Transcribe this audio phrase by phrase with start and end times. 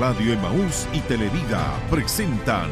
[0.00, 2.70] Radio Emaús y Televida presentan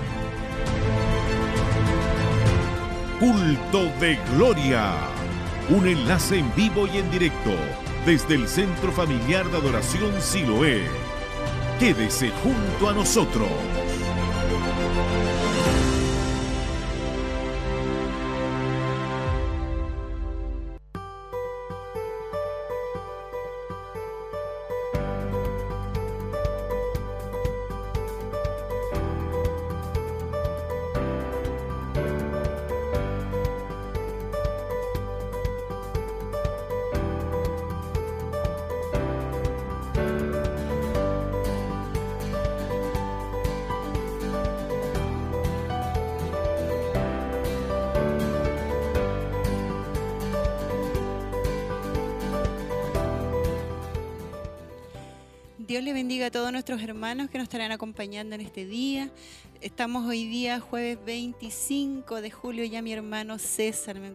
[3.20, 4.94] Culto de Gloria.
[5.68, 7.50] Un enlace en vivo y en directo
[8.06, 10.86] desde el Centro Familiar de Adoración Siloé.
[11.78, 13.50] Quédese junto a nosotros.
[56.08, 59.10] Bendiga a todos nuestros hermanos que nos estarán acompañando en este día.
[59.60, 64.14] Estamos hoy día, jueves 25 de julio, ya mi hermano César me.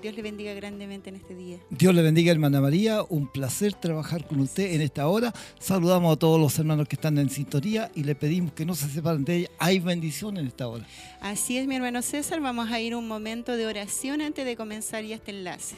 [0.00, 1.58] Dios le bendiga grandemente en este día.
[1.68, 3.02] Dios le bendiga, hermana María.
[3.10, 5.34] Un placer trabajar con usted en esta hora.
[5.58, 8.88] Saludamos a todos los hermanos que están en sintonía y le pedimos que no se
[8.88, 9.50] separen de ella.
[9.58, 10.86] Hay bendición en esta hora.
[11.20, 12.40] Así es, mi hermano César.
[12.40, 15.76] Vamos a ir un momento de oración antes de comenzar ya este enlace.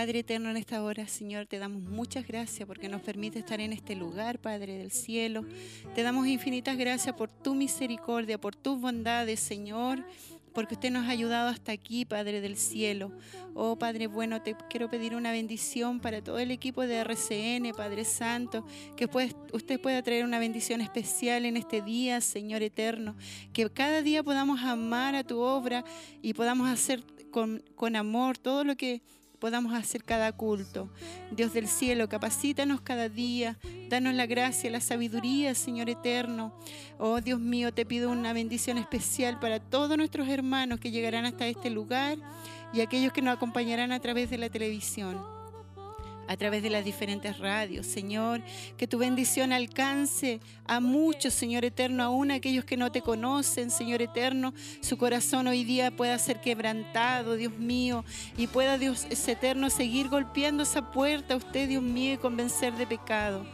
[0.00, 3.74] Padre eterno, en esta hora, Señor, te damos muchas gracias porque nos permite estar en
[3.74, 5.44] este lugar, Padre del cielo.
[5.94, 10.02] Te damos infinitas gracias por tu misericordia, por tus bondades, Señor,
[10.54, 13.12] porque usted nos ha ayudado hasta aquí, Padre del cielo.
[13.52, 18.06] Oh Padre bueno, te quiero pedir una bendición para todo el equipo de RCN, Padre
[18.06, 18.64] Santo,
[18.96, 19.06] que
[19.52, 23.16] usted pueda traer una bendición especial en este día, Señor eterno,
[23.52, 25.84] que cada día podamos amar a tu obra
[26.22, 29.02] y podamos hacer con amor todo lo que
[29.40, 30.88] podamos hacer cada culto.
[31.30, 33.58] Dios del cielo, capacítanos cada día,
[33.88, 36.52] danos la gracia, la sabiduría, Señor eterno.
[36.98, 41.46] Oh Dios mío, te pido una bendición especial para todos nuestros hermanos que llegarán hasta
[41.46, 42.18] este lugar
[42.72, 45.39] y aquellos que nos acompañarán a través de la televisión
[46.30, 47.86] a través de las diferentes radios.
[47.86, 48.40] Señor,
[48.76, 54.00] que tu bendición alcance a muchos, Señor eterno, aún aquellos que no te conocen, Señor
[54.00, 54.54] eterno.
[54.80, 58.04] Su corazón hoy día pueda ser quebrantado, Dios mío,
[58.36, 62.86] y pueda Dios eterno seguir golpeando esa puerta a usted, Dios mío, y convencer de
[62.86, 63.44] pecado.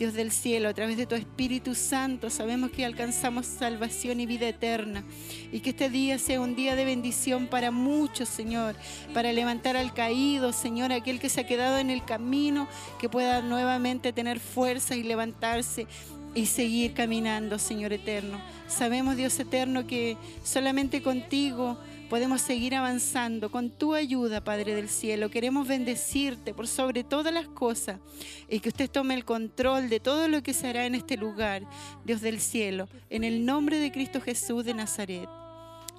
[0.00, 4.48] Dios del cielo, a través de tu Espíritu Santo, sabemos que alcanzamos salvación y vida
[4.48, 5.04] eterna.
[5.52, 8.76] Y que este día sea un día de bendición para muchos, Señor,
[9.12, 12.66] para levantar al caído, Señor, aquel que se ha quedado en el camino,
[12.98, 15.86] que pueda nuevamente tener fuerza y levantarse
[16.34, 18.40] y seguir caminando, Señor eterno.
[18.68, 21.76] Sabemos, Dios eterno, que solamente contigo
[22.10, 25.30] podemos seguir avanzando con tu ayuda, Padre del Cielo.
[25.30, 28.00] Queremos bendecirte por sobre todas las cosas
[28.48, 31.62] y que usted tome el control de todo lo que se hará en este lugar,
[32.04, 35.28] Dios del Cielo, en el nombre de Cristo Jesús de Nazaret.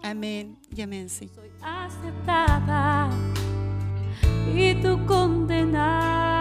[0.04, 1.10] Amén y amén.
[1.10, 3.10] Soy aceptada
[4.54, 6.41] y tú condenado.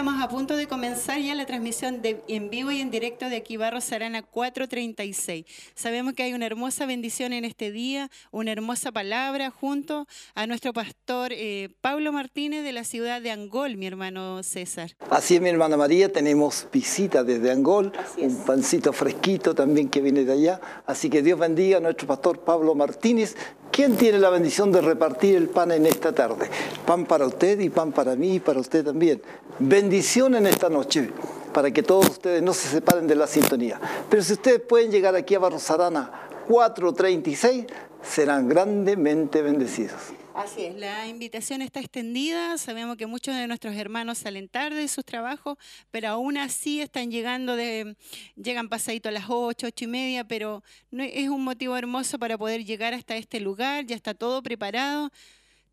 [0.00, 3.36] Estamos a punto de comenzar ya la transmisión de, en vivo y en directo de
[3.36, 5.44] aquí Barros Arana 436.
[5.74, 10.72] Sabemos que hay una hermosa bendición en este día, una hermosa palabra junto a nuestro
[10.72, 14.96] pastor eh, Pablo Martínez de la ciudad de Angol, mi hermano César.
[15.10, 20.24] Así es, mi hermana María, tenemos visita desde Angol, un pancito fresquito también que viene
[20.24, 20.62] de allá.
[20.86, 23.36] Así que Dios bendiga a nuestro pastor Pablo Martínez,
[23.70, 26.48] quien tiene la bendición de repartir el pan en esta tarde.
[26.86, 29.20] Pan para usted y pan para mí y para usted también.
[29.58, 31.10] Bendición en esta noche
[31.52, 33.80] para que todos ustedes no se separen de la sintonía.
[34.08, 36.10] Pero si ustedes pueden llegar aquí a Barros Arana
[36.48, 37.66] 436,
[38.02, 40.14] serán grandemente bendecidos.
[40.34, 42.56] Así es, la invitación está extendida.
[42.56, 45.58] Sabemos que muchos de nuestros hermanos salen tarde de sus trabajos,
[45.90, 47.96] pero aún así están llegando de,
[48.36, 52.38] llegan pasadito a las 8, 8 y media, pero no, es un motivo hermoso para
[52.38, 55.10] poder llegar hasta este lugar, ya está todo preparado.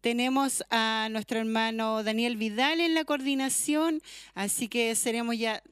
[0.02, 4.02] Tenemos a nuestro hermano Daniel Vidal en la coordinación,
[4.36, 5.64] así que seremos ya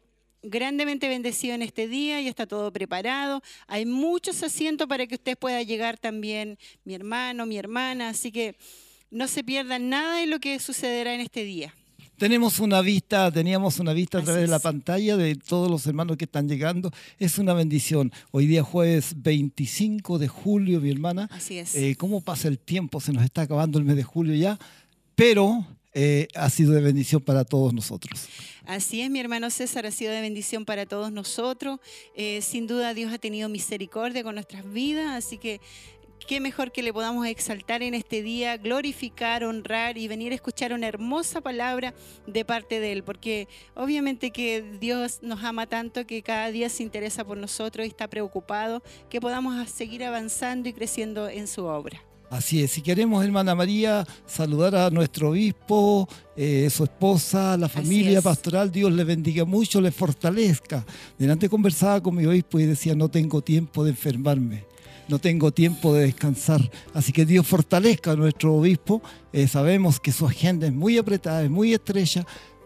[0.42, 3.42] grandemente bendecidos en este día, ya está todo preparado.
[3.68, 8.56] Hay muchos asientos para que usted pueda llegar también, mi hermano, mi hermana, así que
[9.12, 11.74] no se pierdan nada de lo que sucederá en este día.
[12.18, 15.86] Tenemos una vista, teníamos una vista a Así través de la pantalla de todos los
[15.86, 16.90] hermanos que están llegando.
[17.20, 18.10] Es una bendición.
[18.32, 21.28] Hoy día jueves 25 de julio, mi hermana.
[21.30, 21.76] Así es.
[21.76, 23.02] Eh, ¿Cómo pasa el tiempo?
[23.02, 24.58] Se nos está acabando el mes de julio ya,
[25.16, 28.28] pero eh, ha sido de bendición para todos nosotros.
[28.66, 31.80] Así es, mi hermano César, ha sido de bendición para todos nosotros.
[32.16, 35.62] Eh, sin duda Dios ha tenido misericordia con nuestras vidas, así que
[36.26, 40.74] qué mejor que le podamos exaltar en este día, glorificar, honrar y venir a escuchar
[40.74, 41.94] una hermosa palabra
[42.26, 46.84] de parte de Él, porque obviamente que Dios nos ama tanto que cada día se
[46.84, 52.02] interesa por nosotros y está preocupado que podamos seguir avanzando y creciendo en su obra.
[52.30, 58.20] Así es, si queremos, hermana María, saludar a nuestro obispo, eh, su esposa, la familia
[58.22, 60.84] pastoral, Dios le bendiga mucho, le fortalezca.
[61.20, 64.66] Delante conversaba con mi obispo y decía, no tengo tiempo de enfermarme,
[65.08, 66.62] no tengo tiempo de descansar.
[66.94, 69.02] Así que Dios fortalezca a nuestro obispo.
[69.32, 72.26] Eh, sabemos que su agenda es muy apretada, es muy estrecha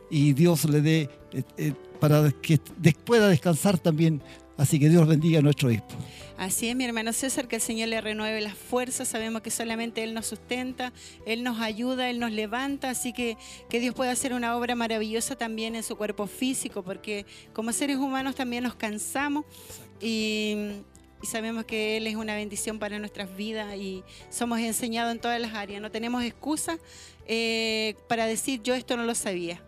[0.09, 2.59] y Dios le dé eh, eh, para que
[3.05, 4.21] pueda descansar también.
[4.57, 5.95] Así que Dios bendiga a nuestro obispo.
[6.37, 9.07] Así es, mi hermano César, que el Señor le renueve las fuerzas.
[9.07, 10.91] Sabemos que solamente Él nos sustenta,
[11.25, 12.89] Él nos ayuda, Él nos levanta.
[12.89, 13.37] Así que
[13.69, 17.97] que Dios pueda hacer una obra maravillosa también en su cuerpo físico, porque como seres
[17.97, 19.45] humanos también nos cansamos
[20.01, 20.55] y,
[21.21, 25.39] y sabemos que Él es una bendición para nuestras vidas y somos enseñados en todas
[25.39, 25.81] las áreas.
[25.81, 26.77] No tenemos excusa
[27.27, 29.61] eh, para decir yo esto no lo sabía.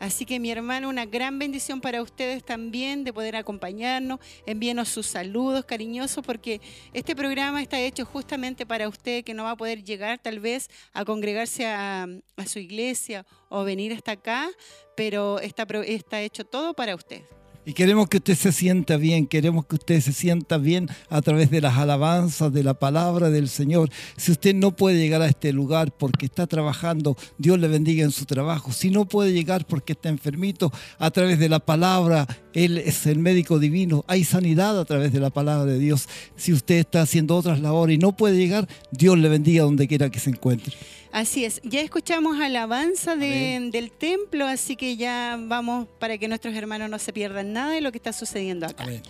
[0.00, 4.18] Así que mi hermano, una gran bendición para ustedes también de poder acompañarnos.
[4.46, 6.60] Envíenos sus saludos cariñosos porque
[6.92, 10.68] este programa está hecho justamente para usted que no va a poder llegar tal vez
[10.92, 12.06] a congregarse a,
[12.36, 14.50] a su iglesia o venir hasta acá,
[14.96, 17.22] pero está, está hecho todo para usted.
[17.66, 21.50] Y queremos que usted se sienta bien, queremos que usted se sienta bien a través
[21.50, 23.88] de las alabanzas, de la palabra del Señor.
[24.18, 28.10] Si usted no puede llegar a este lugar porque está trabajando, Dios le bendiga en
[28.10, 28.70] su trabajo.
[28.70, 33.18] Si no puede llegar porque está enfermito, a través de la palabra, Él es el
[33.18, 34.04] médico divino.
[34.08, 36.06] Hay sanidad a través de la palabra de Dios.
[36.36, 40.10] Si usted está haciendo otras labores y no puede llegar, Dios le bendiga donde quiera
[40.10, 40.76] que se encuentre.
[41.14, 46.54] Así es, ya escuchamos alabanza de- del templo, así que ya vamos para que nuestros
[46.56, 48.82] hermanos no se pierdan nada de lo que está sucediendo acá.
[48.82, 49.00] Amén.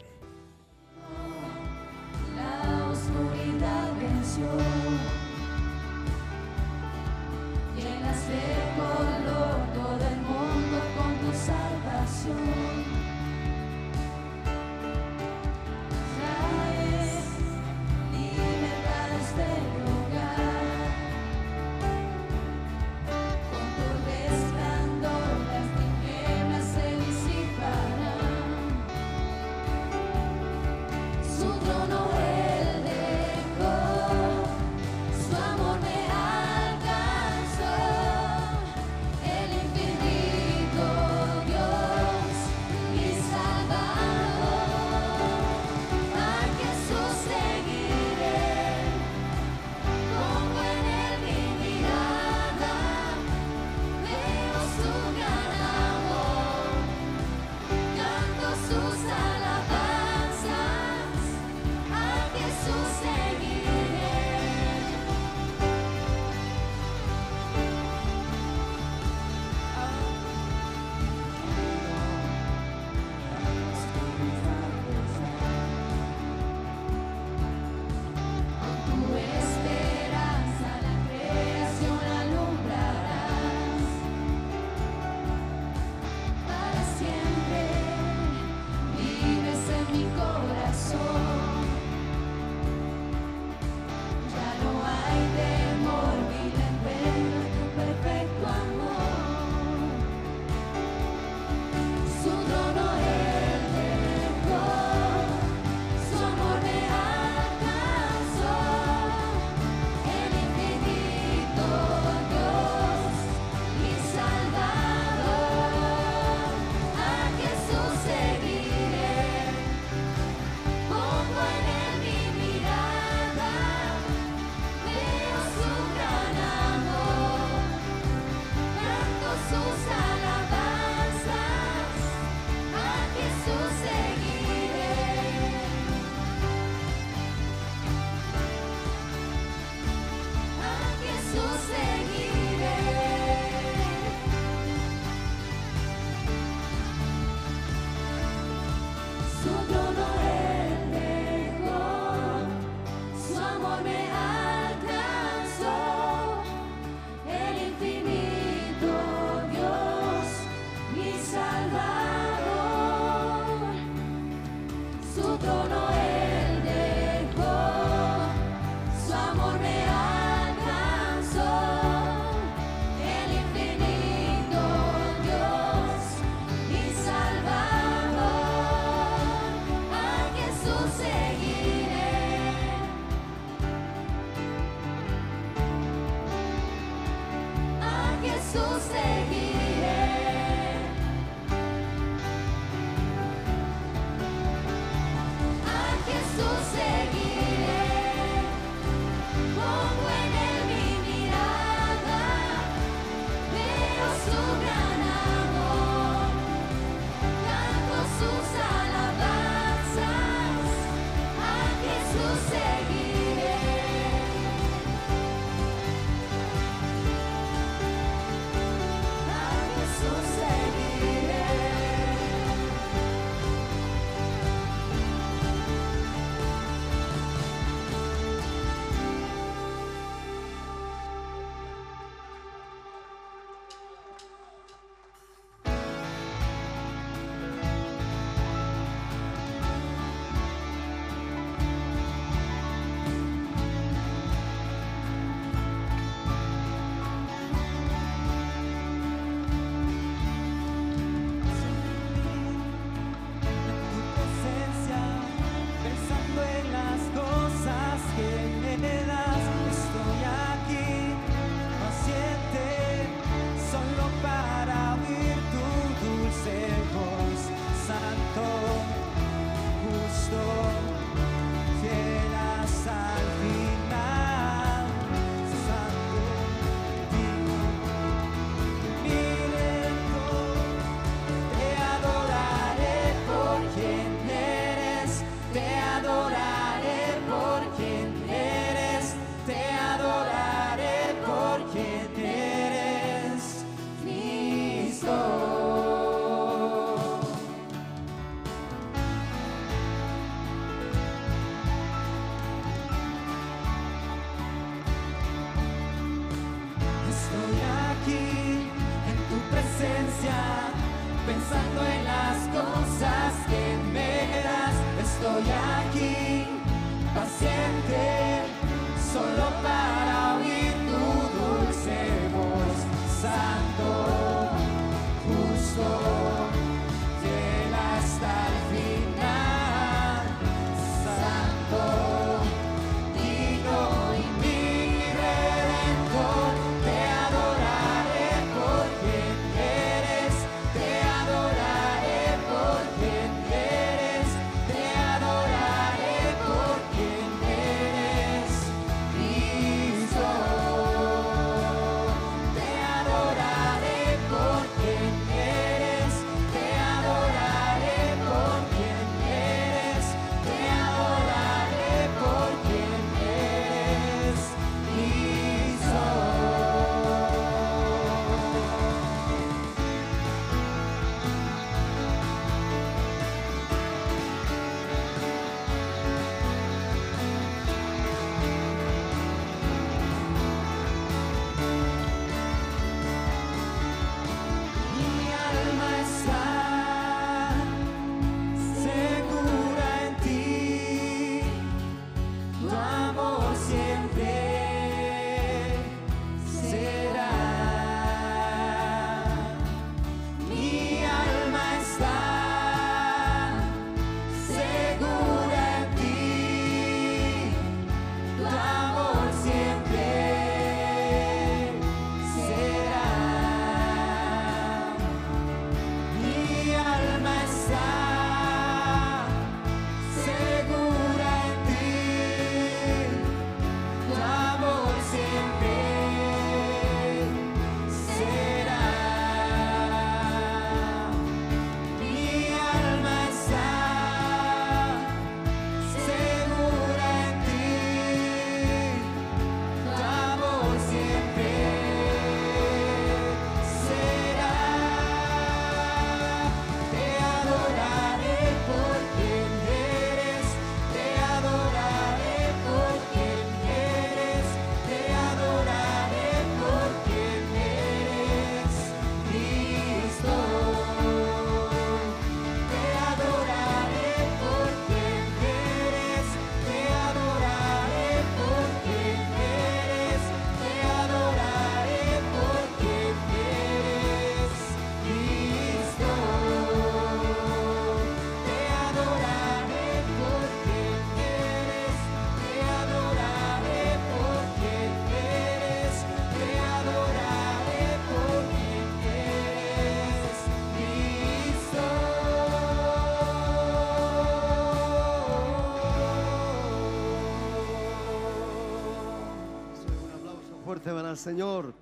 [501.17, 501.75] Señor.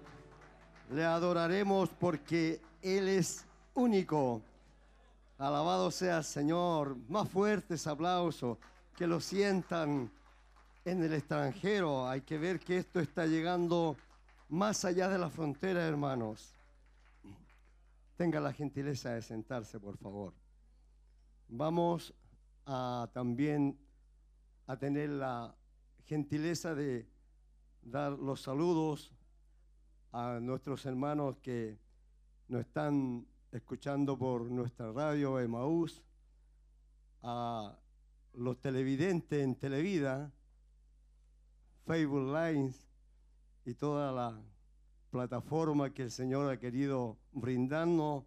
[0.90, 4.42] Le adoraremos porque Él es único.
[5.38, 6.96] Alabado sea el Señor.
[7.08, 8.58] Más fuertes aplausos.
[8.96, 10.10] Que lo sientan
[10.84, 12.08] en el extranjero.
[12.08, 13.96] Hay que ver que esto está llegando
[14.48, 16.54] más allá de la frontera, hermanos.
[18.16, 20.34] Tenga la gentileza de sentarse, por favor.
[21.48, 22.14] Vamos
[22.66, 23.78] a también
[24.66, 25.54] a tener la
[26.04, 27.06] gentileza de
[27.82, 29.12] dar los saludos
[30.12, 31.78] a nuestros hermanos que
[32.48, 36.02] nos están escuchando por nuestra radio Emaús,
[37.22, 37.78] a
[38.34, 40.30] los televidentes en Televida,
[41.86, 42.86] Facebook Lines
[43.64, 44.38] y toda la
[45.10, 48.24] plataforma que el Señor ha querido brindarnos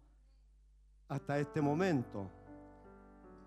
[1.08, 2.28] hasta este momento.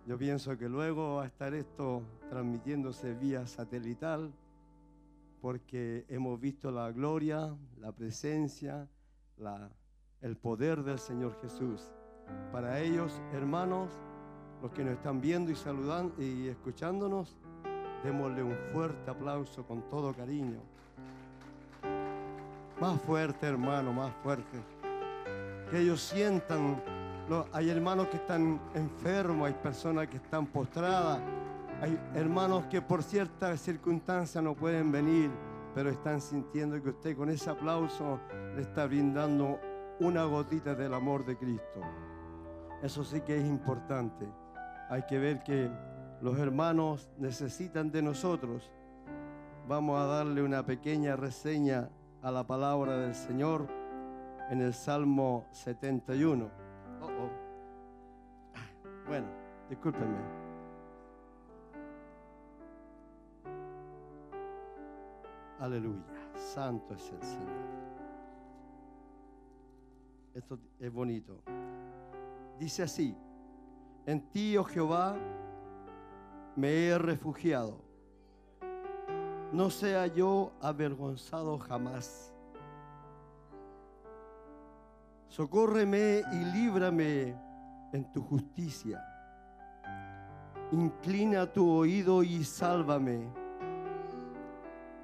[0.07, 4.33] Yo pienso que luego va a estar esto transmitiéndose vía satelital
[5.41, 8.87] porque hemos visto la gloria, la presencia,
[10.21, 11.93] el poder del Señor Jesús.
[12.51, 13.89] Para ellos, hermanos,
[14.61, 17.37] los que nos están viendo y saludando y escuchándonos,
[18.03, 20.59] démosle un fuerte aplauso con todo cariño.
[22.79, 24.59] Más fuerte, hermano, más fuerte.
[25.71, 26.81] Que ellos sientan,
[27.53, 31.19] hay hermanos que están enfermos, hay personas que están postradas,
[31.81, 35.31] hay hermanos que por ciertas circunstancias no pueden venir,
[35.73, 38.19] pero están sintiendo que usted con ese aplauso
[38.55, 39.59] le está brindando
[39.99, 41.81] una gotita del amor de Cristo.
[42.81, 44.27] Eso sí que es importante.
[44.89, 45.69] Hay que ver que
[46.21, 48.71] los hermanos necesitan de nosotros.
[49.67, 51.89] Vamos a darle una pequeña reseña
[52.21, 53.67] a la palabra del Señor
[54.49, 56.49] en el Salmo 71.
[57.01, 57.29] Oh, oh.
[58.55, 58.67] Ah,
[59.07, 59.27] Bueno,
[59.69, 60.38] discúlpenme.
[65.59, 66.03] Aleluya.
[66.35, 67.79] Santo es el Señor.
[70.33, 71.41] Esto es bonito.
[72.57, 73.15] Dice así,
[74.05, 75.17] en ti, oh Jehová,
[76.55, 77.81] me he refugiado.
[79.51, 82.33] No sea yo avergonzado jamás.
[85.27, 87.35] Socórreme y líbrame
[87.93, 89.03] en tu justicia.
[90.71, 93.38] Inclina tu oído y sálvame.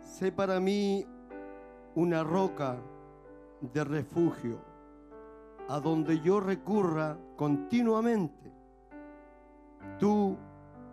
[0.06, 1.06] Sé para mí
[1.96, 2.78] una roca
[3.74, 4.60] de refugio
[5.68, 8.52] a donde yo recurra continuamente.
[10.00, 10.38] Tú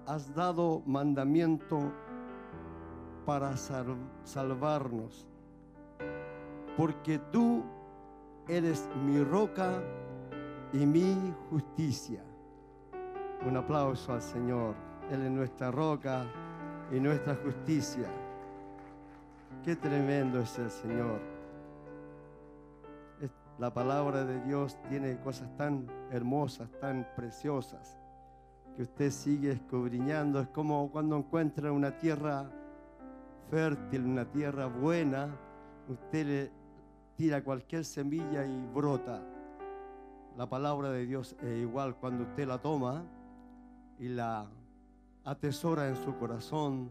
[0.07, 1.93] has dado mandamiento
[3.27, 5.29] para sal- salvarnos,
[6.77, 7.63] porque tú
[8.49, 9.83] eres mi roca
[10.73, 12.25] y mi justicia.
[13.47, 14.75] Un aplauso al Señor.
[15.11, 16.25] Él es nuestra roca
[16.91, 18.09] y nuestra justicia.
[19.65, 21.21] Qué tremendo es el Señor.
[23.61, 27.97] La palabra de Dios tiene cosas tan hermosas, tan preciosas,
[28.75, 30.41] que usted sigue escudriñando.
[30.41, 32.51] Es como cuando encuentra una tierra
[33.51, 35.29] fértil, una tierra buena,
[35.89, 36.51] usted le
[37.15, 39.23] tira cualquier semilla y brota.
[40.37, 43.05] La palabra de Dios es igual cuando usted la toma
[44.01, 44.49] y la
[45.25, 46.91] atesora en su corazón,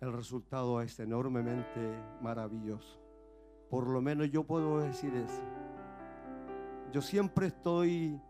[0.00, 1.80] el resultado es enormemente
[2.22, 3.00] maravilloso.
[3.68, 5.42] Por lo menos yo puedo decir eso.
[6.92, 8.20] Yo siempre estoy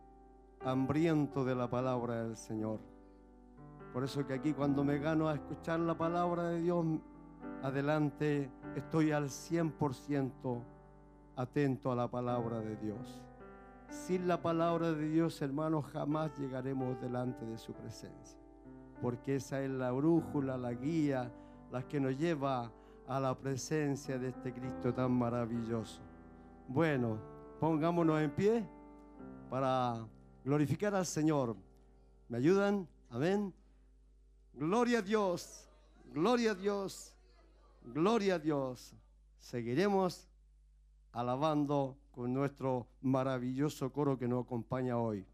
[0.64, 2.80] hambriento de la palabra del Señor.
[3.92, 6.84] Por eso que aquí cuando me gano a escuchar la palabra de Dios,
[7.62, 10.62] adelante estoy al 100%
[11.36, 13.20] atento a la palabra de Dios.
[13.90, 18.38] Sin la palabra de Dios, hermanos, jamás llegaremos delante de su presencia.
[19.00, 21.32] Porque esa es la brújula, la guía,
[21.70, 22.72] la que nos lleva
[23.06, 26.00] a la presencia de este Cristo tan maravilloso.
[26.68, 27.18] Bueno,
[27.58, 28.68] pongámonos en pie
[29.48, 30.06] para
[30.44, 31.56] glorificar al Señor.
[32.28, 32.86] ¿Me ayudan?
[33.10, 33.54] Amén.
[34.52, 35.68] Gloria a Dios,
[36.12, 37.14] gloria a Dios,
[37.82, 38.94] gloria a Dios.
[39.38, 40.28] Seguiremos
[41.12, 45.24] alabando con nuestro maravilloso coro que nos acompaña hoy.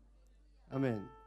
[0.71, 1.24] Amén.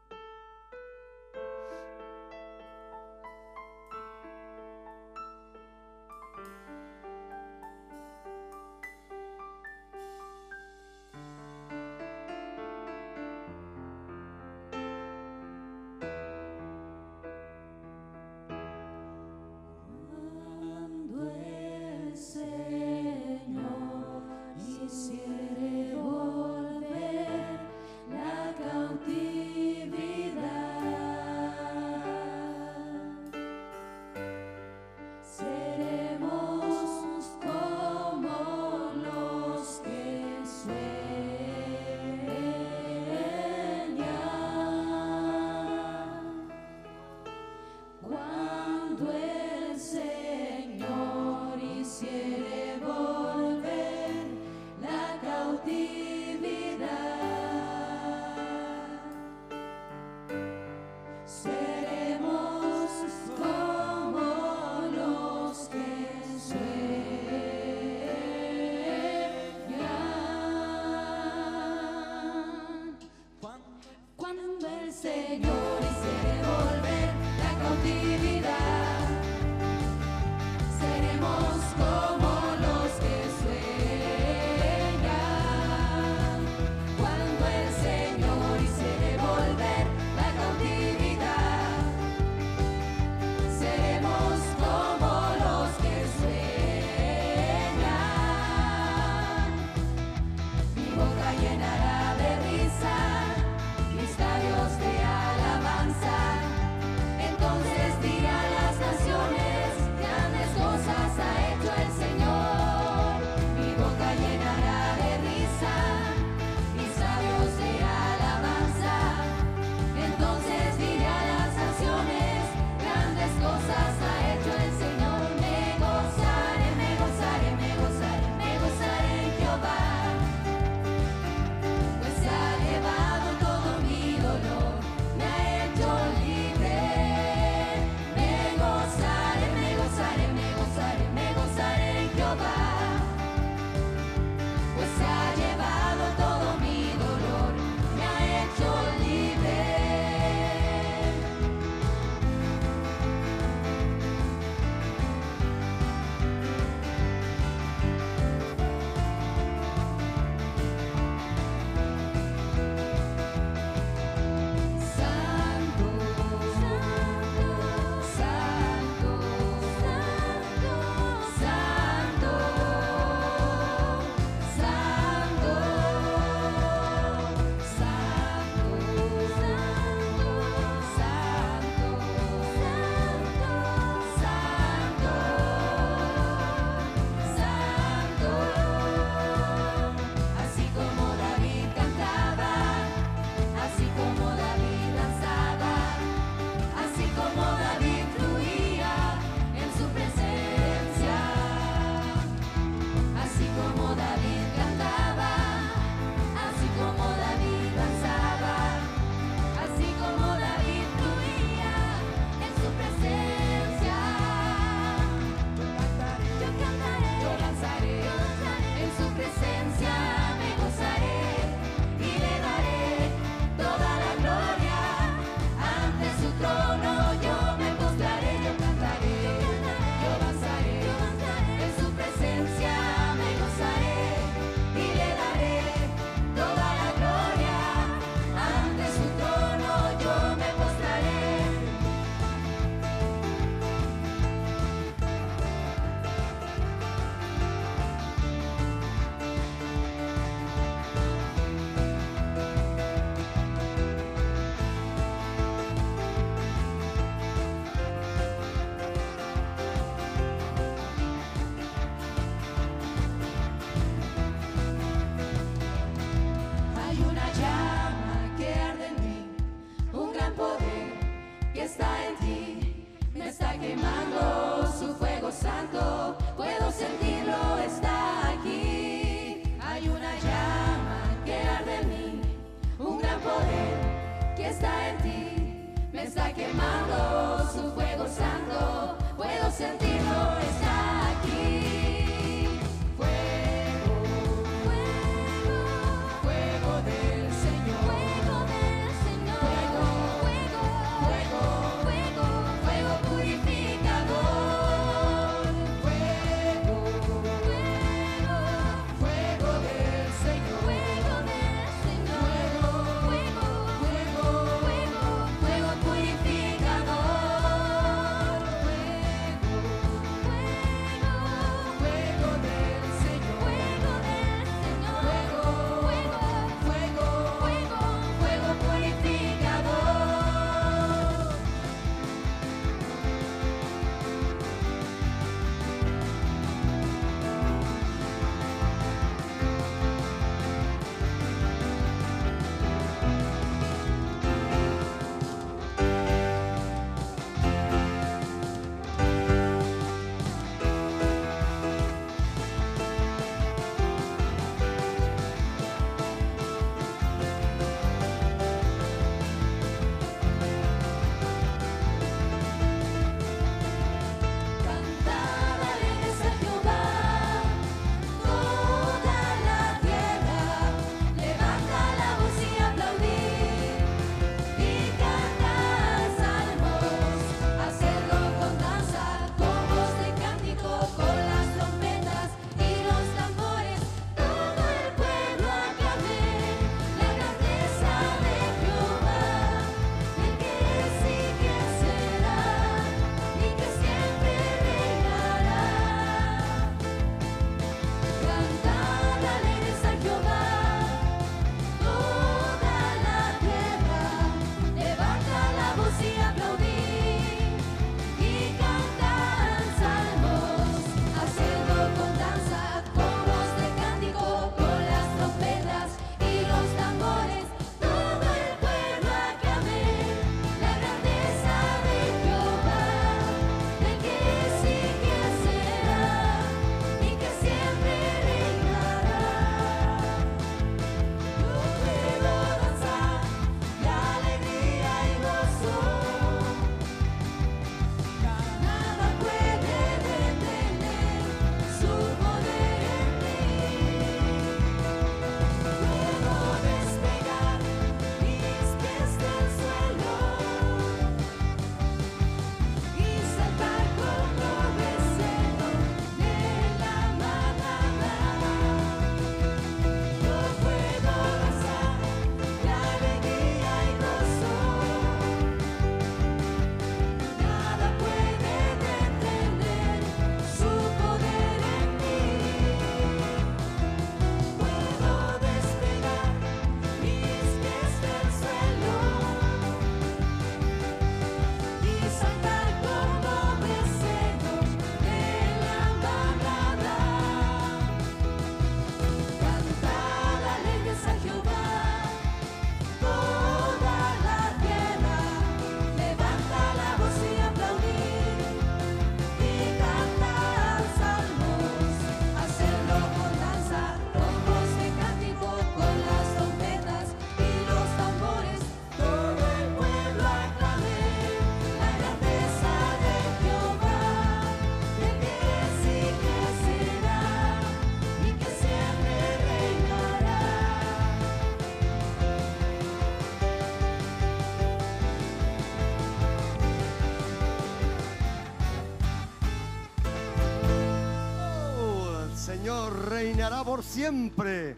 [533.10, 534.76] Reinará por siempre.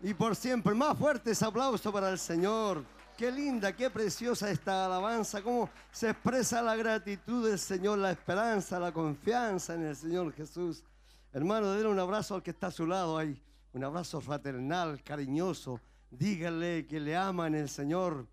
[0.00, 0.74] Y por siempre.
[0.74, 2.84] Más fuertes aplausos para el Señor.
[3.16, 5.42] Qué linda, qué preciosa esta alabanza.
[5.42, 10.84] Cómo se expresa la gratitud del Señor, la esperanza, la confianza en el Señor Jesús.
[11.32, 13.40] Hermano, denle un abrazo al que está a su lado ahí.
[13.72, 15.80] Un abrazo fraternal, cariñoso.
[16.10, 18.26] Díganle que le ama en el Señor.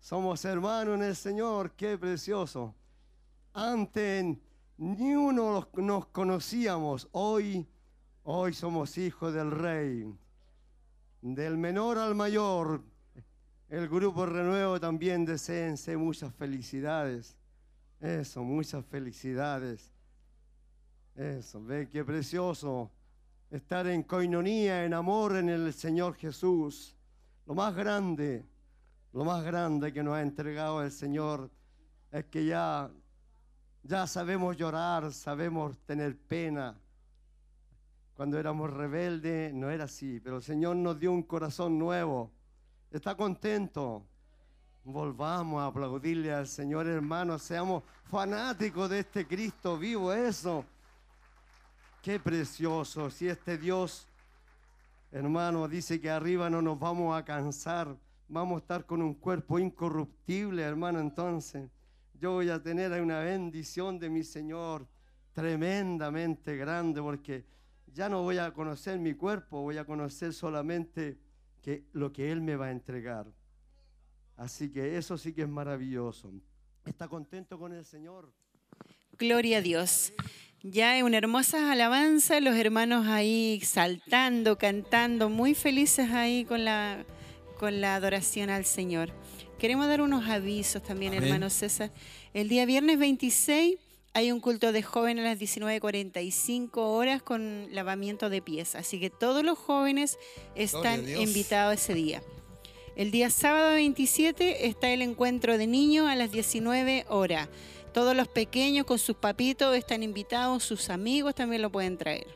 [0.00, 1.72] Somos hermanos en el Señor.
[1.72, 2.74] Qué precioso.
[3.54, 4.36] Antes
[4.76, 7.08] ni uno nos conocíamos.
[7.12, 7.66] Hoy,
[8.28, 10.12] hoy somos hijos del Rey.
[11.22, 12.82] Del menor al mayor.
[13.68, 17.36] El grupo Renuevo también deseense muchas felicidades.
[18.00, 19.92] Eso, muchas felicidades.
[21.14, 22.90] Eso, ve qué precioso
[23.50, 26.96] estar en coinonía, en amor en el Señor Jesús.
[27.46, 28.44] Lo más grande,
[29.12, 31.48] Lo más grande que nos ha entregado el Señor
[32.10, 32.90] es que ya,
[33.82, 36.78] ya sabemos llorar, sabemos tener pena.
[38.16, 42.30] Cuando éramos rebeldes no era así, pero el Señor nos dio un corazón nuevo.
[42.90, 44.06] ¿Está contento?
[44.84, 47.38] Volvamos a aplaudirle al Señor, hermano.
[47.38, 50.64] Seamos fanáticos de este Cristo vivo, eso.
[52.00, 53.10] Qué precioso.
[53.10, 54.06] Si este Dios,
[55.12, 57.94] hermano, dice que arriba no nos vamos a cansar,
[58.28, 61.00] vamos a estar con un cuerpo incorruptible, hermano.
[61.00, 61.68] Entonces,
[62.18, 64.86] yo voy a tener una bendición de mi Señor
[65.34, 67.44] tremendamente grande, porque
[67.96, 71.18] ya no voy a conocer mi cuerpo, voy a conocer solamente
[71.62, 73.26] que lo que Él me va a entregar.
[74.36, 76.30] Así que eso sí que es maravilloso.
[76.84, 78.30] ¿Está contento con el Señor?
[79.18, 80.12] Gloria a Dios.
[80.62, 87.02] Ya en una hermosa alabanza, los hermanos ahí saltando, cantando, muy felices ahí con la,
[87.58, 89.10] con la adoración al Señor.
[89.58, 91.24] Queremos dar unos avisos también, Amén.
[91.24, 91.90] hermano César.
[92.34, 93.78] El día viernes 26
[94.16, 98.74] hay un culto de jóvenes a las 19.45 horas con lavamiento de pies.
[98.74, 100.18] Así que todos los jóvenes
[100.54, 102.22] están invitados ese día.
[102.96, 107.50] El día sábado 27 está el encuentro de niños a las 19 horas.
[107.92, 112.26] Todos los pequeños con sus papitos están invitados, sus amigos también lo pueden traer.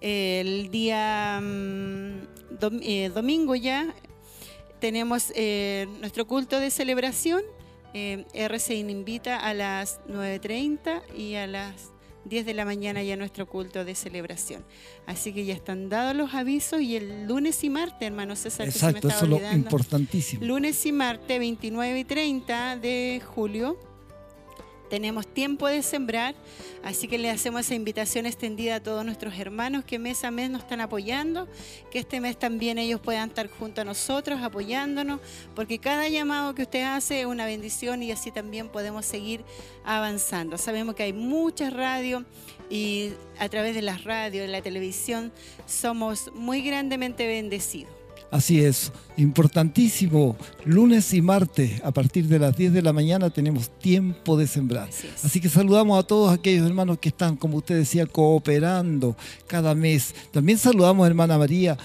[0.00, 2.16] El día mm,
[2.80, 3.94] eh, domingo ya
[4.80, 7.42] tenemos eh, nuestro culto de celebración.
[7.94, 11.92] Eh, RCIN invita a las 9.30 y a las
[12.24, 14.64] 10 de la mañana ya nuestro culto de celebración.
[15.06, 18.72] Así que ya están dados los avisos y el lunes y martes, hermano César, que
[18.72, 20.44] se me Exacto, estaba eso es lo importantísimo.
[20.44, 23.78] Lunes y martes 29 y 30 de julio
[24.88, 26.34] tenemos tiempo de sembrar,
[26.82, 30.50] así que le hacemos esa invitación extendida a todos nuestros hermanos que mes a mes
[30.50, 31.48] nos están apoyando,
[31.90, 35.20] que este mes también ellos puedan estar junto a nosotros apoyándonos,
[35.54, 39.44] porque cada llamado que usted hace es una bendición y así también podemos seguir
[39.84, 40.58] avanzando.
[40.58, 42.24] Sabemos que hay muchas radios
[42.70, 45.32] y a través de las radios, de la televisión,
[45.66, 47.92] somos muy grandemente bendecidos.
[48.30, 50.36] Así es, importantísimo.
[50.64, 54.90] Lunes y martes, a partir de las 10 de la mañana, tenemos tiempo de sembrar.
[55.22, 60.14] Así que saludamos a todos aquellos hermanos que están, como usted decía, cooperando cada mes.
[60.30, 61.78] También saludamos, hermana María,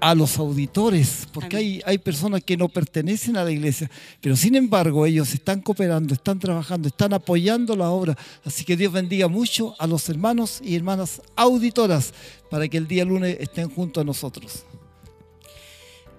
[0.00, 4.54] a los auditores, porque hay, hay personas que no pertenecen a la iglesia, pero sin
[4.54, 8.16] embargo ellos están cooperando, están trabajando, están apoyando la obra.
[8.44, 12.14] Así que Dios bendiga mucho a los hermanos y hermanas auditoras
[12.50, 14.64] para que el día lunes estén junto a nosotros.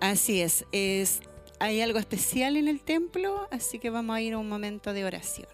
[0.02, 1.22] Así es, es,
[1.60, 5.04] hay algo especial en el templo, así que vamos a ir a un momento de
[5.04, 5.48] oración.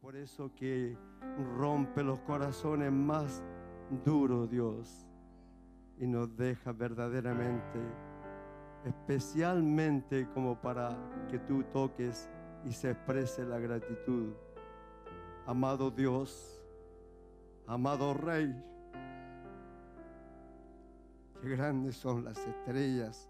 [0.00, 0.96] Por eso que
[1.56, 3.42] rompe los corazones más
[4.04, 5.06] duros, Dios,
[5.98, 7.78] y nos deja verdaderamente,
[8.84, 10.96] especialmente como para
[11.30, 12.30] que tú toques
[12.64, 14.32] y se exprese la gratitud.
[15.46, 16.64] Amado Dios,
[17.66, 18.54] amado Rey,
[21.42, 23.28] qué grandes son las estrellas,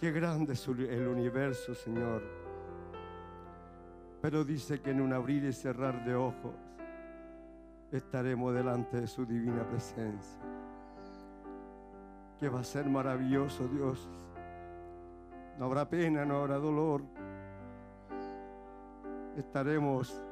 [0.00, 2.42] qué grande es el universo, Señor
[4.22, 6.54] pero dice que en un abrir y cerrar de ojos
[7.90, 10.40] estaremos delante de su divina presencia.
[12.38, 14.08] Que va a ser maravilloso, Dios.
[15.58, 17.02] No habrá pena, no habrá dolor.
[19.36, 20.22] Estaremos,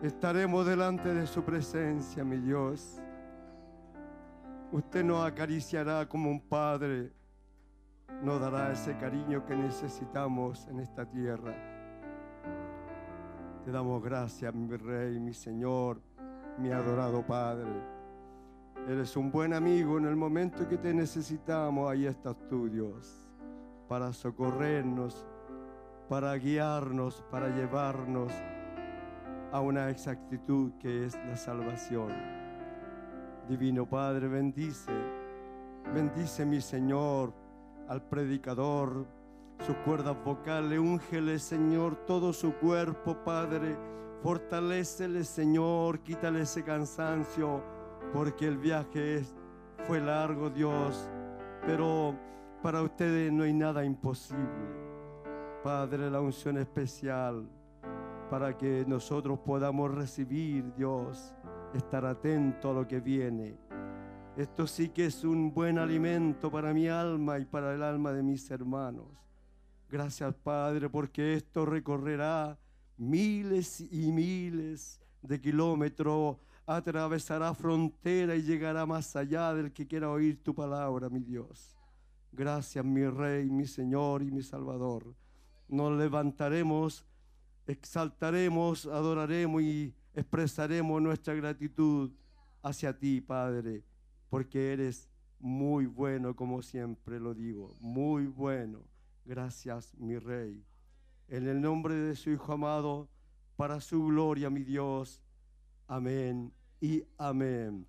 [0.00, 3.00] estaremos delante de su presencia, mi Dios.
[4.72, 7.12] Usted nos acariciará como un padre,
[8.22, 11.52] nos dará ese cariño que necesitamos en esta tierra.
[13.64, 16.00] Te damos gracias, mi Rey, mi Señor,
[16.56, 17.68] mi adorado Padre.
[18.88, 21.90] Eres un buen amigo en el momento que te necesitamos.
[21.90, 23.28] Ahí estás tú, Dios,
[23.88, 25.26] para socorrernos,
[26.08, 28.32] para guiarnos, para llevarnos
[29.50, 32.39] a una exactitud que es la salvación.
[33.50, 34.92] Divino Padre, bendice,
[35.92, 37.34] bendice mi Señor
[37.88, 39.04] al predicador,
[39.66, 43.76] sus cuerdas vocales, úngele, Señor, todo su cuerpo, Padre.
[44.22, 47.60] Fortalécele, Señor, quítale ese cansancio,
[48.12, 49.24] porque el viaje
[49.84, 51.10] fue largo, Dios.
[51.66, 52.14] Pero
[52.62, 54.46] para ustedes no hay nada imposible.
[55.64, 57.48] Padre, la unción especial
[58.30, 61.34] para que nosotros podamos recibir, Dios,
[61.74, 63.56] estar atento a lo que viene.
[64.36, 68.22] Esto sí que es un buen alimento para mi alma y para el alma de
[68.22, 69.06] mis hermanos.
[69.88, 72.58] Gracias, Padre, porque esto recorrerá
[72.96, 80.42] miles y miles de kilómetros, atravesará frontera y llegará más allá del que quiera oír
[80.42, 81.76] tu palabra, mi Dios.
[82.32, 85.12] Gracias, mi Rey, mi Señor y mi Salvador.
[85.68, 87.04] Nos levantaremos,
[87.66, 92.10] exaltaremos, adoraremos y expresaremos nuestra gratitud
[92.62, 93.82] hacia ti, Padre,
[94.28, 95.08] porque eres
[95.38, 98.82] muy bueno, como siempre lo digo, muy bueno.
[99.24, 100.62] Gracias, mi Rey.
[101.28, 103.08] En el nombre de su Hijo amado,
[103.56, 105.22] para su gloria, mi Dios.
[105.86, 107.86] Amén y amén.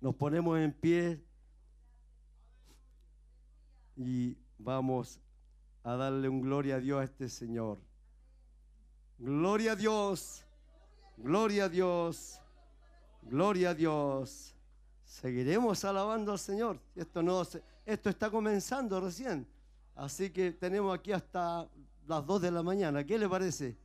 [0.00, 1.22] Nos ponemos en pie
[3.94, 5.20] y vamos
[5.82, 7.78] a darle un gloria a Dios a este Señor.
[9.18, 10.44] Gloria a Dios,
[11.18, 12.40] gloria a Dios,
[13.22, 14.54] gloria a Dios.
[15.04, 16.80] Seguiremos alabando al Señor.
[16.94, 17.42] Esto, no,
[17.84, 19.46] esto está comenzando recién.
[19.94, 21.68] Así que tenemos aquí hasta
[22.06, 23.04] las 2 de la mañana.
[23.04, 23.76] ¿Qué le parece?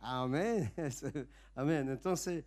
[0.00, 0.72] Amén.
[1.54, 1.88] Amén.
[1.90, 2.44] Entonces,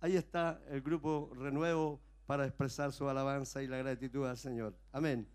[0.00, 4.74] ahí está el grupo Renuevo para expresar su alabanza y la gratitud al Señor.
[4.92, 5.26] Amén.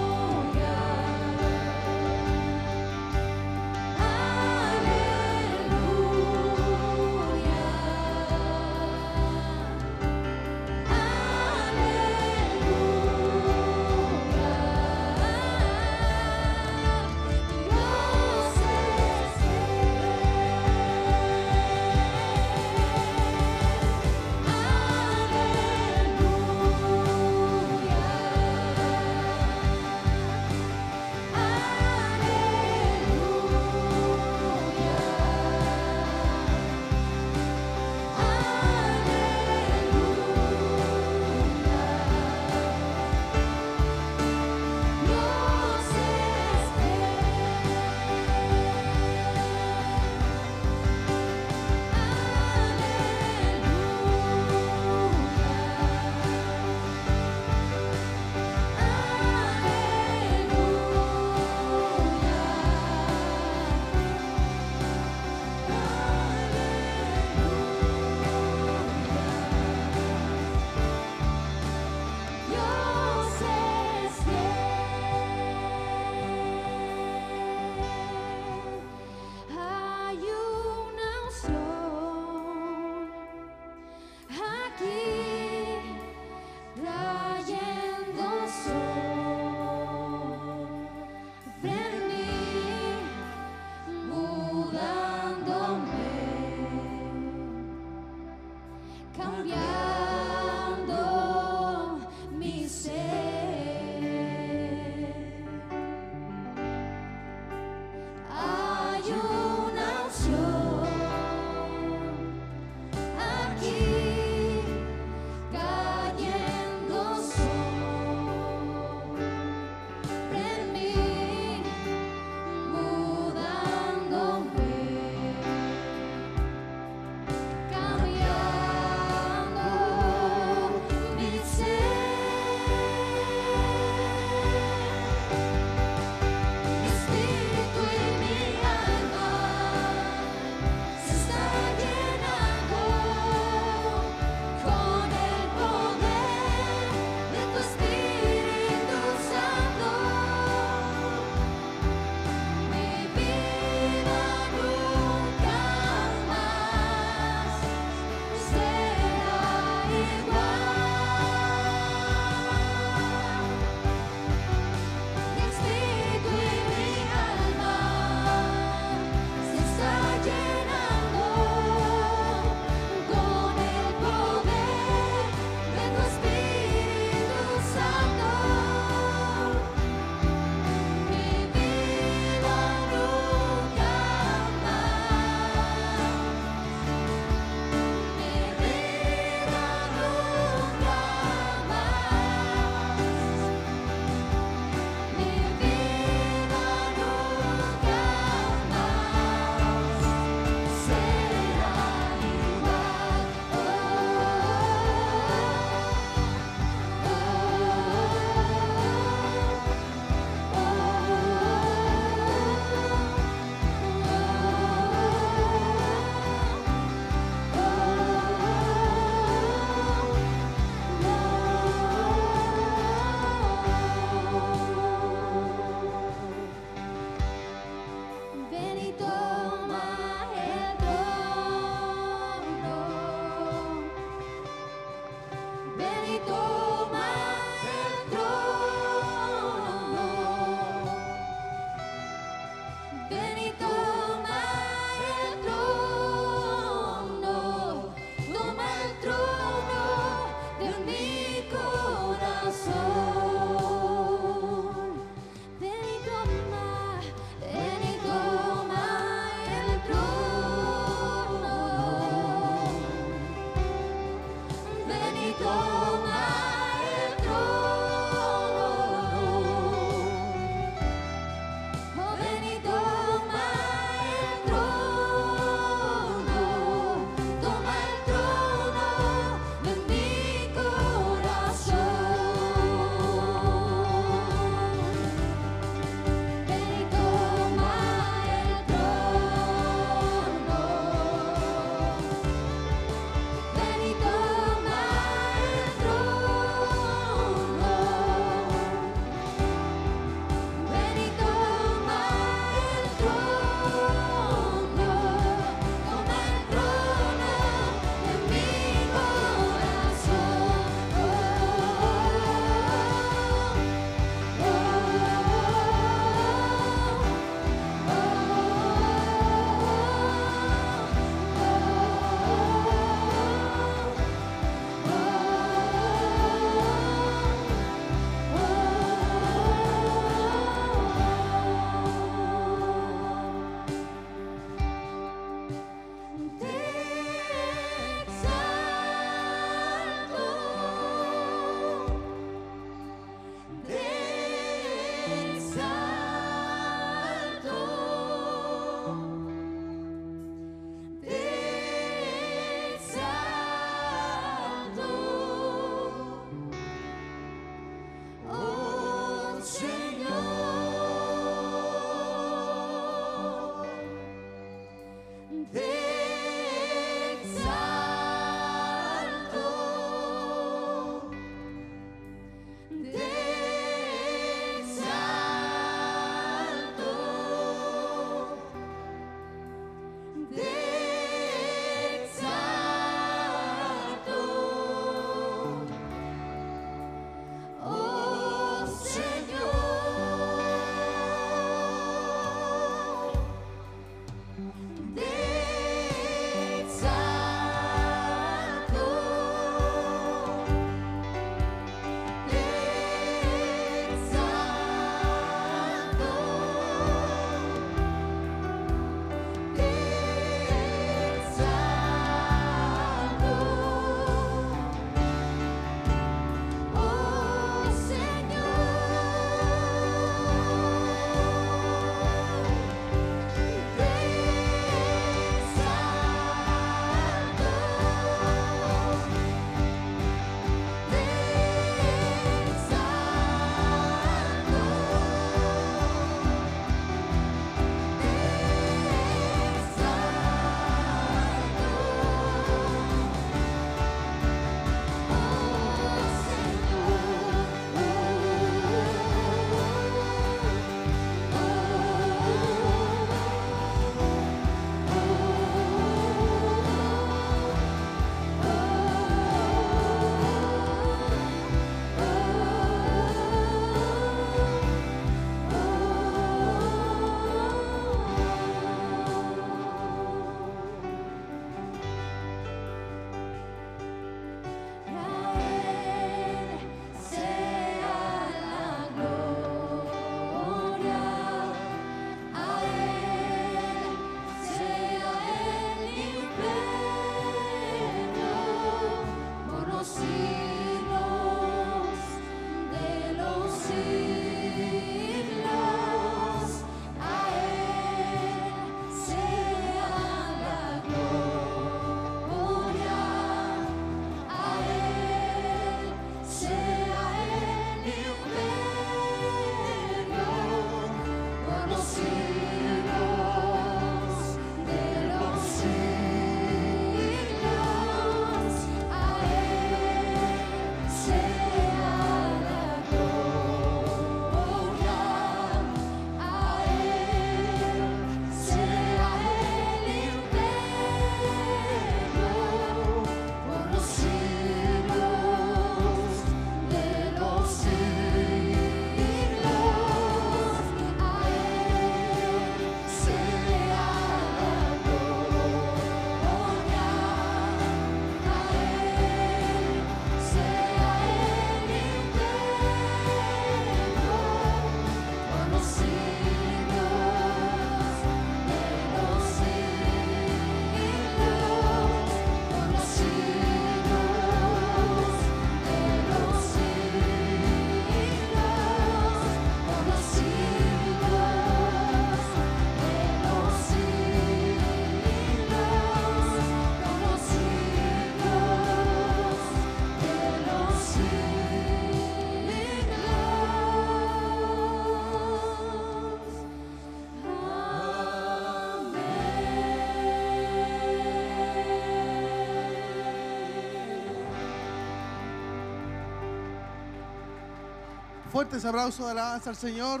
[598.34, 600.00] Fuerte ese aplauso de alabanza al Señor.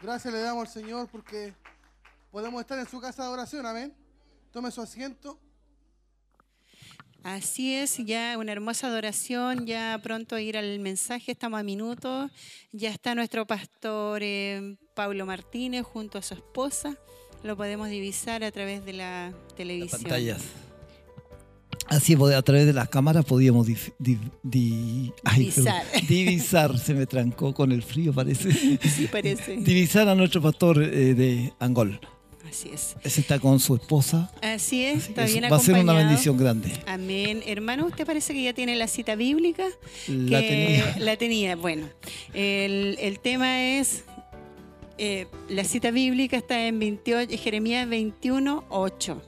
[0.00, 1.52] Gracias le damos al Señor porque
[2.30, 3.94] podemos estar en su casa de oración, amén.
[4.52, 5.38] Tome su asiento.
[7.22, 12.30] Así es, ya una hermosa adoración, ya pronto ir al mensaje, estamos a minutos,
[12.72, 16.96] ya está nuestro pastor eh, Pablo Martínez junto a su esposa,
[17.42, 20.00] lo podemos divisar a través de la televisión.
[20.00, 20.65] pantallas.
[21.88, 23.66] Así a través de las cámaras podíamos
[25.24, 25.84] ay, Divisar.
[25.84, 28.52] perdón, divisar, se me trancó con el frío parece.
[28.52, 29.56] Sí, parece.
[29.58, 32.00] divisar a nuestro pastor eh, de Angol.
[32.48, 32.96] Así es.
[33.02, 34.30] Ese está con su esposa.
[34.40, 36.72] Así es, Así está bien va a ser una bendición grande.
[36.86, 37.42] Amén.
[37.46, 39.64] Hermano, ¿usted parece que ya tiene la cita bíblica?
[40.08, 40.96] La que tenía.
[40.98, 41.56] La tenía.
[41.56, 41.88] Bueno,
[42.34, 44.04] el, el tema es,
[44.98, 49.22] eh, la cita bíblica está en 28, Jeremías 21, 8.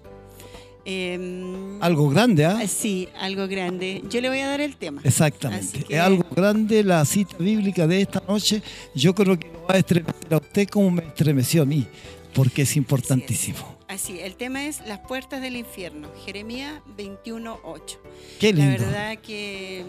[0.91, 2.66] Em, Algo grande, ¿ah?
[2.66, 4.03] Sí, algo grande.
[4.09, 5.03] Yo le voy a dar el tema.
[5.05, 5.84] Exactamente.
[5.84, 8.62] Que- Es algo grande la cita bíblica de esta noche.
[8.95, 11.86] Yo creo que lo va a estremecer a usted como me estremeció a mí,
[12.32, 13.76] porque es importantísimo.
[13.86, 16.09] Así, el tema es las puertas del infierno.
[16.24, 17.99] Jeremías 21, 8.
[18.41, 18.84] Qué La lindo.
[18.84, 19.84] verdad que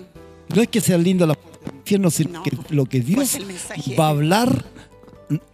[0.53, 3.15] No es que sea lindo la puerta del infierno, sino No, que lo que Dios
[3.37, 3.95] pues mensaje.
[3.95, 4.65] va a hablar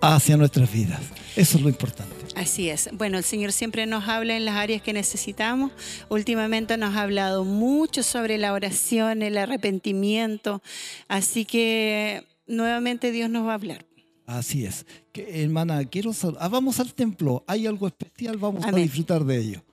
[0.01, 1.01] hacia nuestras vidas.
[1.35, 2.15] Eso es lo importante.
[2.35, 2.89] Así es.
[2.93, 5.71] Bueno, el Señor siempre nos habla en las áreas que necesitamos.
[6.09, 10.61] Últimamente nos ha hablado mucho sobre la oración, el arrepentimiento.
[11.07, 13.85] Así que nuevamente Dios nos va a hablar.
[14.25, 14.85] Así es.
[15.11, 17.43] Que, hermana, quiero ah, vamos al templo.
[17.47, 19.64] Hay algo especial, vamos a disfrutar de ello.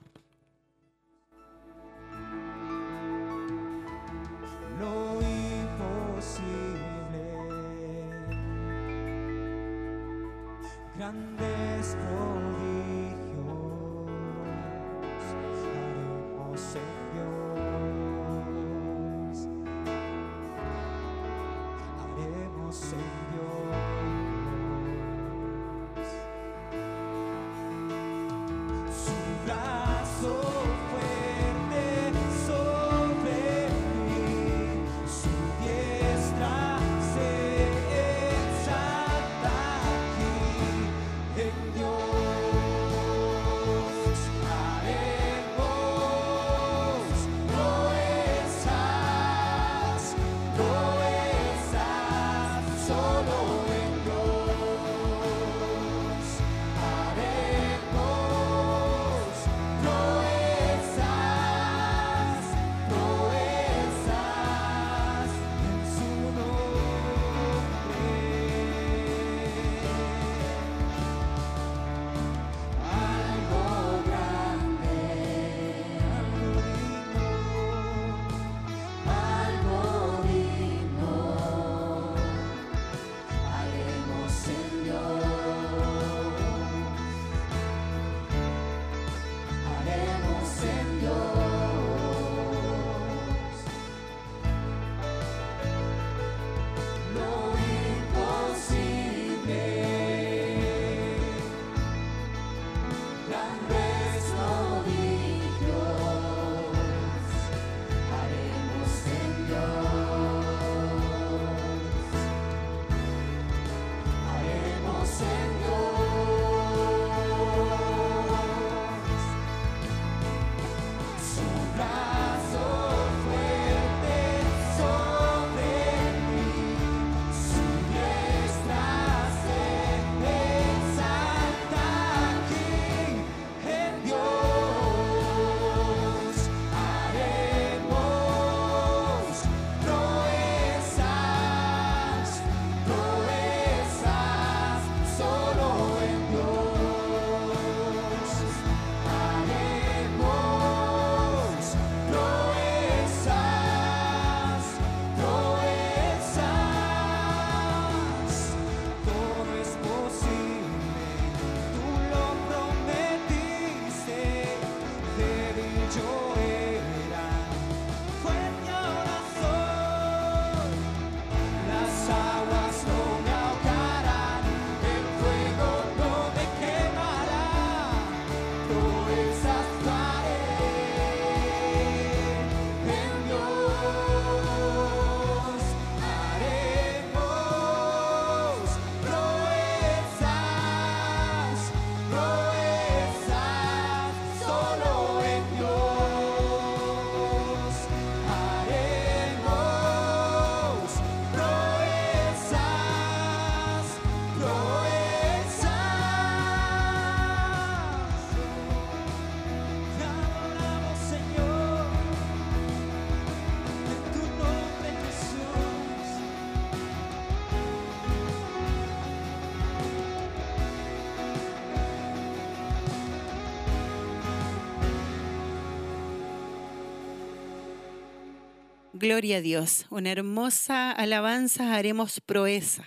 [229.03, 229.85] Gloria a Dios.
[229.89, 232.85] Una hermosa alabanza, haremos proeza.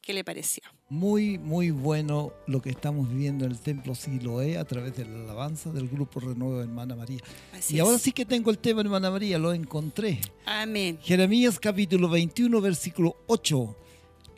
[0.00, 0.62] ¿Qué le pareció?
[0.88, 5.20] Muy, muy bueno lo que estamos viviendo en el Templo Siloé a través de la
[5.20, 7.20] alabanza del Grupo Renuevo de Hermana María.
[7.52, 7.84] Así y es.
[7.84, 10.18] ahora sí que tengo el tema, Hermana María, lo encontré.
[10.46, 10.98] Amén.
[11.02, 13.76] Jeremías capítulo 21, versículo 8.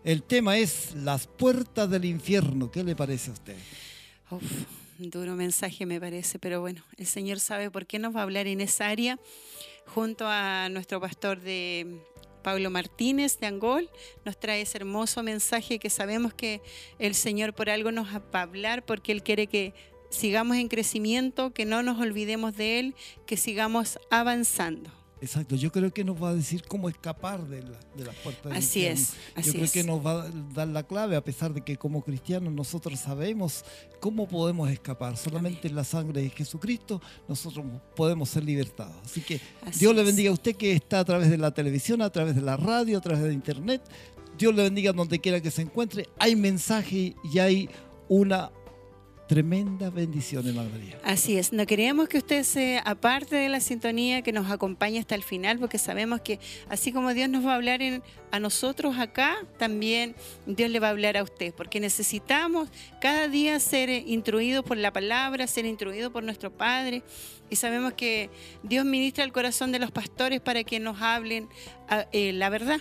[0.03, 2.68] El tema es las puertas del infierno.
[2.68, 3.57] ¿Qué le parece a usted?
[4.29, 4.43] Uf,
[4.99, 8.49] duro mensaje me parece, pero bueno, el Señor sabe por qué nos va a hablar
[8.49, 9.20] en esa área
[9.87, 12.01] junto a nuestro pastor de
[12.43, 13.89] Pablo Martínez de Angol.
[14.24, 16.61] Nos trae ese hermoso mensaje que sabemos que
[16.99, 19.74] el Señor por algo nos va a hablar porque Él quiere que
[20.11, 22.95] sigamos en crecimiento, que no nos olvidemos de Él,
[23.26, 25.02] que sigamos avanzando.
[25.23, 28.43] Exacto, yo creo que nos va a decir cómo escapar de, la- de las puertas
[28.45, 29.01] del Así infierno.
[29.03, 29.70] es, así yo creo es.
[29.73, 33.64] que nos va a dar la clave, a pesar de que como cristianos nosotros sabemos
[34.01, 35.16] cómo podemos escapar.
[35.16, 37.64] Solamente en la sangre de Jesucristo nosotros
[37.95, 38.97] podemos ser libertados.
[39.05, 42.03] Así que Así Dios le bendiga a usted que está a través de la televisión,
[42.03, 43.81] a través de la radio, a través de internet.
[44.37, 46.09] Dios le bendiga donde quiera que se encuentre.
[46.18, 47.70] Hay mensaje y hay
[48.09, 48.51] una
[49.33, 50.99] tremenda bendición, hermana María.
[51.03, 55.14] Así es, no queríamos que usted se aparte de la sintonía, que nos acompañe hasta
[55.14, 58.99] el final, porque sabemos que así como Dios nos va a hablar en- a nosotros
[58.99, 60.14] acá, también
[60.47, 62.68] Dios le va a hablar a usted, porque necesitamos
[63.01, 67.03] cada día ser eh, instruidos por la palabra, ser instruidos por nuestro Padre,
[67.49, 68.28] y sabemos que
[68.62, 71.49] Dios ministra el corazón de los pastores para que nos hablen
[71.89, 72.80] ah, eh, la verdad.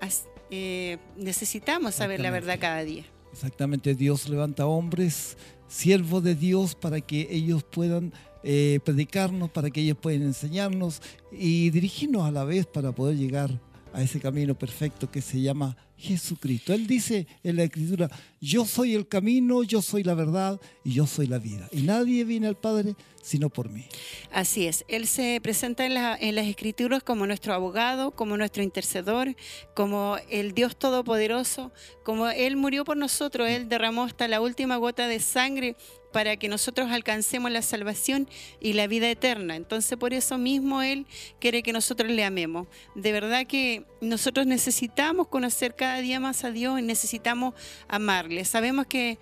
[0.00, 3.04] As- eh, necesitamos saber la verdad cada día.
[3.32, 5.38] Exactamente, Dios levanta hombres,
[5.72, 8.12] siervos de Dios, para que ellos puedan
[8.44, 11.00] eh, predicarnos, para que ellos puedan enseñarnos
[11.32, 13.58] y dirigirnos a la vez para poder llegar
[13.92, 16.74] a ese camino perfecto que se llama Jesucristo.
[16.74, 21.06] Él dice en la Escritura, yo soy el camino, yo soy la verdad y yo
[21.06, 21.68] soy la vida.
[21.72, 23.86] Y nadie viene al Padre sino por mí.
[24.32, 29.36] Así es, Él se presenta en, en las escrituras como nuestro abogado, como nuestro intercedor,
[29.74, 31.72] como el Dios Todopoderoso,
[32.02, 35.76] como Él murió por nosotros, Él derramó hasta la última gota de sangre
[36.12, 38.28] para que nosotros alcancemos la salvación
[38.60, 39.56] y la vida eterna.
[39.56, 41.06] Entonces por eso mismo Él
[41.40, 42.68] quiere que nosotros le amemos.
[42.94, 47.54] De verdad que nosotros necesitamos conocer cada día más a Dios y necesitamos
[47.88, 48.44] amarle.
[48.44, 49.18] Sabemos que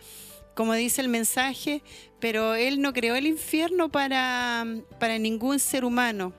[0.54, 1.82] como dice el mensaje,
[2.18, 4.66] pero Él no creó el infierno para,
[4.98, 6.34] para ningún ser humano.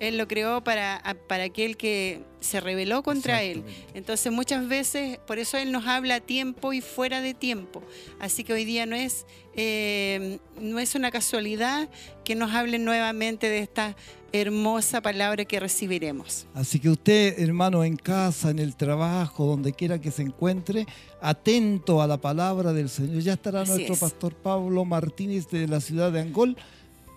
[0.00, 3.64] Él lo creó para, para aquel que se rebeló contra Él.
[3.94, 7.82] Entonces muchas veces, por eso Él nos habla a tiempo y fuera de tiempo.
[8.20, 11.88] Así que hoy día no es, eh, no es una casualidad
[12.24, 13.96] que nos hablen nuevamente de esta
[14.32, 16.46] hermosa palabra que recibiremos.
[16.54, 20.86] Así que usted, hermano, en casa, en el trabajo, donde quiera que se encuentre,
[21.20, 23.22] atento a la palabra del Señor.
[23.22, 24.00] Ya estará Así nuestro es.
[24.00, 26.56] pastor Pablo Martínez de la ciudad de Angol,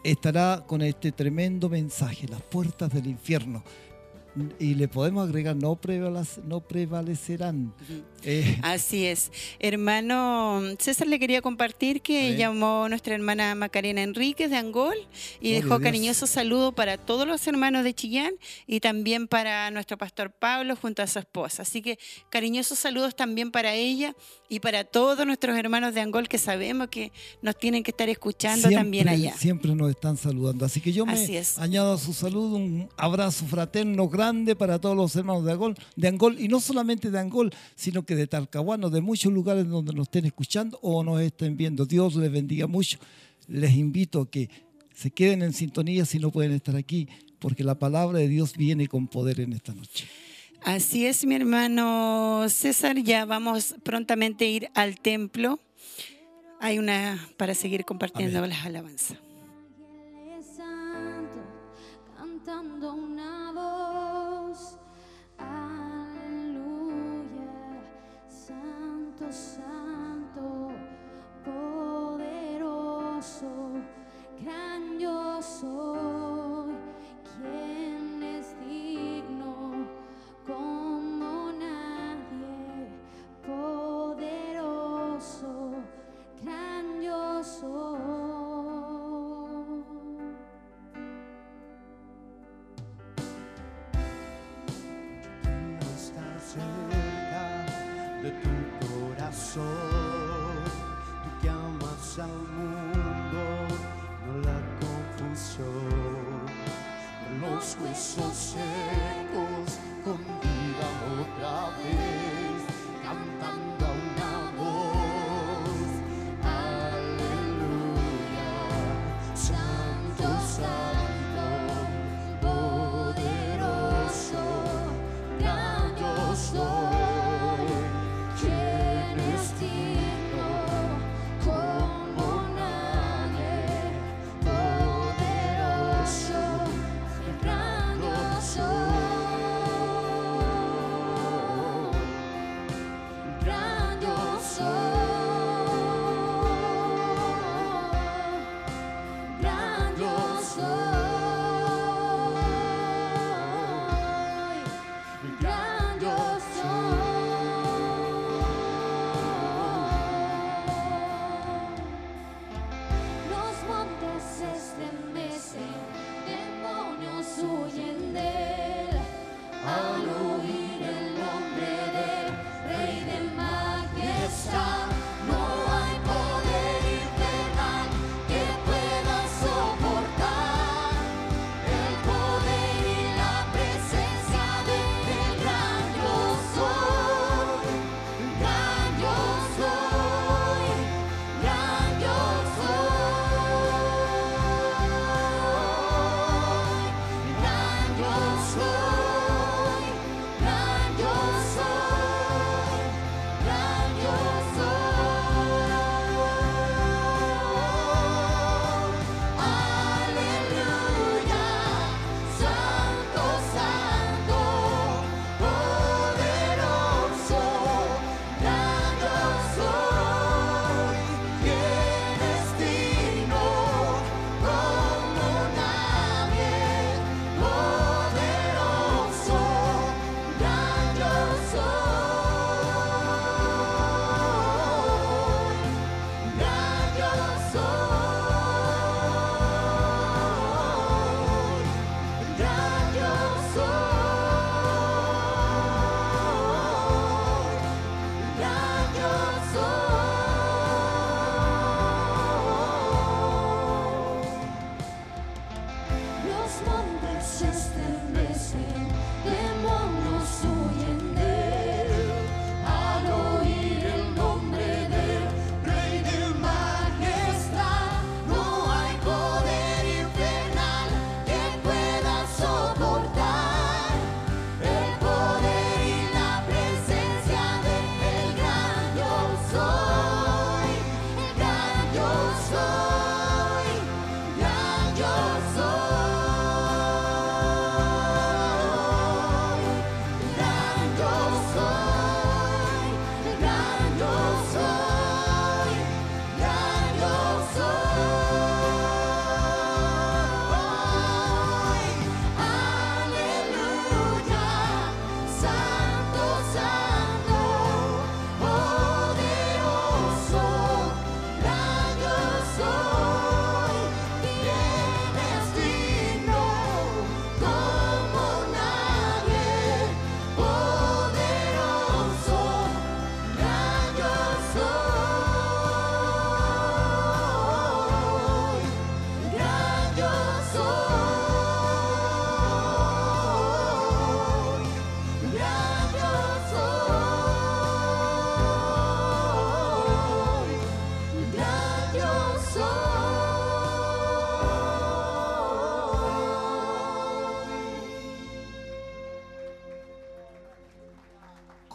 [0.03, 3.63] estará con este tremendo mensaje, las puertas del infierno.
[4.59, 7.73] Y le podemos agregar, no, prevalec- no prevalecerán.
[8.23, 9.31] Eh, Así es.
[9.59, 12.37] Hermano, César le quería compartir que Amén.
[12.37, 14.95] llamó nuestra hermana Macarena Enríquez de Angol
[15.41, 18.33] y Gloria dejó cariñoso saludo para todos los hermanos de Chillán
[18.67, 21.63] y también para nuestro pastor Pablo junto a su esposa.
[21.63, 21.99] Así que
[22.29, 24.15] cariñosos saludos también para ella
[24.49, 27.11] y para todos nuestros hermanos de Angol que sabemos que
[27.41, 29.35] nos tienen que estar escuchando también allá.
[29.37, 30.65] Siempre nos están saludando.
[30.65, 35.15] Así que yo me añado a su saludo un abrazo fraterno grande para todos los
[35.15, 39.01] hermanos de Angol, de Angol, y no solamente de Angol, sino que de Talcahuano, de
[39.01, 41.85] muchos lugares donde nos estén escuchando o nos estén viendo.
[41.85, 42.99] Dios les bendiga mucho.
[43.47, 44.49] Les invito a que
[44.93, 47.07] se queden en sintonía si no pueden estar aquí,
[47.39, 50.07] porque la palabra de Dios viene con poder en esta noche.
[50.63, 52.97] Así es, mi hermano César.
[52.97, 55.59] Ya vamos prontamente a ir al templo.
[56.59, 58.49] Hay una para seguir compartiendo Amén.
[58.49, 59.17] las alabanzas.
[75.39, 76.08] Gran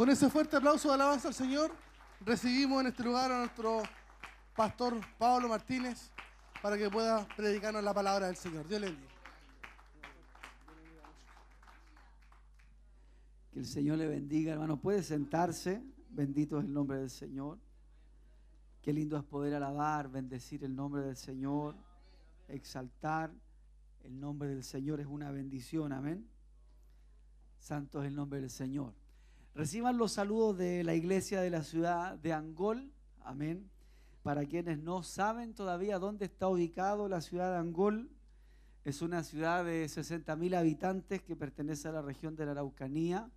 [0.04, 1.74] Con ese fuerte aplauso de alabanza al Señor,
[2.20, 3.82] recibimos en este lugar a nuestro
[4.54, 6.10] pastor Pablo Martínez
[6.60, 8.68] para que pueda predicarnos la palabra del Señor.
[8.68, 9.08] Dios le bendiga.
[13.50, 14.78] Que el Señor le bendiga, hermano.
[14.78, 15.82] Puede sentarse.
[16.10, 17.58] Bendito es el nombre del Señor.
[18.82, 21.76] Qué lindo es poder alabar, bendecir el nombre del Señor,
[22.48, 23.32] exaltar
[24.02, 25.00] el nombre del Señor.
[25.00, 26.28] Es una bendición, amén.
[27.58, 28.92] Santo es el nombre del Señor.
[29.54, 32.90] Reciban los saludos de la iglesia de la ciudad de Angol,
[33.20, 33.70] amén.
[34.24, 38.10] Para quienes no saben todavía dónde está ubicado la ciudad de Angol,
[38.84, 43.30] es una ciudad de 60 mil habitantes que pertenece a la región de la Araucanía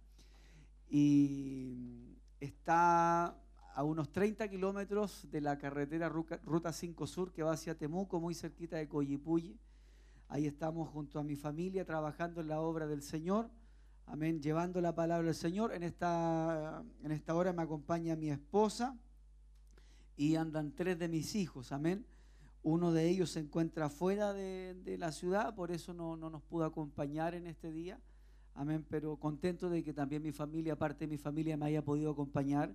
[0.90, 3.36] y está
[3.76, 8.34] a unos 30 kilómetros de la carretera Ruta 5 Sur que va hacia Temuco, muy
[8.34, 9.60] cerquita de Coyipulli.
[10.30, 13.52] Ahí estamos junto a mi familia trabajando en la obra del Señor.
[14.10, 15.74] Amén, llevando la palabra del Señor.
[15.74, 18.98] En esta, en esta hora me acompaña mi esposa
[20.16, 21.74] y andan tres de mis hijos.
[21.74, 22.06] Amén.
[22.64, 26.64] Uno de ellos se encuentra fuera de, la ciudad, por eso no, no nos pudo
[26.64, 28.00] acompañar en este día.
[28.56, 32.12] Amén, pero contento de que también mi familia, parte de mi familia, me haya podido
[32.12, 32.74] acompañar.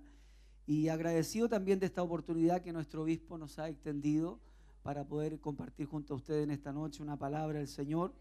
[0.67, 4.39] Y agradecido también de esta oportunidad que nuestro obispo nos ha extendido
[4.83, 8.13] para poder compartir junto a ustedes en esta noche una palabra del Señor,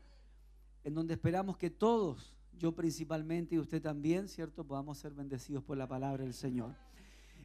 [0.82, 5.76] en donde esperamos que todos, yo principalmente y usted también, ¿cierto?, podamos ser bendecidos por
[5.76, 6.74] la palabra del Señor.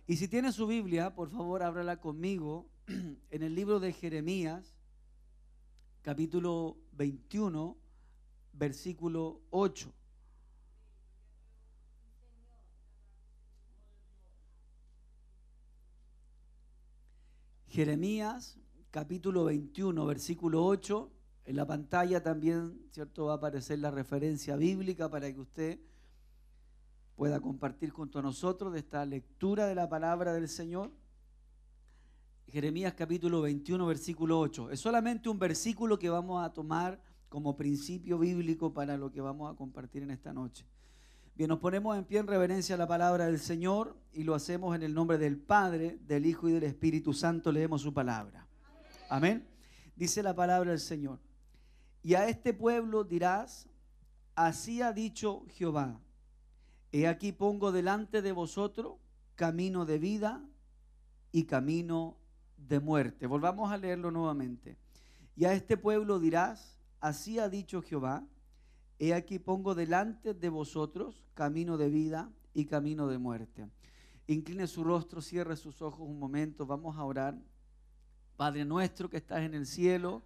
[0.05, 4.75] Y si tiene su Biblia, por favor, ábrala conmigo en el libro de Jeremías,
[6.01, 7.75] capítulo 21,
[8.53, 9.93] versículo 8.
[17.67, 18.57] Jeremías,
[18.91, 21.11] capítulo 21, versículo 8.
[21.47, 23.27] En la pantalla también, ¿cierto?
[23.27, 25.79] Va a aparecer la referencia bíblica para que usted
[27.15, 30.91] pueda compartir junto a nosotros de esta lectura de la palabra del Señor.
[32.49, 34.71] Jeremías capítulo 21, versículo 8.
[34.71, 39.49] Es solamente un versículo que vamos a tomar como principio bíblico para lo que vamos
[39.49, 40.65] a compartir en esta noche.
[41.33, 44.75] Bien, nos ponemos en pie en reverencia a la palabra del Señor y lo hacemos
[44.75, 47.53] en el nombre del Padre, del Hijo y del Espíritu Santo.
[47.53, 48.45] Leemos su palabra.
[49.07, 49.47] Amén.
[49.95, 51.25] Dice la palabra del Señor.
[52.07, 53.67] Y a este pueblo dirás,
[54.33, 55.99] así ha dicho Jehová,
[56.93, 58.95] he aquí pongo delante de vosotros
[59.35, 60.41] camino de vida
[61.33, 62.15] y camino
[62.55, 63.27] de muerte.
[63.27, 64.77] Volvamos a leerlo nuevamente.
[65.35, 68.25] Y a este pueblo dirás, así ha dicho Jehová,
[68.99, 73.67] he aquí pongo delante de vosotros camino de vida y camino de muerte.
[74.27, 77.37] Incline su rostro, cierre sus ojos un momento, vamos a orar.
[78.37, 80.23] Padre nuestro que estás en el cielo,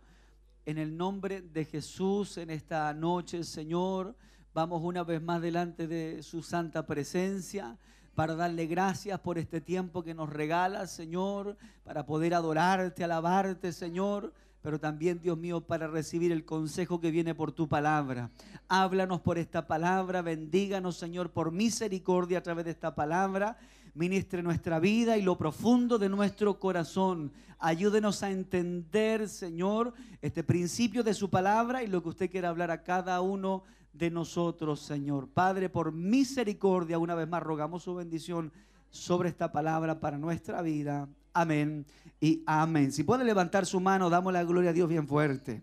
[0.65, 4.15] en el nombre de Jesús en esta noche, Señor,
[4.53, 7.77] vamos una vez más delante de su santa presencia
[8.15, 14.33] para darle gracias por este tiempo que nos regala, Señor, para poder adorarte, alabarte, Señor,
[14.61, 18.29] pero también, Dios mío, para recibir el consejo que viene por tu palabra.
[18.67, 23.57] Háblanos por esta palabra, bendíganos, Señor, por misericordia a través de esta palabra.
[23.93, 27.31] Ministre nuestra vida y lo profundo de nuestro corazón.
[27.59, 32.71] Ayúdenos a entender, Señor, este principio de su palabra y lo que usted quiere hablar
[32.71, 33.63] a cada uno
[33.93, 35.27] de nosotros, Señor.
[35.27, 38.51] Padre, por misericordia, una vez más rogamos su bendición
[38.89, 41.07] sobre esta palabra para nuestra vida.
[41.33, 41.85] Amén
[42.19, 42.91] y amén.
[42.91, 45.61] Si puede levantar su mano, damos la gloria a Dios bien fuerte.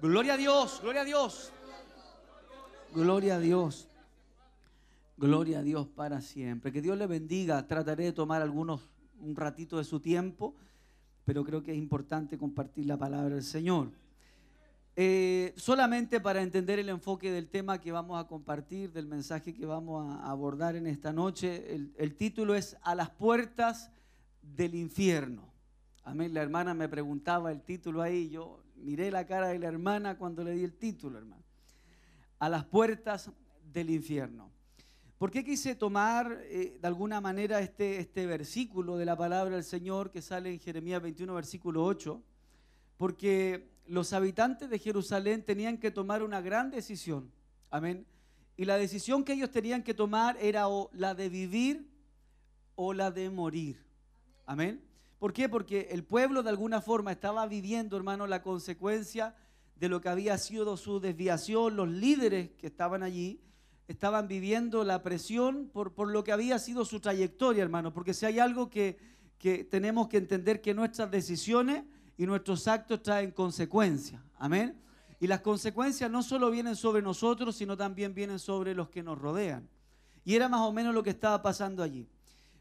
[0.00, 1.52] Gloria a Dios, gloria a Dios.
[2.94, 3.85] Gloria a Dios.
[5.18, 6.72] Gloria a Dios para siempre.
[6.72, 7.66] Que Dios le bendiga.
[7.66, 8.82] Trataré de tomar algunos
[9.18, 10.54] un ratito de su tiempo,
[11.24, 13.90] pero creo que es importante compartir la palabra del Señor.
[14.94, 19.66] Eh, solamente para entender el enfoque del tema que vamos a compartir, del mensaje que
[19.66, 23.90] vamos a abordar en esta noche, el, el título es A las puertas
[24.42, 25.50] del infierno.
[26.04, 26.34] Amén.
[26.34, 30.44] La hermana me preguntaba el título ahí, yo miré la cara de la hermana cuando
[30.44, 31.42] le di el título, hermano.
[32.38, 33.30] A las puertas
[33.72, 34.55] del infierno.
[35.18, 39.64] ¿Por qué quise tomar eh, de alguna manera este, este versículo de la palabra del
[39.64, 42.20] Señor que sale en Jeremías 21, versículo 8?
[42.98, 47.32] Porque los habitantes de Jerusalén tenían que tomar una gran decisión.
[47.70, 48.04] Amén.
[48.58, 51.88] Y la decisión que ellos tenían que tomar era o la de vivir
[52.74, 53.82] o la de morir.
[54.44, 54.82] Amén.
[55.18, 55.48] ¿Por qué?
[55.48, 59.34] Porque el pueblo de alguna forma estaba viviendo, hermano, la consecuencia
[59.76, 61.74] de lo que había sido su desviación.
[61.74, 63.40] Los líderes que estaban allí
[63.88, 67.92] estaban viviendo la presión por, por lo que había sido su trayectoria, hermano.
[67.92, 68.98] Porque si hay algo que,
[69.38, 71.84] que tenemos que entender que nuestras decisiones
[72.16, 74.20] y nuestros actos traen consecuencias.
[74.38, 74.80] Amén.
[75.20, 79.18] Y las consecuencias no solo vienen sobre nosotros, sino también vienen sobre los que nos
[79.18, 79.68] rodean.
[80.24, 82.08] Y era más o menos lo que estaba pasando allí.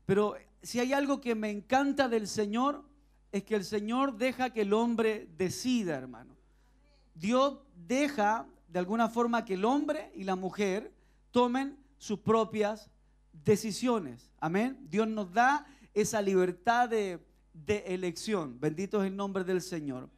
[0.06, 2.84] Pero si hay algo que me encanta del Señor,
[3.32, 6.36] es que el Señor deja que el hombre decida, hermano.
[7.14, 10.94] Dios deja de alguna forma que el hombre y la mujer
[11.36, 12.90] tomen sus propias
[13.44, 14.32] decisiones.
[14.40, 14.78] Amén.
[14.90, 17.20] Dios nos da esa libertad de,
[17.54, 18.58] de elección.
[18.58, 20.10] Bendito es el nombre del Señor.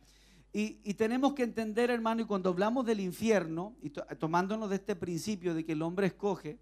[0.53, 4.75] Y, y tenemos que entender, hermano, y cuando hablamos del infierno, y to- tomándonos de
[4.75, 6.59] este principio de que el hombre escoge,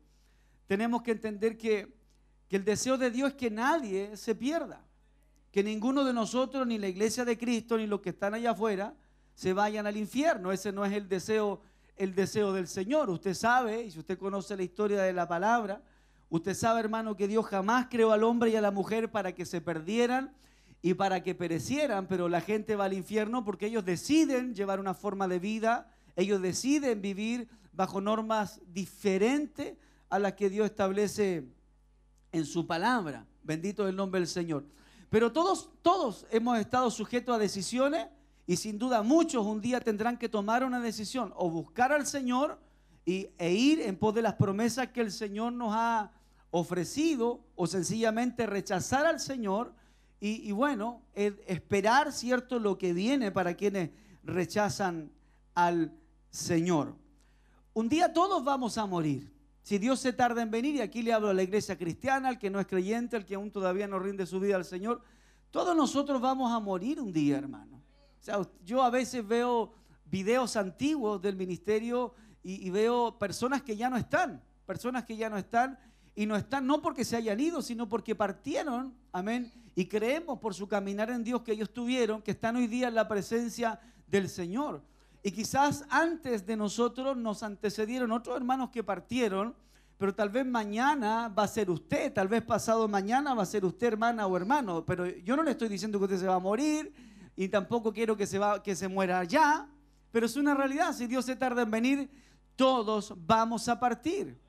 [0.68, 1.94] tenemos que entender que,
[2.48, 4.86] que el deseo de Dios es que nadie se pierda.
[5.52, 8.96] Que ninguno de nosotros, ni la iglesia de Cristo, ni los que están allá afuera,
[9.34, 10.54] se vayan al infierno.
[10.54, 11.62] Ese no es el deseo,
[11.98, 13.10] el deseo del Señor.
[13.10, 15.82] Usted sabe, y si usted conoce la historia de la palabra,
[16.30, 19.46] usted sabe, hermano, que Dios jamás creó al hombre y a la mujer para que
[19.46, 20.34] se perdieran
[20.82, 24.94] y para que perecieran, pero la gente va al infierno porque ellos deciden llevar una
[24.94, 29.76] forma de vida, ellos deciden vivir bajo normas diferentes
[30.10, 31.46] a las que Dios establece
[32.32, 33.26] en su palabra.
[33.44, 34.66] Bendito es el nombre del Señor.
[35.10, 38.08] Pero todos, todos hemos estado sujetos a decisiones
[38.48, 42.60] y sin duda muchos un día tendrán que tomar una decisión o buscar al Señor
[43.06, 46.12] y, e ir en pos de las promesas que el Señor nos ha
[46.52, 49.74] ofrecido o sencillamente rechazar al Señor
[50.22, 53.92] y, bueno, es- esperar cierto lo que viene para quienes
[54.24, 55.12] rechazan
[55.54, 55.92] al
[56.32, 56.96] Señor.
[57.74, 59.32] Un día todos vamos a morir.
[59.62, 62.40] Si Dios se tarda en venir, y aquí le hablo a la iglesia cristiana, al
[62.40, 65.02] que no es creyente, al que aún todavía no rinde su vida al Señor,
[65.52, 67.75] todos nosotros vamos a morir un día, hermano.
[68.64, 69.74] Yo a veces veo
[70.06, 72.14] videos antiguos del ministerio
[72.44, 75.78] y, y veo personas que ya no están, personas que ya no están,
[76.16, 80.54] y no están no porque se hayan ido, sino porque partieron, amén, y creemos por
[80.54, 84.30] su caminar en Dios que ellos tuvieron, que están hoy día en la presencia del
[84.30, 84.82] Señor.
[85.22, 89.54] Y quizás antes de nosotros nos antecedieron otros hermanos que partieron,
[89.98, 93.66] pero tal vez mañana va a ser usted, tal vez pasado mañana va a ser
[93.66, 96.40] usted hermana o hermano, pero yo no le estoy diciendo que usted se va a
[96.40, 96.94] morir
[97.36, 99.70] y tampoco quiero que se, que se muera ya,
[100.12, 102.10] pero es una realidad, si Dios se tarda en venir,
[102.56, 104.40] todos vamos a partir.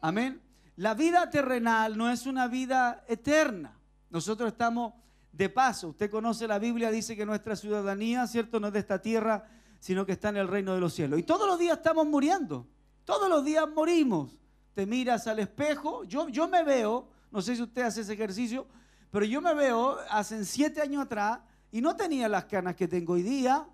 [0.00, 0.42] Amén.
[0.76, 3.78] La vida terrenal no es una vida eterna.
[4.10, 4.92] Nosotros estamos
[5.32, 5.88] de paso.
[5.88, 8.60] Usted conoce la Biblia, dice que nuestra ciudadanía, ¿cierto?
[8.60, 9.48] No es de esta tierra,
[9.80, 11.18] sino que está en el reino de los cielos.
[11.18, 12.66] Y todos los días estamos muriendo.
[13.04, 14.36] Todos los días morimos.
[14.74, 16.04] Te miras al espejo.
[16.04, 18.66] Yo, yo me veo, no sé si usted hace ese ejercicio,
[19.10, 21.38] pero yo me veo hace siete años atrás
[21.74, 23.66] y no tenía las canas que tengo hoy día,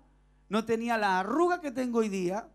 [0.49, 2.47] no tenía la arruga que tengo hoy día.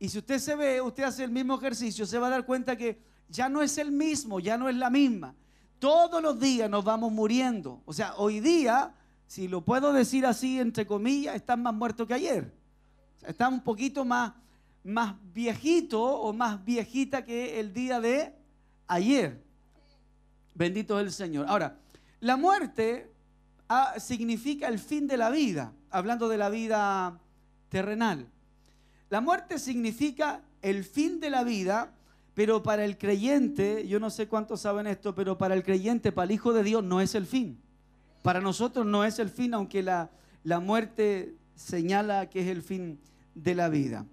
[0.00, 2.76] Y si usted se ve, usted hace el mismo ejercicio, se va a dar cuenta
[2.76, 5.36] que ya no es el mismo, ya no es la misma.
[5.78, 7.80] Todos los días nos vamos muriendo.
[7.84, 8.92] O sea, hoy día,
[9.28, 12.52] si lo puedo decir así, entre comillas, están más muertos que ayer.
[13.18, 14.32] O sea, están un poquito más,
[14.82, 18.34] más viejito o más viejita que el día de
[18.88, 19.44] ayer.
[20.56, 21.46] Bendito es el Señor.
[21.48, 21.78] Ahora,
[22.18, 23.12] la muerte
[23.98, 27.18] significa el fin de la vida, hablando de la vida
[27.68, 28.26] terrenal.
[29.10, 31.92] La muerte significa el fin de la vida,
[32.34, 36.26] pero para el creyente, yo no sé cuántos saben esto, pero para el creyente, para
[36.26, 37.60] el Hijo de Dios, no es el fin.
[38.22, 40.10] Para nosotros no es el fin, aunque la,
[40.44, 42.98] la muerte señala que es el fin
[43.34, 44.06] de la vida.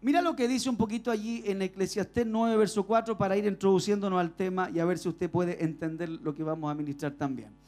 [0.00, 4.18] Mira lo que dice un poquito allí en Eclesiastés 9, verso 4, para ir introduciéndonos
[4.18, 7.61] al tema y a ver si usted puede entender lo que vamos a ministrar también.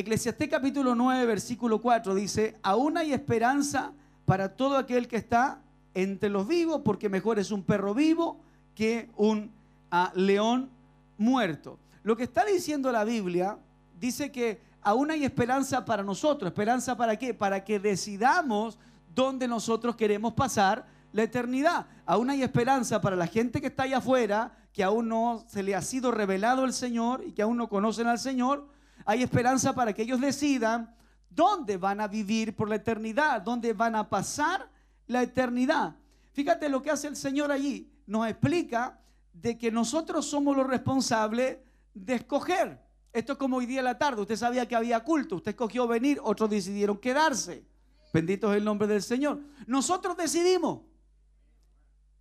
[0.00, 3.92] Eclesiastés capítulo 9, versículo 4 dice, aún hay esperanza
[4.24, 5.60] para todo aquel que está
[5.92, 8.40] entre los vivos, porque mejor es un perro vivo
[8.74, 9.50] que un
[9.90, 10.70] ah, león
[11.18, 11.78] muerto.
[12.02, 13.58] Lo que está diciendo la Biblia
[14.00, 16.50] dice que aún hay esperanza para nosotros.
[16.50, 17.34] ¿Esperanza para qué?
[17.34, 18.78] Para que decidamos
[19.14, 21.84] dónde nosotros queremos pasar la eternidad.
[22.06, 25.74] Aún hay esperanza para la gente que está allá afuera, que aún no se le
[25.74, 28.79] ha sido revelado el Señor y que aún no conocen al Señor.
[29.04, 30.94] Hay esperanza para que ellos decidan
[31.28, 34.68] dónde van a vivir por la eternidad, dónde van a pasar
[35.06, 35.96] la eternidad.
[36.32, 37.90] Fíjate lo que hace el Señor allí.
[38.06, 38.98] Nos explica
[39.32, 41.58] de que nosotros somos los responsables
[41.94, 42.80] de escoger.
[43.12, 44.22] Esto es como hoy día en la tarde.
[44.22, 45.36] Usted sabía que había culto.
[45.36, 47.64] Usted escogió venir, otros decidieron quedarse.
[48.12, 49.40] Bendito es el nombre del Señor.
[49.66, 50.80] Nosotros decidimos.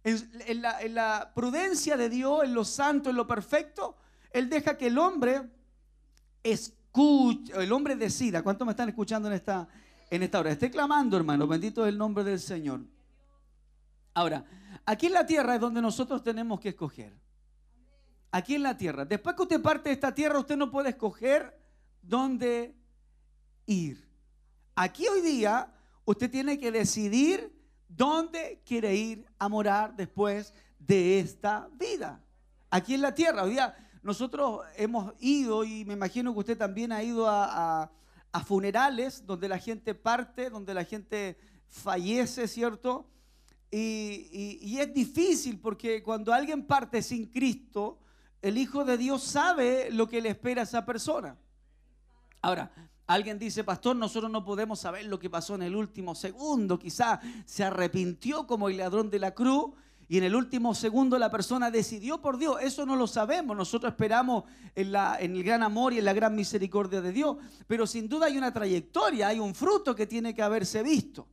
[0.03, 3.97] En, la prudencia de Dios, en lo santo, en lo perfecto,
[4.31, 5.49] Él deja que el hombre
[6.43, 8.41] escuche, el hombre decida.
[8.43, 9.67] ¿Cuántos me están escuchando en esta,
[10.09, 10.51] en esta hora?
[10.51, 11.47] Esté clamando, hermano.
[11.47, 12.81] Bendito es el nombre del Señor.
[14.13, 14.43] Ahora,
[14.85, 17.13] aquí en la tierra es donde nosotros tenemos que escoger.
[18.31, 19.05] Aquí en la tierra.
[19.05, 21.57] Después que usted parte de esta tierra, usted no puede escoger
[22.01, 22.75] dónde
[23.65, 24.07] ir.
[24.75, 25.71] Aquí hoy día,
[26.05, 27.53] usted tiene que decidir
[27.87, 32.21] dónde quiere ir a morar después de esta vida.
[32.69, 33.43] aquí en la tierra.
[33.43, 37.91] Hoy día nosotros hemos ido, y me imagino que usted también ha ido a,
[38.45, 43.07] funerales donde la gente parte, donde la gente fallece, ¿cierto?
[43.71, 47.99] Y, y- y es difícil porque cuando alguien parte sin Cristo,
[48.41, 51.37] el Hijo de Dios sabe lo que le espera a esa persona.
[52.41, 52.71] Ahora,
[53.05, 56.79] alguien dice, pastor, nosotros no podemos saber lo que pasó en el último segundo.
[56.79, 59.71] Quizá se arrepintió como el ladrón de la cruz
[60.11, 62.57] y en el último segundo la persona decidió por Dios.
[62.61, 63.55] Eso no lo sabemos.
[63.55, 67.37] Nosotros esperamos en, el gran amor y en la gran misericordia de Dios.
[67.67, 71.27] Pero sin duda hay una trayectoria, hay un fruto que tiene que haberse visto.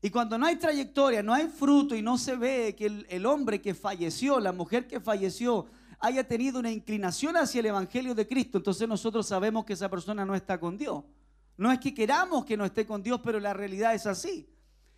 [0.00, 3.60] Y cuando no hay trayectoria, no hay fruto y no se ve que el hombre
[3.60, 5.66] que falleció, la mujer que falleció,
[5.98, 10.24] haya tenido una inclinación hacia el Evangelio de Cristo, entonces nosotros sabemos que esa persona
[10.24, 11.04] no está con Dios.
[11.58, 14.48] No es que queramos que no esté con Dios, pero la realidad es así.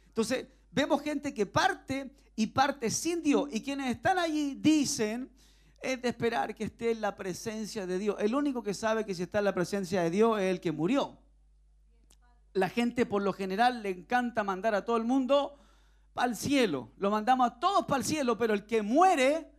[0.06, 3.48] Entonces, vemos gente que parte y parte sin Dios.
[3.50, 5.28] Y quienes están allí dicen,
[5.82, 8.14] es de esperar que esté en la presencia de Dios.
[8.20, 10.70] El único que sabe que si está en la presencia de Dios es el que
[10.70, 11.18] murió.
[12.52, 15.58] La gente por lo general le encanta mandar a todo el mundo
[16.14, 16.92] el cielo.
[16.96, 19.50] Lo mandamos a todos para el cielo, pero el que muere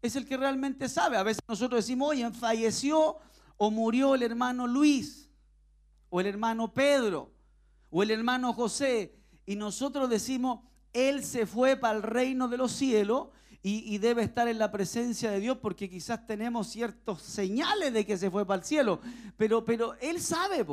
[0.00, 1.16] es el que realmente sabe.
[1.16, 3.16] A veces nosotros decimos, oye, falleció
[3.56, 5.28] o murió el hermano Luis,
[6.08, 7.32] o el hermano Pedro,
[7.90, 9.18] o el hermano José.
[9.44, 10.60] Y nosotros decimos,
[10.92, 13.28] él se fue para el reino de los cielos
[13.64, 18.18] y, debe estar en la presencia de Dios porque quizás tenemos ciertos señales de que
[18.18, 19.00] se fue para el cielo.
[19.36, 19.64] Pero,
[20.00, 20.66] él sabe.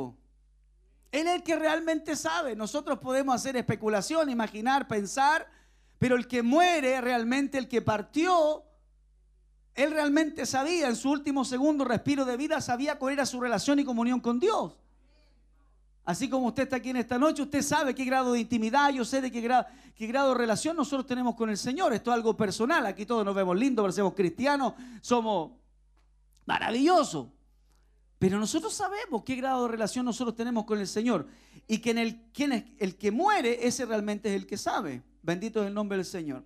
[1.12, 2.56] Él es el que realmente sabe.
[2.56, 5.46] Nosotros podemos hacer especulación, imaginar, pensar,
[6.00, 8.64] pero el que muere realmente, el que partió,
[9.74, 13.78] él realmente sabía, en su último segundo respiro de vida, sabía cuál era su relación
[13.78, 14.74] y comunión con Dios.
[16.04, 19.04] Así como usted está aquí en esta noche, usted sabe qué grado de intimidad, yo
[19.04, 21.92] sé de qué grado, de relación nosotros tenemos con el Señor.
[21.92, 22.86] Esto es algo personal.
[22.86, 25.52] Aquí todos nos vemos lindos, parecemos cristianos, somos
[26.46, 27.28] maravillosos.
[28.18, 31.26] Pero nosotros sabemos qué grado de relación nosotros tenemos con el Señor.
[31.66, 35.02] Y que el, quien es, el que muere, ese realmente es el que sabe.
[35.22, 36.44] Bendito es el nombre del Señor.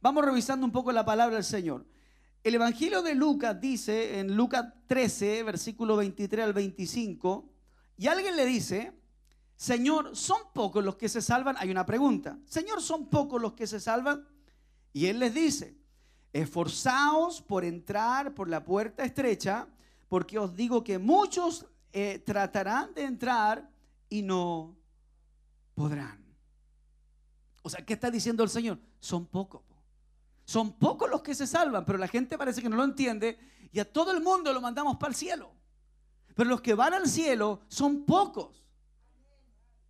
[0.00, 1.84] Vamos revisando un poco la palabra del Señor.
[2.42, 7.51] El Evangelio de Lucas dice en Lucas 13, versículo 23 al 25,
[7.96, 8.92] y alguien le dice,
[9.56, 11.56] Señor, ¿son pocos los que se salvan?
[11.58, 12.38] Hay una pregunta.
[12.46, 14.26] Señor, ¿son pocos los que se salvan?
[14.92, 15.76] Y él les dice,
[16.32, 19.68] esforzaos por entrar por la puerta estrecha,
[20.08, 23.70] porque os digo que muchos eh, tratarán de entrar
[24.08, 24.76] y no
[25.74, 26.22] podrán.
[27.62, 28.78] O sea, ¿qué está diciendo el Señor?
[28.98, 29.62] Son pocos.
[29.62, 29.76] po.
[30.44, 33.38] Son pocos los que se salvan, pero la gente parece que no lo entiende
[33.72, 35.54] y a todo el mundo lo mandamos para el cielo.
[36.34, 38.62] Pero los que van al cielo son pocos.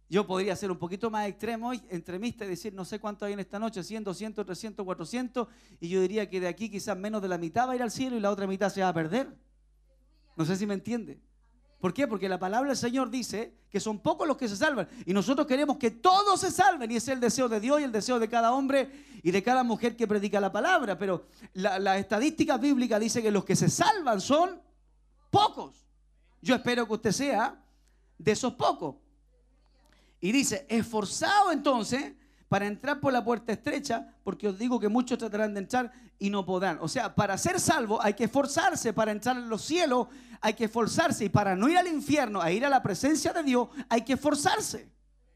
[0.09, 3.41] Yo podría ser un poquito más extremo, extremista y decir, no sé cuánto hay en
[3.41, 5.49] esta noche, 100, 200, 300, 400,
[5.81, 7.91] y yo diría que de aquí quizás menos de la mitad va a ir al
[7.91, 9.35] cielo y la otra mitad se va a perder.
[10.37, 11.19] No sé si me entiende.
[11.81, 12.07] ¿Por qué?
[12.07, 14.87] Porque la palabra del Señor dice que son pocos los que se salvan.
[15.07, 16.91] Y nosotros queremos que todos se salven.
[16.91, 18.89] Y es el deseo de Dios y el deseo de cada hombre
[19.23, 20.97] y de cada mujer que predica la palabra.
[20.97, 21.25] Pero
[21.55, 24.61] la estadística bíblica dice que los que se salvan son
[25.31, 25.82] pocos.
[26.43, 27.57] Yo espero que usted sea
[28.19, 28.97] de esos pocos.
[30.21, 32.13] Y dice, esforzado entonces
[32.49, 36.29] para entrar por la puerta estrecha, porque os digo que muchos tratarán de entrar y
[36.29, 36.79] no podrán.
[36.83, 40.09] O sea, para ser salvo hay que esforzarse, para entrar en los cielos
[40.41, 43.45] hay que esforzarse, y para no ir al infierno, a ir a la presencia de
[43.45, 44.91] Dios, hay que esforzarse.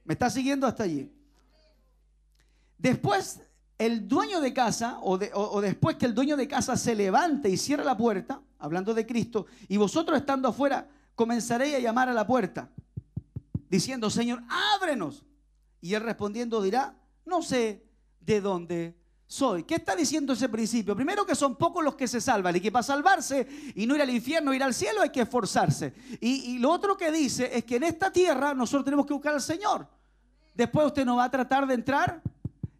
[0.04, 1.10] ¿Me está siguiendo hasta allí?
[2.76, 3.40] Después,
[3.78, 7.48] el dueño de casa, o, de- o- después que el dueño de casa se levante
[7.50, 12.12] y cierre la puerta, hablando de Cristo, y vosotros estando afuera, comenzaréis a llamar a
[12.14, 12.70] la puerta,
[13.68, 14.42] diciendo, Señor,
[14.76, 15.24] ábrenos.
[15.80, 16.94] Y él respondiendo dirá,
[17.24, 17.84] no sé
[18.20, 18.96] de dónde
[19.26, 19.64] soy.
[19.64, 20.94] ¿Qué está diciendo ese principio?
[20.96, 24.02] Primero que son pocos los que se salvan y que para salvarse y no ir
[24.02, 25.92] al infierno, ir al cielo hay que esforzarse.
[26.20, 29.34] Y, y lo otro que dice es que en esta tierra nosotros tenemos que buscar
[29.34, 29.86] al Señor.
[30.54, 32.22] Después usted no va a tratar de entrar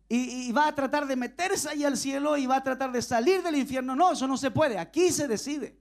[0.09, 3.43] y, va a tratar de meterse ahí al cielo y va a tratar de salir
[3.43, 3.97] del infierno.
[3.97, 4.78] No, eso no se puede.
[4.78, 5.77] Aquí se decide.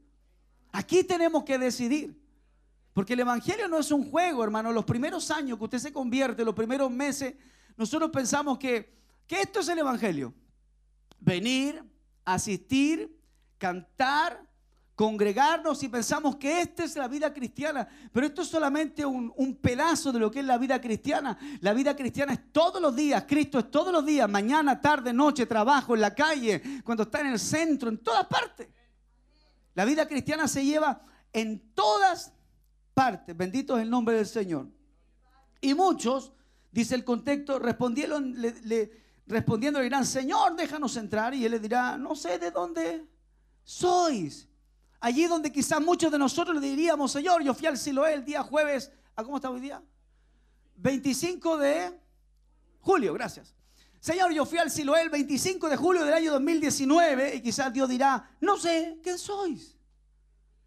[0.72, 2.20] Aquí tenemos que decidir.
[2.94, 4.72] Porque el Evangelio no es un juego, hermano.
[4.72, 7.36] Los primeros años que usted se convierte, los primeros meses,
[7.78, 8.98] nosotros pensamos que,
[9.28, 10.34] que esto es el Evangelio.
[11.20, 11.84] Venir,
[12.24, 13.16] asistir,
[13.58, 14.45] cantar,
[14.96, 17.88] congregarnos y pensamos que esta es la vida cristiana.
[18.14, 21.38] Pero esto es solamente un, pedazo de lo que es la vida cristiana.
[21.62, 23.26] La vida cristiana es todos los días.
[23.28, 24.30] Cristo es todos los días.
[24.30, 28.70] Mañana, tarde, noche, trabajo, en la calle, cuando está en el centro, en todas partes.
[29.74, 31.02] La vida cristiana se lleva
[31.34, 32.32] en todas
[32.94, 33.36] partes.
[33.36, 34.68] Bendito es el nombre del Señor.
[35.60, 36.32] Y muchos,
[36.72, 38.92] dice el contexto, respondieron, le-
[39.28, 41.34] respondiendo le dirán, Señor, déjanos entrar.
[41.34, 43.06] Y él le dirá, no sé de dónde
[43.66, 44.48] sois?
[45.00, 48.44] Allí donde quizás muchos de nosotros le diríamos, Señor, yo fui al Siloé el día
[48.44, 49.82] jueves, ¿a cómo está hoy día?
[50.78, 52.00] 25 de
[52.80, 53.54] julio, gracias.
[54.00, 57.90] Señor, yo fui al Siloé el 25 de julio del año 2019 y quizás Dios
[57.90, 59.76] dirá, no sé, ¿quién sois?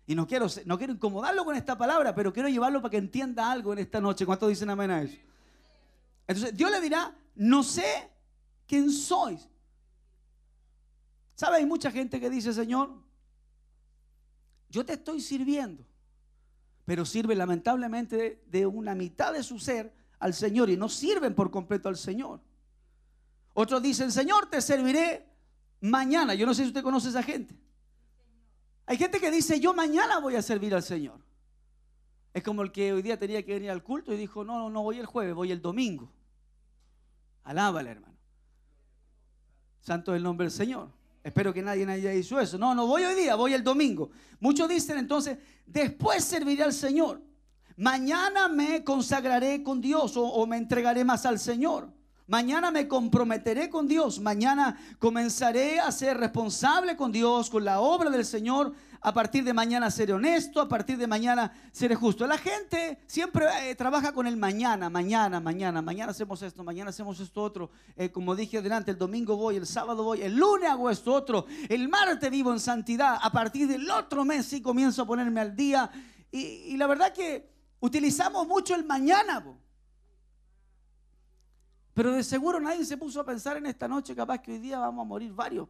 [0.07, 3.51] Y no quiero, no quiero incomodarlo con esta palabra, pero quiero llevarlo para que entienda
[3.51, 4.25] algo en esta noche.
[4.25, 5.19] ¿Cuántos dicen amén a eso?
[6.27, 8.11] Entonces Dios le dirá, no sé
[8.67, 9.49] quién sois.
[11.35, 11.59] ¿Sabe?
[11.59, 12.91] Hay mucha gente que dice, Señor,
[14.69, 15.85] yo te estoy sirviendo,
[16.85, 21.51] pero sirve lamentablemente de, una mitad de su ser al Señor y no sirven por
[21.51, 22.41] completo al Señor.
[23.55, 25.27] Otros dicen, Señor, te serviré
[25.81, 26.35] mañana.
[26.35, 27.59] Yo no sé si usted conoce a esa gente.
[28.87, 31.21] Hay gente que dice, yo mañana voy a servir al Señor.
[32.33, 34.71] Es como el que hoy día tenía que venir al culto y dijo, no, no,
[34.71, 36.13] no voy el jueves, voy el domingo.
[37.45, 38.17] Alábale, hermano.
[39.81, 40.98] Santo es el nombre del Señor.
[41.23, 42.59] Espero que nadie haya dicho eso.
[42.59, 44.11] No, no voy hoy día, voy el domingo.
[44.41, 47.23] Muchos dicen entonces, después serviré al Señor.
[47.77, 51.93] Mañana me consagraré con Dios o, o me entregaré más al Señor.
[52.27, 54.21] Mañana me comprometeré con Dios.
[54.21, 58.75] Mañana comenzaré a ser responsable con Dios, con la obra del Señor.
[59.01, 60.61] A partir de mañana seré honesto.
[60.61, 62.27] A partir de mañana seré justo.
[62.27, 65.81] La gente siempre eh, trabaja con el mañana, mañana, mañana.
[65.83, 67.71] Mañana hacemos esto, mañana hacemos esto otro.
[67.97, 71.47] Eh, como dije adelante, el domingo voy, el sábado voy, el lunes hago esto otro.
[71.69, 73.19] El martes vivo en santidad.
[73.21, 75.91] A partir del otro mes sí comienzo a ponerme al día.
[76.31, 77.49] Y, la verdad que
[77.81, 79.45] utilizamos mucho el mañana.
[81.95, 84.79] Pero de seguro nadie se puso a pensar en esta noche, capaz que hoy día
[84.79, 85.69] vamos a morir varios.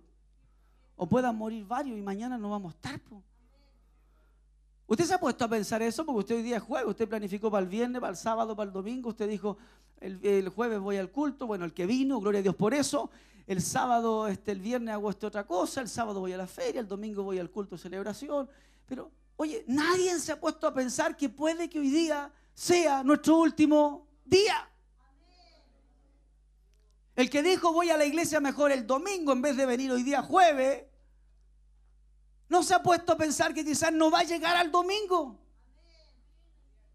[0.99, 3.01] O puedan morir varios y mañana no vamos a estar.
[3.01, 3.23] po.
[4.87, 7.63] Usted se ha puesto a pensar eso porque usted hoy día jueves, usted planificó para
[7.63, 9.57] el viernes, para el sábado, para el domingo, usted dijo,
[10.01, 13.11] el, el jueves voy al culto, bueno, el que vino, gloria a Dios por eso,
[13.47, 16.81] el sábado, este, el viernes hago esta otra cosa, el sábado voy a la feria,
[16.81, 18.49] el domingo voy al culto celebración,
[18.87, 23.39] pero oye, nadie se ha puesto a pensar que puede que hoy día sea nuestro
[23.39, 24.69] último día.
[27.15, 30.03] El que dijo voy a la iglesia mejor el domingo en vez de venir hoy
[30.03, 30.85] día jueves,
[32.49, 35.39] no se ha puesto a pensar que quizás no va a llegar al domingo.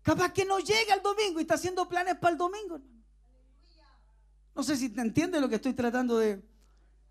[0.01, 2.81] Capaz que no llegue al domingo y está haciendo planes para el domingo.
[4.55, 6.43] No sé si te entiende lo que estoy tratando de,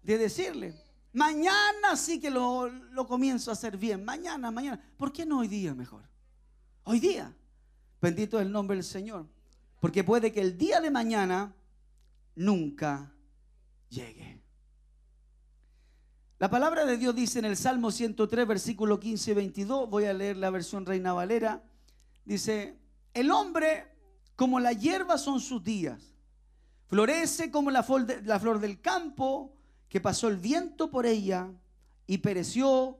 [0.03, 0.75] de decirle.
[1.13, 4.05] Mañana sí que lo, lo comienzo a hacer bien.
[4.05, 4.83] Mañana, mañana.
[4.97, 6.03] ¿Por qué no hoy día mejor?
[6.85, 7.35] Hoy día.
[8.01, 9.27] Bendito es el nombre del Señor.
[9.81, 11.55] Porque puede que el día de mañana
[12.35, 13.13] nunca
[13.89, 14.42] llegue.
[16.43, 20.13] La palabra de Dios dice en el Salmo 103, versículo 15 y 22, voy a
[20.13, 21.63] leer la versión Reina Valera,
[22.25, 22.77] dice,
[23.15, 23.87] el hombre
[24.35, 26.17] como la hierba son sus días,
[26.89, 29.55] florece como la flor, de- la flor del campo,
[29.89, 31.49] que pasó el viento por ella
[32.09, 32.99] y pereció,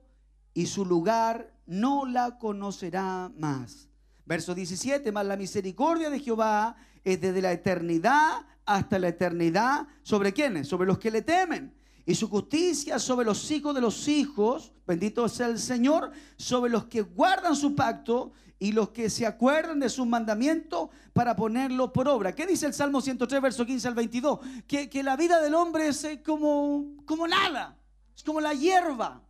[0.53, 3.89] y su lugar no la conocerá más.
[4.25, 9.85] Verso 17, más la misericordia de Jehová es desde la eternidad hasta la eternidad.
[10.01, 10.69] ¿Sobre quiénes?
[10.69, 11.82] Sobre los que le temen.
[12.05, 16.85] Y su justicia sobre los hijos de los hijos, bendito sea el Señor, sobre los
[16.85, 22.07] que guardan su pacto y los que se acuerdan de sus mandamientos para ponerlo por
[22.07, 22.33] obra.
[22.33, 24.39] ¿Qué dice el Salmo 103, verso 15 al 22?
[24.67, 27.77] Que, que la vida del hombre es eh, como, como nada,
[28.15, 29.21] es como la hierba.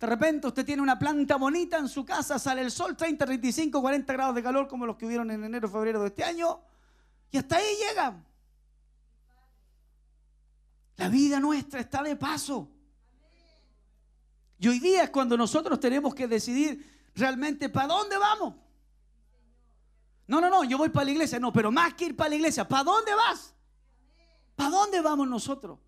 [0.00, 3.80] De repente usted tiene una planta bonita en su casa, sale el sol, 30, 35,
[3.80, 6.60] 40 grados de calor como los que hubieron en enero, febrero de este año,
[7.30, 8.20] y hasta ahí llega.
[10.96, 12.70] La vida nuestra está de paso.
[14.58, 18.54] Y hoy día es cuando nosotros tenemos que decidir realmente para dónde vamos.
[20.26, 21.40] No, no, no, yo voy para la iglesia.
[21.40, 23.54] No, pero más que ir para la iglesia, ¿para dónde vas?
[24.54, 25.78] ¿Para dónde vamos nosotros?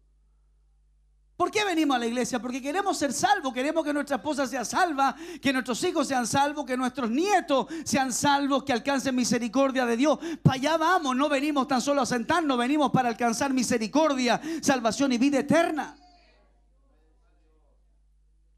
[1.37, 2.41] ¿Por qué venimos a la iglesia?
[2.41, 6.65] Porque queremos ser salvos, queremos que nuestra esposa sea salva, que nuestros hijos sean salvos,
[6.65, 10.19] que nuestros nietos sean salvos, que alcancen misericordia de Dios.
[10.43, 15.19] Para allá vamos, no venimos tan solo a sentarnos, venimos para alcanzar misericordia, salvación y
[15.19, 15.97] vida eterna.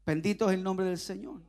[0.05, 1.41] Bendito es el nombre del Señor.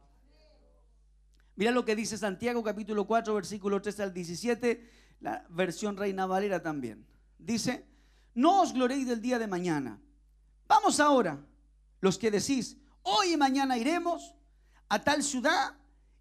[1.56, 4.90] Mira lo que dice Santiago capítulo 4, versículo 13 al 17,
[5.20, 7.04] la versión Reina Valera también.
[7.38, 7.84] Dice,
[8.34, 10.00] no os gloréis del día de mañana.
[10.68, 11.38] Vamos ahora,
[12.00, 14.34] los que decís, hoy y mañana iremos
[14.88, 15.72] a tal ciudad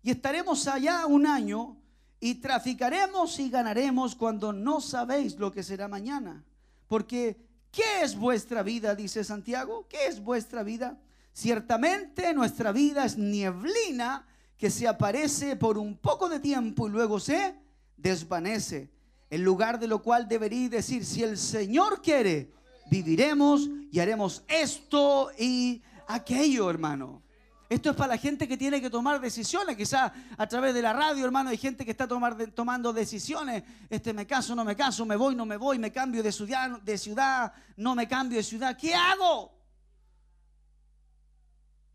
[0.02, 1.76] y estaremos allá un año
[2.22, 6.44] y traficaremos y ganaremos cuando no sabéis lo que será mañana.
[6.88, 7.38] Porque,
[7.72, 8.96] ¿qué es vuestra vida?
[8.96, 9.86] Dice Santiago.
[9.90, 10.98] ¿Qué es vuestra vida?
[11.34, 14.26] Ciertamente nuestra vida es nieblina
[14.58, 17.54] que se aparece por un poco de tiempo y luego se
[17.98, 18.90] desvanece.
[19.30, 22.52] En lugar de lo cual deberíais decir, si el Señor quiere,
[22.90, 27.24] viviremos y haremos esto y aquello, hermano.
[27.70, 29.76] Esto es para la gente que tiene que tomar decisiones.
[29.76, 33.64] Quizás a través de la radio, hermano, hay gente que está tomando decisiones.
[33.90, 36.80] Este, me caso, no me caso, me voy, no me voy, me cambio de ciudad,
[36.82, 38.78] de ciudad, no me cambio de ciudad.
[38.78, 39.57] ¿Qué hago?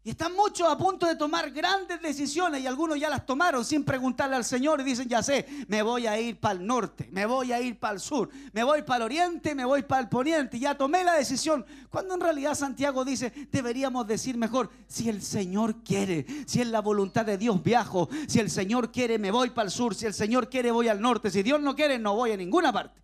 [0.04, 3.84] Y están muchos a punto de tomar grandes decisiones y algunos ya las tomaron sin
[3.84, 7.24] preguntarle al Señor y dicen, ya sé, me voy a ir para el norte, me
[7.24, 10.08] voy a ir para el sur, me voy para el oriente, me voy para el
[10.08, 11.64] poniente, ya tomé la decisión.
[11.88, 16.80] Cuando en realidad Santiago dice, deberíamos decir mejor, si el Señor quiere, si es la
[16.80, 20.14] voluntad de Dios viajo, si el Señor quiere me voy para el sur, si el
[20.14, 23.00] Señor quiere voy al norte, si Dios no quiere no voy a ninguna parte.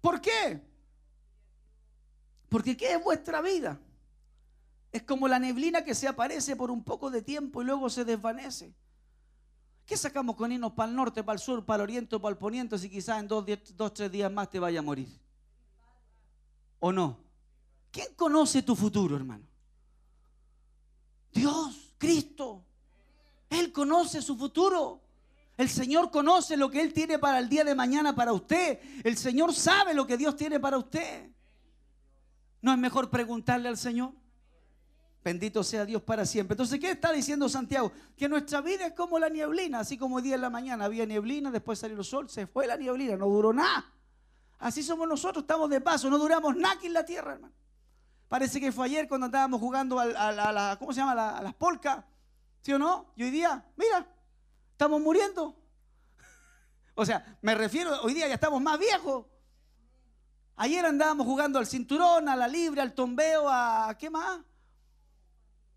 [0.00, 0.62] ¿Por qué?
[2.48, 3.80] Porque ¿qué es vuestra vida?
[4.92, 8.04] Es como la neblina que se aparece por un poco de tiempo y luego se
[8.04, 8.74] desvanece.
[9.86, 12.38] ¿Qué sacamos con irnos para el norte, para el sur, para el oriente para el
[12.38, 13.44] poniente si quizás en dos,
[13.74, 15.08] dos, tres días más te vaya a morir?
[16.78, 17.18] ¿O no?
[17.90, 19.44] ¿Quién conoce tu futuro, hermano?
[21.32, 22.64] Dios, Cristo.
[23.48, 25.00] Él conoce su futuro.
[25.56, 28.78] El Señor conoce lo que Él tiene para el día de mañana para usted.
[29.04, 31.30] El Señor sabe lo que Dios tiene para usted.
[32.60, 34.12] ¿No es mejor preguntarle al Señor?
[35.24, 36.54] Bendito sea Dios para siempre.
[36.54, 37.92] Entonces, ¿qué está diciendo Santiago?
[38.16, 41.50] Que nuestra vida es como la nieblina, así como día en la mañana había nieblina,
[41.50, 43.84] después salió el sol, se fue la nieblina, no duró nada.
[44.58, 47.54] Así somos nosotros, estamos de paso, no duramos nada aquí en la tierra, hermano.
[48.28, 51.12] Parece que fue ayer cuando estábamos jugando a, la- ¿cómo se llama?
[51.12, 52.04] A, la- a las polcas,
[52.62, 53.12] ¿sí o no?
[53.14, 54.06] Y hoy día, mira,
[54.72, 55.56] estamos muriendo.
[56.94, 59.24] O sea, me refiero, hoy día ya estamos más viejos.
[60.56, 64.40] Ayer andábamos jugando al cinturón, a la libre, al tombeo, a ¿qué más?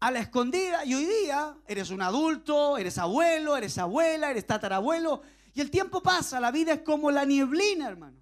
[0.05, 0.85] A la escondida.
[0.85, 5.23] Y hoy día eres un adulto, eres abuelo, eres abuela, eres tatarabuelo.
[5.55, 8.15] Y el tiempo pasa, la vida es como la nieblina, hermano.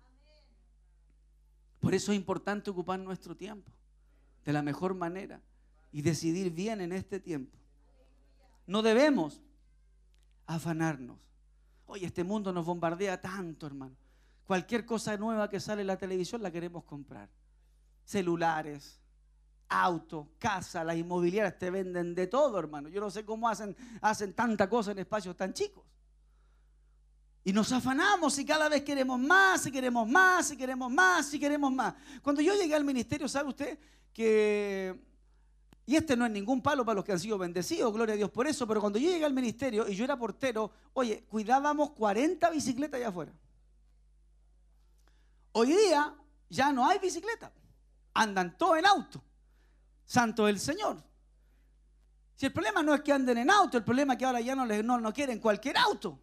[1.81, 3.69] Por eso es importante ocupar nuestro tiempo
[4.45, 5.41] de la mejor manera
[5.91, 7.57] y decidir bien en este tiempo.
[8.65, 9.41] No debemos
[10.45, 11.19] afanarnos.
[11.85, 13.97] Oye, este mundo nos bombardea tanto, hermano.
[14.47, 17.27] Cualquier cosa nueva que sale en la televisión la queremos comprar.
[18.05, 19.02] Celulares,
[19.73, 22.89] autos, casa, las inmobiliarias te venden de todo, hermano.
[22.89, 25.83] Yo no sé cómo hacen, hacen tanta cosa en espacios tan chicos.
[27.43, 31.39] Y nos afanamos y cada vez queremos más, y queremos más, y queremos más, y
[31.39, 31.95] queremos más.
[32.21, 33.79] Cuando yo llegué al ministerio, ¿sabe usted
[34.13, 35.11] que...
[35.85, 38.29] Y este no es ningún palo para los que han sido bendecidos, gloria a Dios
[38.29, 42.49] por eso, pero cuando yo llegué al ministerio y yo era portero, oye, cuidábamos 40
[42.51, 43.33] bicicletas allá afuera.
[45.51, 46.15] Hoy día
[46.49, 47.51] ya no hay bicicleta,
[48.13, 49.21] andan todos en auto.
[50.05, 51.03] Santo el Señor.
[52.35, 54.55] Si el problema no es que anden en auto, el problema es que ahora ya
[54.55, 56.19] no, les, no, no quieren cualquier auto,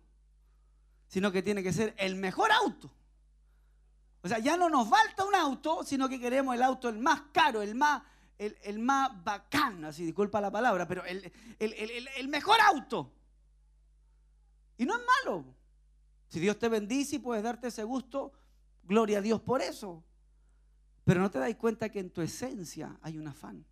[1.07, 2.90] sino que tiene que ser el mejor auto.
[4.23, 7.23] O sea, ya no nos falta un auto, sino que queremos el auto el más
[7.32, 8.02] caro, el más,
[8.39, 13.12] el, el más bacán, así disculpa la palabra, pero el, el- el- mejor auto.
[14.77, 15.44] Y no es malo.
[16.28, 18.32] Si Dios te bendice y puedes darte ese gusto,
[18.82, 20.05] gloria a Dios por eso.
[21.11, 23.66] Pero no te das cuenta que en tu esencia hay un afán.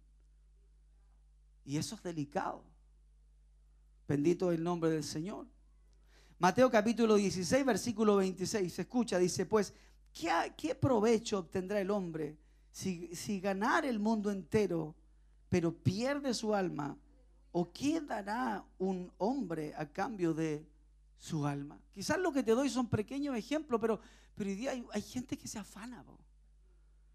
[1.64, 2.64] Y eso es delicado.
[4.08, 5.46] Bendito el nombre del Señor.
[6.40, 8.72] Mateo capítulo 16, versículo 26.
[8.72, 9.72] Se escucha, dice, pues,
[10.12, 12.36] ¿qué, provecho obtendrá el hombre
[12.72, 14.96] si, si ganar el mundo entero,
[15.48, 16.98] pero pierde su alma?
[17.52, 20.66] ¿O qué dará un hombre a cambio de
[21.16, 21.80] su alma?
[21.94, 24.00] Quizás lo que te doy son pequeños ejemplos, pero,
[24.34, 26.04] pero hoy día hay, hay gente que se afana.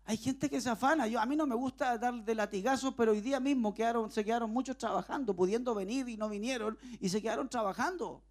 [0.05, 1.07] Hay gente que se afana.
[1.07, 4.23] Yo, a mí no me gusta dar de latigazos, pero hoy día mismo quedaron, se
[4.25, 8.21] quedaron muchos trabajando, pudiendo venir y no vinieron y se quedaron trabajando.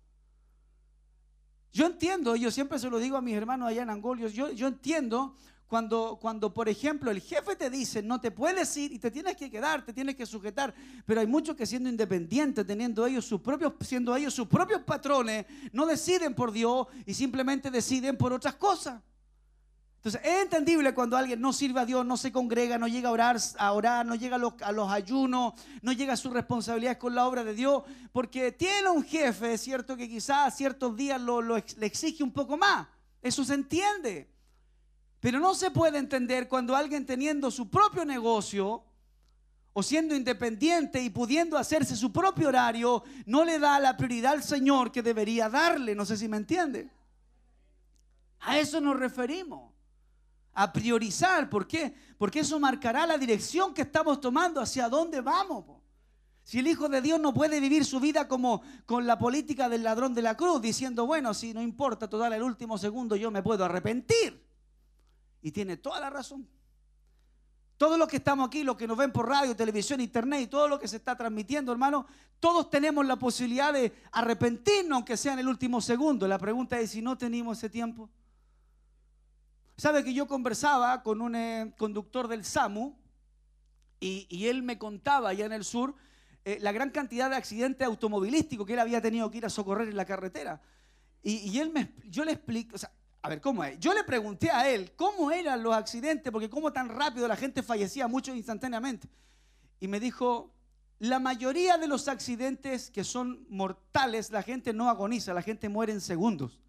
[1.72, 4.68] Yo entiendo, yo siempre se lo digo a mis hermanos allá en Angolio, yo, yo
[4.68, 5.34] entiendo
[5.66, 9.38] cuando, cuando, por ejemplo, el jefe te dice, no te puedes ir y te tienes
[9.38, 10.74] que quedar, te tienes que sujetar,
[11.06, 15.46] pero hay muchos que siendo independientes, teniendo ellos sus propios, siendo ellos sus propios patrones,
[15.72, 19.00] no deciden por Dios y simplemente deciden por otras cosas.
[20.04, 23.72] Entonces, es entendible cuando alguien no sirve a Dios, no se congrega, no llega a
[23.72, 27.54] orar, no llega a los, ayunos, no llega a sus responsabilidades con la obra de
[27.54, 32.56] Dios, porque tiene un jefe, cierto que quizás ciertos días lo, le exige un poco
[32.56, 32.88] más.
[33.22, 34.28] Eso se entiende.
[35.20, 38.82] Pero no se puede entender cuando alguien teniendo su propio negocio
[39.72, 44.42] o siendo independiente y pudiendo hacerse su propio horario, no le da la prioridad al
[44.42, 45.94] Señor que debería darle.
[45.94, 46.90] No sé si me entiende.
[48.40, 49.71] A eso nos referimos
[50.54, 51.48] a priorizar.
[51.48, 51.94] ¿Por qué?
[52.18, 55.64] Porque eso marcará la dirección que estamos tomando, hacia dónde vamos.
[56.44, 59.84] Si el Hijo de Dios no puede vivir su vida como con la política del
[59.84, 63.42] ladrón de la cruz, diciendo, bueno, si no importa, total, el último segundo yo me
[63.42, 64.44] puedo arrepentir.
[65.40, 66.48] Y tiene toda la razón.
[67.76, 70.68] Todos los que estamos aquí, los que nos ven por radio, televisión, internet y todo
[70.68, 72.06] lo que se está transmitiendo, hermano,
[72.38, 76.28] todos tenemos la posibilidad de arrepentirnos, aunque sea en el último segundo.
[76.28, 78.08] La pregunta es si no tenemos ese tiempo.
[79.82, 82.94] Sabe que yo conversaba con un eh, conductor del SAMU
[83.98, 85.96] y, él me contaba allá en el sur
[86.44, 89.88] eh, la gran cantidad de accidentes automovilísticos que él había tenido que ir a socorrer
[89.88, 90.62] en la carretera.
[91.20, 92.76] Y, él me, yo le explico,
[93.22, 93.76] a ver, ¿cómo es?
[93.80, 97.60] Yo le pregunté a él cómo eran los accidentes, porque cómo tan rápido la gente
[97.64, 99.08] fallecía mucho instantáneamente.
[99.80, 100.54] Y me dijo,
[101.00, 105.92] la mayoría de los accidentes que son mortales, la gente no agoniza, la gente muere
[105.92, 106.60] en segundos.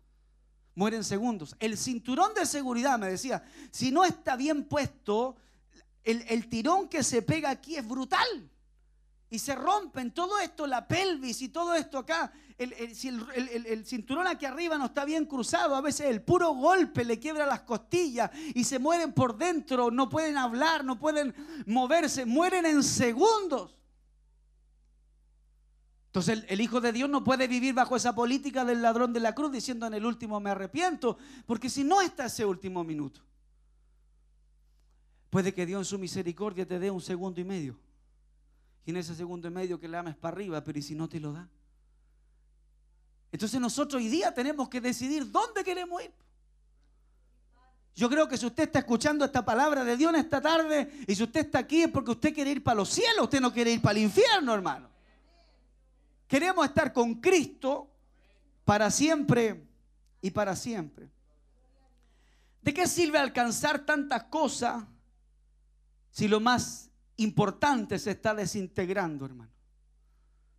[0.76, 1.56] Muere en segundos.
[1.60, 5.36] El cinturón de seguridad, me decía, si no está bien puesto,
[6.04, 8.50] el, el tirón que se pega aquí es brutal
[9.30, 12.32] y se rompen todo esto, la pelvis y todo esto acá.
[12.58, 16.54] El, el- si el- cinturón aquí arriba no está bien cruzado, a veces el puro
[16.54, 21.34] golpe le quiebra las costillas y se mueren por dentro, no pueden hablar, no pueden
[21.66, 23.76] moverse, mueren en segundos.
[26.14, 29.34] Entonces el, Hijo de Dios no puede vivir bajo esa política del ladrón de la
[29.34, 31.18] cruz diciendo en el último me arrepiento,
[31.48, 33.20] porque si no está ese último minuto,
[35.32, 37.80] puede que Dios en su misericordia te dé un segundo y medio.
[38.86, 41.10] Y en ese segundo y medio que le ames para arriba, pero ¿y si no
[41.10, 41.50] te lo da?
[43.32, 46.12] Entonces nosotros hoy día tenemos que decidir dónde queremos ir.
[47.96, 51.16] Yo creo que si usted está escuchando esta palabra de Dios en esta tarde y
[51.16, 53.72] si usted está aquí es porque usted quiere ir para los cielos, usted no quiere
[53.72, 54.93] ir para el infierno, hermano.
[56.34, 57.92] Queremos estar con Cristo
[58.66, 59.68] para siempre
[60.20, 61.08] y para siempre.
[62.60, 64.84] ¿De qué sirve alcanzar tantas cosas
[66.10, 69.52] si lo más importante se está desintegrando, hermano?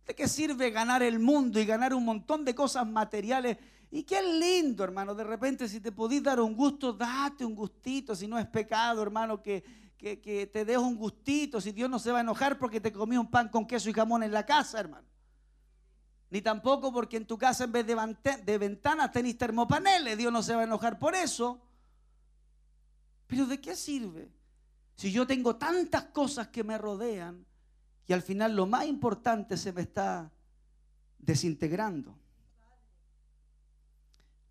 [0.07, 3.57] ¿De qué sirve ganar el mundo y ganar un montón de cosas materiales?
[3.91, 5.13] Y qué lindo, hermano.
[5.13, 8.15] De repente, si te podís dar un gusto, date un gustito.
[8.15, 9.61] Si no es pecado, hermano, que,
[9.97, 11.59] que, te des un gustito.
[11.59, 13.93] Si Dios no se va a enojar porque te comí un pan con queso y
[13.93, 15.14] jamón en la casa, hermano.
[16.29, 20.17] Ni tampoco porque en tu casa en vez de, ventanas tenéis termopaneles.
[20.17, 21.61] Dios no se va a enojar por eso.
[23.27, 24.31] Pero ¿de qué sirve?
[24.95, 27.45] Si yo tengo tantas cosas que me rodean
[28.07, 30.31] y al final lo más importante se me está
[31.17, 32.17] desintegrando.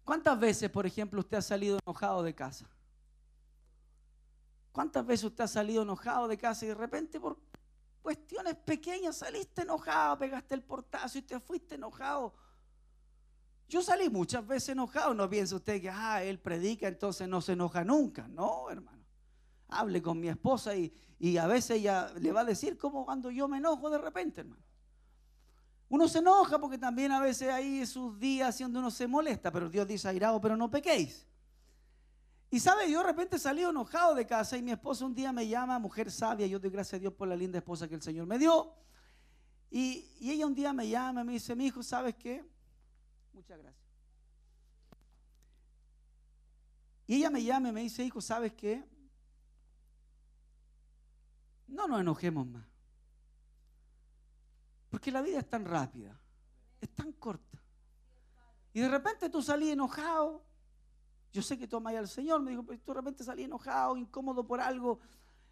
[0.04, 2.68] ¿Cuántas veces, por ejemplo, usted ha salido enojado de casa?
[4.72, 7.38] ¿Cuántas veces usted ha salido enojado de casa y de repente por
[8.04, 12.34] cuestiones pequeñas saliste enojado, pegaste el portazo y te fuiste enojado?
[13.66, 17.52] Yo salí muchas veces enojado, no piense usted que, ah, él predica, entonces no se
[17.52, 18.28] enoja nunca.
[18.28, 19.02] No, hermano.
[19.68, 23.30] Hable con mi esposa y, y a veces ella le va a decir cómo cuando
[23.30, 24.62] yo me enojo de repente, hermano.
[25.88, 29.70] Uno se enoja porque también a veces hay sus días donde uno se molesta, pero
[29.70, 31.26] Dios dice airado, pero no pequéis.
[32.54, 35.48] Y sabe, yo de repente salí enojado de casa y mi esposa un día me
[35.48, 38.28] llama, mujer sabia, yo doy gracias a Dios por la linda esposa que el Señor
[38.28, 38.72] me dio.
[39.72, 42.44] Y, y ella un día me llama y me dice, mi hijo, ¿sabes qué?
[43.32, 43.84] Muchas gracias.
[47.08, 48.84] Y ella me llama y me dice, hijo, ¿sabes qué?
[51.66, 52.68] No nos enojemos más.
[54.90, 56.16] Porque la vida es tan rápida,
[56.80, 57.58] es tan corta.
[58.72, 60.53] Y de repente tú salís enojado.
[61.34, 63.96] Yo sé que tú amas al Señor, me dijo, pero tú de repente salís enojado,
[63.96, 65.00] incómodo por algo,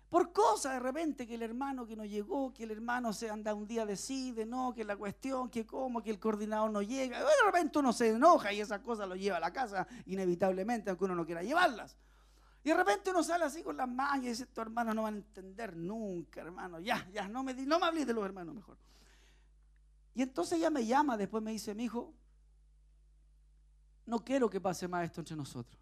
[0.08, 3.52] por cosas de repente que el hermano que no llegó, que el hermano se anda
[3.52, 7.18] un día decide, no, que la cuestión, que cómo, que el coordinador no llega.
[7.18, 11.04] De repente uno se enoja y esas cosas lo lleva a la casa, inevitablemente, aunque
[11.04, 11.96] uno no quiera llevarlas.
[12.62, 15.14] Y de repente uno sale así con las manos y dice, estos hermanos no van
[15.14, 16.78] a entender nunca, hermano.
[16.78, 18.76] Ya, ya, no me, no me de los hermanos mejor.
[20.14, 22.12] Y entonces ella me llama, después me dice, mi hijo,
[24.12, 25.80] no quiero que pase más esto entre nosotros.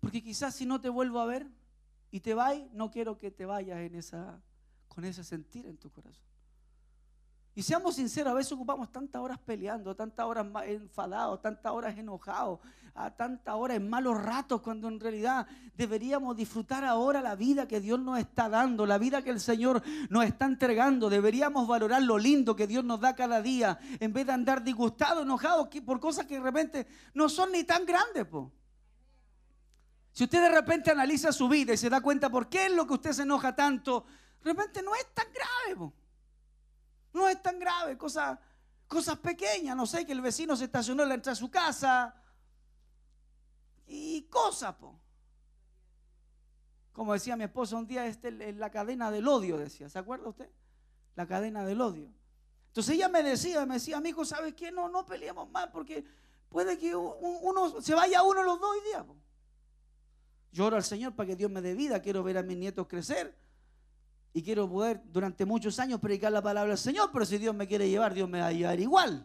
[0.00, 1.46] Porque quizás si no te vuelvo a ver
[2.10, 4.42] y te vas, no quiero que te vayas esa,
[4.88, 6.26] con ese sentir en tu corazón.
[7.56, 12.58] Y seamos sinceros, a veces ocupamos tantas horas peleando, tantas horas enfadados, tantas horas enojados,
[12.94, 17.80] a tantas horas en malos ratos, cuando en realidad deberíamos disfrutar ahora la vida que
[17.80, 21.08] Dios nos está dando, la vida que el Señor nos está entregando.
[21.08, 25.22] Deberíamos valorar lo lindo que Dios nos da cada día, en vez de andar disgustados,
[25.22, 28.24] enojados por cosas que de repente no son ni tan grandes.
[28.26, 28.50] Po.
[30.10, 32.84] Si usted de repente analiza su vida y se da cuenta por qué es lo
[32.84, 34.06] que usted se enoja tanto,
[34.42, 35.76] de repente no es tan grave.
[35.76, 36.03] po.
[37.14, 38.38] No es tan grave, cosas,
[38.88, 42.14] cosas pequeñas, no sé, que el vecino se estacionó en la entrada de su casa.
[43.86, 45.00] Y cosas, po.
[46.92, 49.88] Como decía mi esposa un día, este es la cadena del odio, decía.
[49.88, 50.50] ¿Se acuerda usted?
[51.14, 52.12] La cadena del odio.
[52.66, 54.72] Entonces ella me decía, me decía, amigo, ¿sabes qué?
[54.72, 56.04] No, no peleemos más porque
[56.48, 59.04] puede que uno se vaya uno los dos hoy día.
[59.04, 59.16] po.
[60.50, 62.88] Yo oro al Señor para que Dios me dé vida, quiero ver a mis nietos
[62.88, 63.43] crecer
[64.36, 67.68] y quiero poder durante muchos años predicar la palabra del Señor, pero si Dios me
[67.68, 69.24] quiere llevar, Dios me va a llevar igual.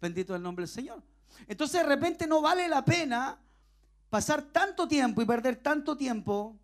[0.00, 1.00] Bendito el nombre del Señor.
[1.46, 3.38] Entonces de repente no vale la pena
[4.10, 6.58] pasar tanto tiempo y perder tanto tiempo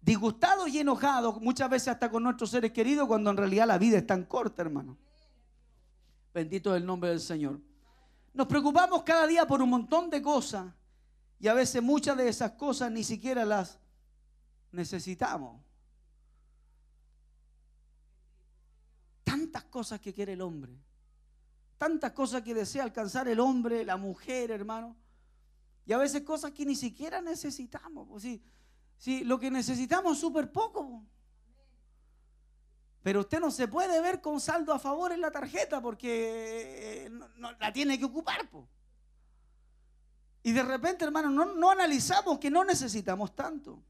[0.00, 3.98] disgustados y enojados, muchas veces hasta con nuestros seres queridos, cuando en realidad la vida
[3.98, 4.98] es tan corta, hermano.
[6.34, 7.60] Bendito el nombre del Señor.
[8.34, 10.66] Nos preocupamos cada día por un montón de cosas
[11.38, 13.78] y a veces muchas de esas cosas ni siquiera las
[14.72, 15.60] necesitamos.
[19.52, 20.72] Tantas cosas que quiere el hombre,
[21.76, 24.96] tantas cosas que desea alcanzar el hombre, la mujer, hermano,
[25.84, 28.08] y a veces cosas que ni siquiera necesitamos.
[28.08, 28.42] Pues sí,
[28.96, 30.88] sí, lo que necesitamos es súper poco.
[30.88, 31.04] po.
[33.02, 37.10] Pero usted no se puede ver con saldo a favor en la tarjeta porque eh,
[37.10, 38.48] no- la tiene que ocupar.
[40.44, 43.82] Y de repente, hermano, no, no analizamos que no necesitamos tanto.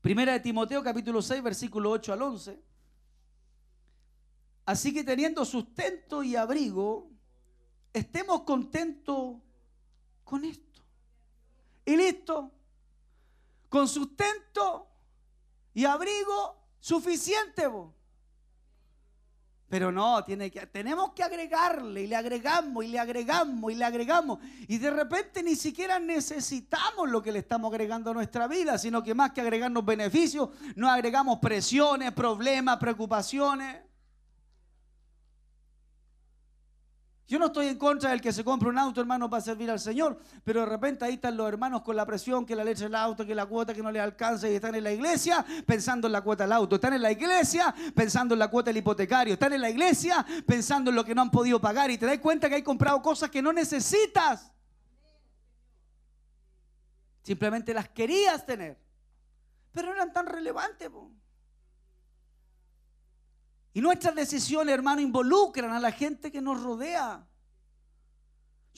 [0.00, 2.67] Primera de Timoteo capítulo 6, versículo 8 al 11.
[4.68, 7.10] Así que teniendo sustento y abrigo,
[7.90, 9.36] estemos contentos
[10.24, 10.82] con esto.
[11.86, 12.52] Y listo.
[13.70, 14.86] Con sustento
[15.72, 17.66] y abrigo suficiente.
[19.70, 23.84] Pero no, tiene que, tenemos que agregarle y le agregamos y le agregamos y le
[23.86, 24.38] agregamos.
[24.66, 29.02] Y de repente ni siquiera necesitamos lo que le estamos agregando a nuestra vida, sino
[29.02, 33.87] que más que agregarnos beneficios, nos agregamos presiones, problemas, preocupaciones.
[37.28, 39.78] Yo no estoy en contra del que se compre un auto, hermano, para servir al
[39.78, 42.94] Señor, pero de repente ahí están los hermanos con la presión, que la leche del
[42.94, 46.14] auto, que la cuota que no les alcanza y están en la iglesia pensando en
[46.14, 49.52] la cuota del auto, están en la iglesia pensando en la cuota del hipotecario, están
[49.52, 52.48] en la iglesia pensando en lo que no han podido pagar y te das cuenta
[52.48, 54.50] que hay comprado cosas que no necesitas.
[57.22, 58.78] Simplemente las querías tener,
[59.70, 60.88] pero no eran tan relevantes.
[60.88, 61.10] po.
[63.74, 67.26] Y nuestras decisiones, hermano, involucran a la gente que nos rodea.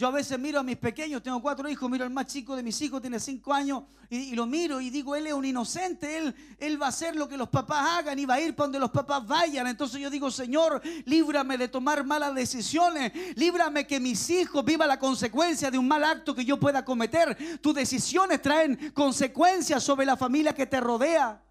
[0.00, 2.62] Yo a veces miro a mis pequeños, tengo cuatro hijos, miro al más chico de
[2.62, 6.34] mis hijos, tiene cinco años, y, lo miro y digo, él es un inocente, él,
[6.58, 8.78] él va a hacer lo que los papás hagan y va a ir para donde
[8.78, 9.66] los papás vayan.
[9.66, 14.98] Entonces yo digo, Señor, líbrame de tomar malas decisiones, líbrame que mis hijos vivan la
[14.98, 17.60] consecuencia de un mal acto que yo pueda cometer.
[17.60, 21.44] Tus decisiones traen consecuencias sobre la familia que te rodea.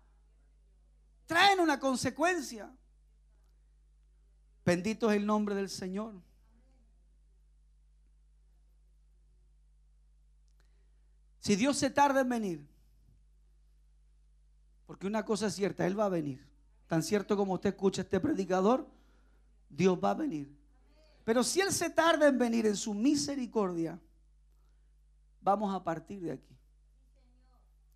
[1.28, 2.70] Traen una consecuencia.
[4.70, 6.14] Bendito es el nombre del Señor.
[11.40, 12.68] Si Dios se tarda en venir,
[14.86, 16.48] porque una cosa es cierta, Él va a venir.
[16.86, 18.88] Tan cierto como usted escucha este predicador,
[19.72, 20.56] Dios va a venir.
[21.24, 24.00] Pero si Él se tarda en venir en su misericordia,
[25.42, 26.56] vamos a partir de aquí.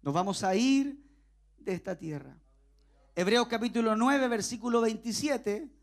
[0.02, 1.00] Nos vamos a ir
[1.60, 2.36] de esta tierra.
[3.16, 5.83] Hebreos capítulo 9, versículo 27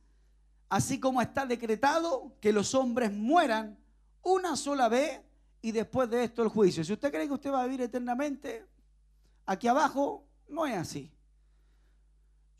[0.71, 3.77] así como está decretado que los hombres mueran
[4.23, 5.21] una sola vez
[5.61, 6.85] y después de esto el juicio.
[6.85, 8.65] Si usted cree que usted va a vivir eternamente,
[9.45, 11.13] aquí abajo no es así.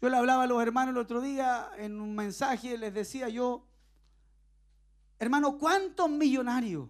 [0.03, 3.67] Yo le hablaba a los hermanos el otro día en un mensaje, les decía yo,
[5.19, 6.89] hermano, ¿cuántos millonarios?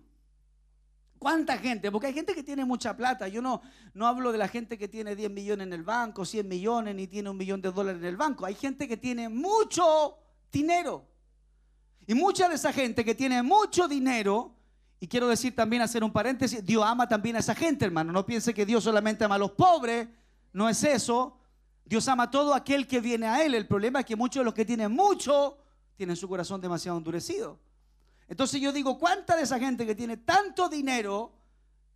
[1.18, 1.90] ¿Cuánta gente?
[1.90, 3.28] Porque hay gente que tiene mucha plata.
[3.28, 3.60] Yo no,
[3.92, 7.08] no hablo de la gente que tiene 10 millones en el banco, 100 millones, ni
[7.08, 8.46] tiene un millón de dólares en el banco.
[8.46, 10.16] Hay gente que tiene mucho
[10.50, 11.09] dinero.
[12.06, 14.54] Y mucha de esa gente que tiene mucho dinero,
[14.98, 18.12] y quiero decir también, hacer un paréntesis, Dios ama también a esa gente, hermano.
[18.12, 20.08] No piense que Dios solamente ama a los pobres,
[20.52, 21.38] no es eso.
[21.84, 23.54] Dios ama a todo aquel que viene a Él.
[23.54, 25.58] El problema es que muchos de los que tienen mucho
[25.96, 27.58] tienen su corazón demasiado endurecido.
[28.28, 31.32] Entonces yo digo, ¿cuánta de esa gente que tiene tanto dinero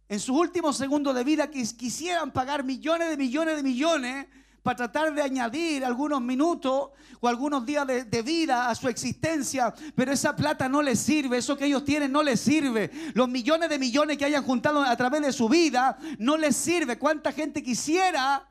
[0.09, 4.27] en sus últimos segundos de vida que quisieran pagar millones de millones de millones
[4.65, 6.89] para tratar de añadir algunos minutos
[7.21, 11.55] o algunos días de, vida a su existencia, pero esa plata no les sirve, eso
[11.55, 15.21] que ellos tienen no les sirve, los millones de millones que hayan juntado a través
[15.21, 16.99] de su vida no les sirve.
[16.99, 18.49] ¿Cuánta gente quisiera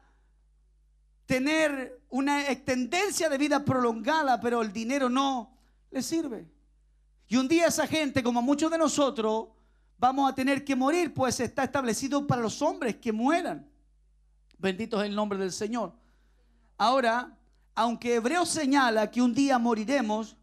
[1.25, 5.57] tener una tendencia de vida prolongada, pero el dinero no
[5.89, 6.47] les sirve?
[7.27, 9.47] Y un día esa gente, como muchos de nosotros,
[9.97, 13.67] vamos a tener que morir, pues está establecido para los hombres que mueran.
[14.59, 16.02] Bendito es el nombre del Señor.
[16.77, 17.37] Ahora,
[17.75, 20.35] aunque Hebreo señala que un día moriremos,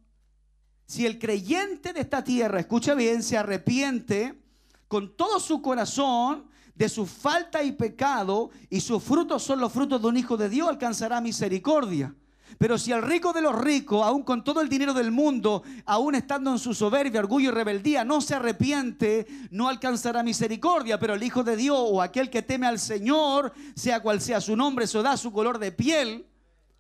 [0.87, 4.43] si el creyente de esta tierra, escucha bien, se arrepiente
[4.89, 10.01] con todo su corazón de su falta y pecado, y sus frutos son los frutos
[10.01, 12.15] de un hijo de Dios, alcanzará misericordia.
[12.59, 16.15] Pero si el rico de los ricos, aún con todo el dinero del mundo, aún
[16.15, 20.99] estando en su soberbia, orgullo y rebeldía, no se arrepiente, no alcanzará misericordia.
[20.99, 24.57] Pero el Hijo de Dios o aquel que teme al Señor, sea cual sea su
[24.57, 26.27] nombre, su edad, su color de piel,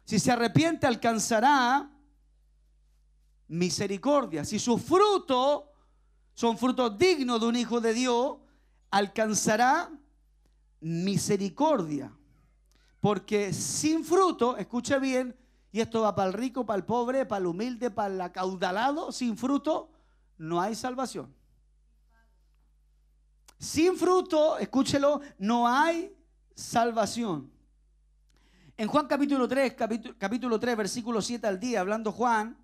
[0.04, 1.90] si se arrepiente alcanzará
[3.48, 4.44] misericordia.
[4.44, 5.72] Si su fruto
[6.34, 8.38] son frutos dignos de un Hijo de Dios,
[8.90, 9.90] alcanzará
[10.80, 12.12] misericordia.
[13.00, 15.36] Porque sin fruto, escuche bien,
[15.72, 19.12] y esto va para el rico, para el pobre, para el humilde, para el acaudalado,
[19.12, 19.90] sin fruto
[20.38, 21.34] no hay salvación.
[23.58, 26.16] Sin fruto, escúchelo, no hay
[26.54, 27.50] salvación.
[28.76, 32.56] En Juan capítulo 3, capítulo, capítulo 3, versículo 7 al día, hablando Juan,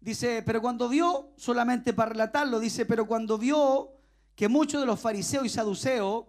[0.00, 3.92] dice, pero cuando vio, solamente para relatarlo, dice, pero cuando vio
[4.34, 6.24] que muchos de los fariseos y saduceos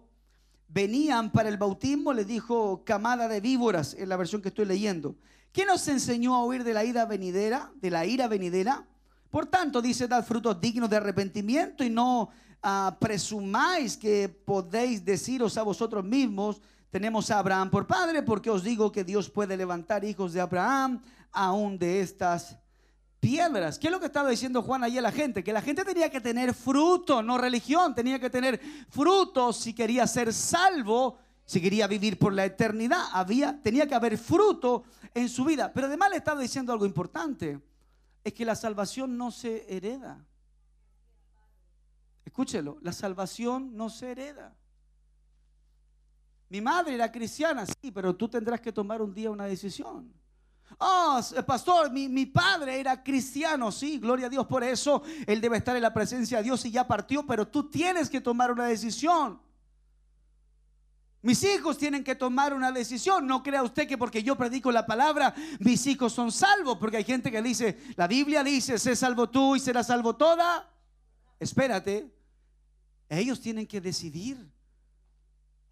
[0.68, 5.16] venían para el bautismo, le dijo camada de víboras, en la versión que estoy leyendo.
[5.56, 7.72] ¿Quién nos enseñó a huir de la ira venidera?
[7.76, 8.84] De la ira venidera.
[9.30, 12.28] Por tanto, dice, dad frutos dignos de arrepentimiento y no
[12.62, 16.60] ah, presumáis que podéis deciros a vosotros mismos,
[16.90, 21.02] tenemos a Abraham por padre, porque os digo que Dios puede levantar hijos de Abraham
[21.32, 22.58] aún de estas
[23.18, 23.78] piedras.
[23.78, 25.42] ¿Qué es lo que estaba diciendo Juan ahí a la gente?
[25.42, 28.60] Que la gente tenía que tener fruto, no religión, tenía que tener
[28.90, 31.16] fruto si quería ser salvo,
[31.46, 33.04] si quería vivir por la eternidad.
[33.12, 34.84] Había, tenía que haber fruto
[35.16, 35.72] en su vida.
[35.72, 37.58] Pero además le estaba diciendo algo importante,
[38.22, 40.22] es que la salvación no se hereda.
[42.24, 44.54] Escúchelo, la salvación no se hereda.
[46.50, 50.12] Mi madre era cristiana, sí, pero tú tendrás que tomar un día una decisión.
[50.78, 55.02] Oh, pastor, mi, mi, padre era cristiano, sí, gloria a Dios por eso.
[55.26, 58.20] Él debe estar en la presencia de Dios y ya partió, pero tú tienes que
[58.20, 59.40] tomar una decisión.
[61.22, 63.26] Mis hijos tienen que tomar una decisión.
[63.26, 67.04] No crea usted que porque yo predico la palabra, mis hijos son salvos, porque hay
[67.04, 70.70] gente que dice, la Biblia dice, sé salvo tú y será salvo toda.
[71.40, 72.10] Espérate,
[73.08, 74.56] ellos tienen que decidir.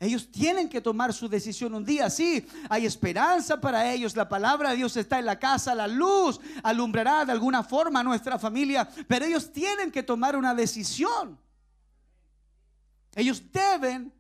[0.00, 2.10] Ellos tienen que tomar su decisión un día.
[2.10, 4.16] Sí, hay esperanza para ellos.
[4.16, 5.74] La palabra de Dios está en la casa.
[5.74, 8.88] La luz alumbrará de alguna forma a nuestra familia.
[9.08, 11.38] Pero ellos tienen que tomar una decisión.
[13.14, 14.12] Ellos deben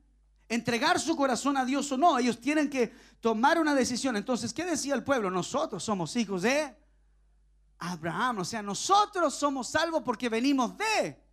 [0.48, 2.18] entregar su corazón a Dios o no.
[2.18, 4.16] Ellos tienen que tomar una decisión.
[4.16, 5.30] Entonces, ¿qué decía el pueblo?
[5.30, 6.76] Nosotros somos hijos de
[7.78, 8.38] Abraham.
[8.38, 11.24] O sea, nosotros somos salvos porque venimos de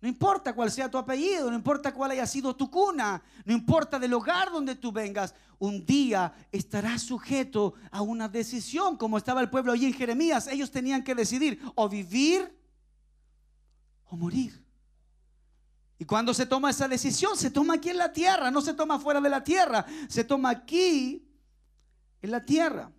[0.00, 3.98] No importa cuál sea tu apellido, no importa cuál haya sido tu cuna, no importa
[3.98, 9.50] del hogar donde tú vengas, un día estarás sujeto a una decisión, como estaba el
[9.50, 10.46] pueblo allí en Jeremías.
[10.46, 12.58] Ellos tenían que decidir o vivir
[14.06, 14.64] o morir.
[16.00, 18.98] Y cuando se toma esa decisión, se toma aquí en la tierra, no se toma
[18.98, 21.28] fuera de la tierra, se toma aquí
[22.22, 22.90] en la tierra.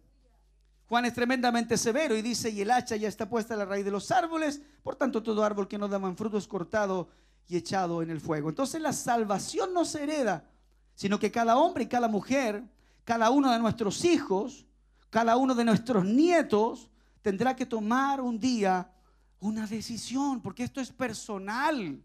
[0.87, 3.83] Juan es tremendamente severo y dice, y el hacha ya está puesta a la raíz
[3.83, 7.09] de los árboles, por tanto todo árbol que no da buen fruto es cortado
[7.47, 8.49] y echado en el fuego.
[8.49, 10.45] Entonces la salvación no se hereda,
[10.93, 12.63] sino que cada hombre y cada mujer,
[13.03, 14.67] cada uno de nuestros hijos,
[15.09, 16.91] cada uno de nuestros nietos,
[17.23, 18.91] tendrá que tomar un día
[19.39, 21.99] una decisión, porque esto es personal.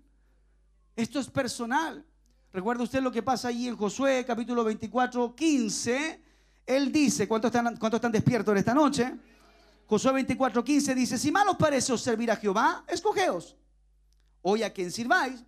[0.97, 2.05] Esto es personal.
[2.53, 6.23] Recuerda usted lo que pasa ahí en Josué capítulo 24, 15
[6.67, 9.15] él dice, ¿cuántos están, cuántos están despiertos en esta noche?
[9.87, 13.57] Josué 24, 15 dice, si mal os parece os servir a Jehová, escogeos.
[14.43, 15.45] Hoy a quien sirváis.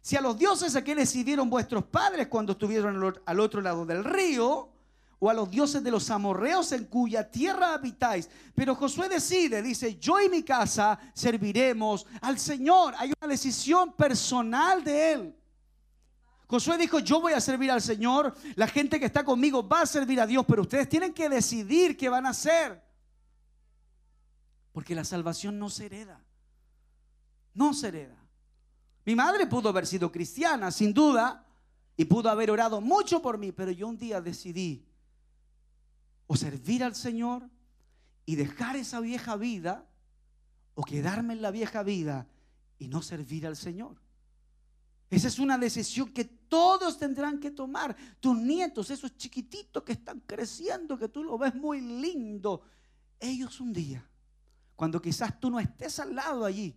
[0.00, 4.02] Si a los dioses a quienes sirvieron vuestros padres cuando estuvieron al otro lado del
[4.02, 4.70] río,
[5.20, 8.28] o a los dioses de los amorreos en cuya tierra habitáis.
[8.54, 12.94] Pero Josué decide, dice, yo y mi casa serviremos al Señor.
[12.98, 15.34] Hay una decisión personal de él.
[16.46, 19.86] Josué dijo, yo voy a servir al Señor, la gente que está conmigo va a
[19.86, 22.82] servir a Dios, pero ustedes tienen que decidir qué van a hacer.
[24.72, 26.24] Porque la salvación no se hereda.
[27.52, 28.16] No se hereda.
[29.04, 31.44] Mi madre pudo haber sido cristiana, sin duda,
[31.96, 34.87] y pudo haber orado mucho por mí, pero yo un día decidí
[36.28, 37.50] o servir al Señor
[38.24, 39.88] y dejar esa vieja vida,
[40.74, 42.28] o quedarme en la vieja vida
[42.78, 44.00] y no servir al Señor.
[45.10, 47.96] Esa es una decisión que todos tendrán que tomar.
[48.20, 52.62] Tus nietos, esos chiquititos que están creciendo, que tú lo ves muy lindo,
[53.18, 54.06] ellos un día,
[54.76, 56.76] cuando quizás tú no estés al lado allí,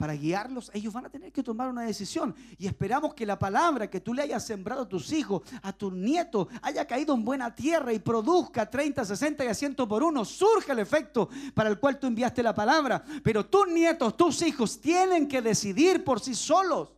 [0.00, 2.34] para guiarlos, ellos van a tener que tomar una decisión.
[2.56, 5.92] Y esperamos que la palabra que tú le hayas sembrado a tus hijos, a tus
[5.92, 10.24] nietos, haya caído en buena tierra y produzca 30, 60 y a 100 por uno.
[10.24, 13.04] Surge el efecto para el cual tú enviaste la palabra.
[13.22, 16.94] Pero tus nietos, tus hijos tienen que decidir por sí solos.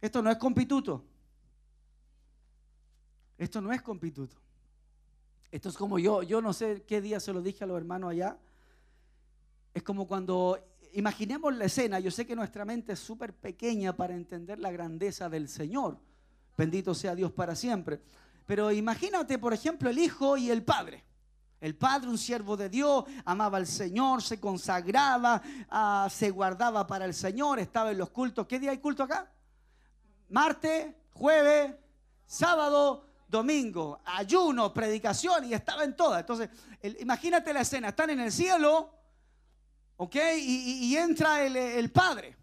[0.00, 1.04] Esto no es compituto.
[3.36, 4.38] Esto no es con pituto.
[5.52, 8.12] Esto es como yo, yo no sé qué día se lo dije a los hermanos
[8.12, 8.38] allá.
[9.74, 10.58] Es como cuando,
[10.98, 15.28] imaginemos la escena, yo sé que nuestra mente es súper pequeña para entender la grandeza
[15.28, 15.98] del Señor.
[16.56, 18.00] Bendito sea Dios para siempre.
[18.46, 21.04] Pero imagínate, por ejemplo, el Hijo y el Padre.
[21.60, 27.04] El Padre, un siervo de Dios, amaba al Señor, se consagraba, ah, se guardaba para
[27.04, 28.46] el Señor, estaba en los cultos.
[28.46, 29.30] ¿Qué día hay culto acá?
[30.30, 31.74] Martes, jueves,
[32.26, 36.20] sábado, domingo, ayuno, predicación y estaba en todas.
[36.20, 36.48] Entonces,
[37.00, 38.97] imagínate la escena, están en el cielo,
[39.98, 40.16] ¿ok?
[40.40, 42.36] Y, entra el, el Padre.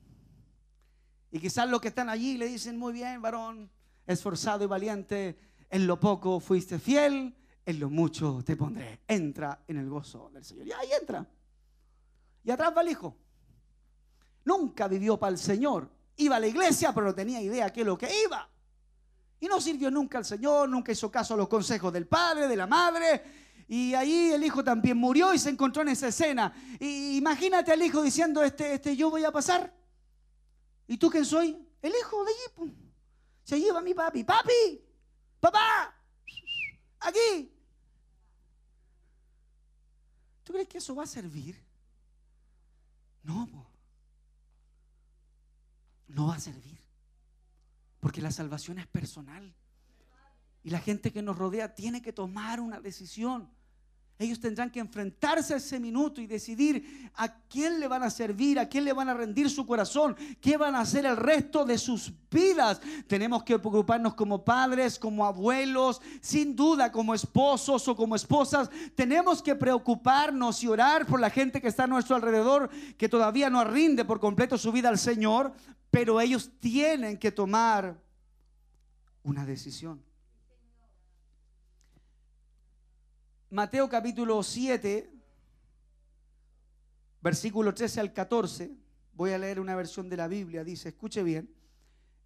[1.32, 3.69] Y quizás los que están allí le dicen, muy bien, varón,
[4.06, 5.38] esforzado y valiente,
[5.69, 9.02] en lo poco fuiste fiel, en lo mucho te pondré.
[9.07, 10.68] Entra en el gozo del Señor.
[10.68, 11.27] Y ahí entra.
[12.44, 13.18] Y atrás va el Hijo.
[14.44, 15.90] Nunca vivió para el Señor.
[16.18, 18.48] Iba a la iglesia, pero no tenía idea qué es lo que iba.
[19.40, 22.56] Y no sirvió nunca al Señor, nunca hizo caso a los consejos del padre, de
[22.56, 23.23] la madre.
[23.68, 26.54] Y ahí el hijo también murió y se encontró en esa escena.
[26.80, 29.74] Y imagínate al hijo diciendo, este, este, yo voy a pasar.
[30.88, 31.58] ¿Y tú quién soy?
[31.82, 32.54] El hijo de allí.
[32.56, 32.74] pum.
[33.44, 34.24] Se lleva a mi papi.
[34.24, 34.82] Papi,
[35.40, 35.96] papá,
[37.00, 37.52] aquí.
[40.44, 41.60] ¿Tú crees que eso va a servir?
[43.24, 43.50] No,
[46.08, 46.80] no va a servir.
[48.00, 49.54] Porque la salvación es personal.
[50.64, 53.55] Y la gente que nos rodea tiene que tomar una decisión.
[54.18, 58.58] Ellos tendrán que enfrentarse a ese minuto y decidir a quién le van a servir,
[58.58, 61.78] a quién le van a rendir su corazón, qué van a hacer el resto de
[61.78, 62.80] sus vidas.
[63.08, 68.70] Tenemos que preocuparnos como padres, como abuelos, sin duda como esposos o como esposas.
[68.96, 73.50] Tenemos que preocuparnos y orar por la gente que está a nuestro alrededor, que todavía
[73.50, 75.52] no rinde por completo su vida al Señor,
[75.92, 78.02] pero ellos tienen que tomar
[79.24, 80.02] una decisión.
[83.56, 85.10] Mateo capítulo 7,
[87.22, 88.76] versículo 13 al 14,
[89.14, 91.49] voy a leer una versión de la Biblia, dice, escuche bien,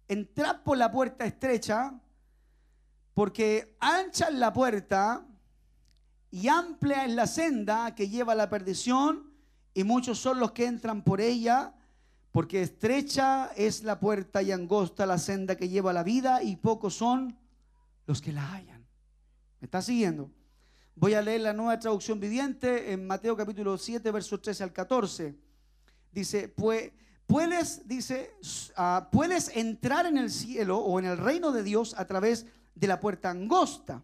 [0.08, 1.94] entrad por la puerta estrecha,
[3.14, 5.24] porque ancha es la puerta
[6.32, 9.32] y amplia es la senda que lleva a la perdición,
[9.72, 11.76] y muchos son los que entran por ella,
[12.32, 16.56] porque estrecha es la puerta y angosta la senda que lleva a la vida, y
[16.56, 17.38] pocos son
[18.06, 18.84] los que la hallan.
[19.60, 20.28] ¿Me está siguiendo?
[21.00, 25.34] Voy a leer la nueva traducción viviente en Mateo capítulo 7, versos 13 al 14.
[26.12, 26.92] Dice, pues,
[27.26, 28.34] puedes, dice,
[28.76, 32.44] ah, puedes entrar en el cielo o en el reino de Dios a través
[32.74, 34.02] de la puerta angosta.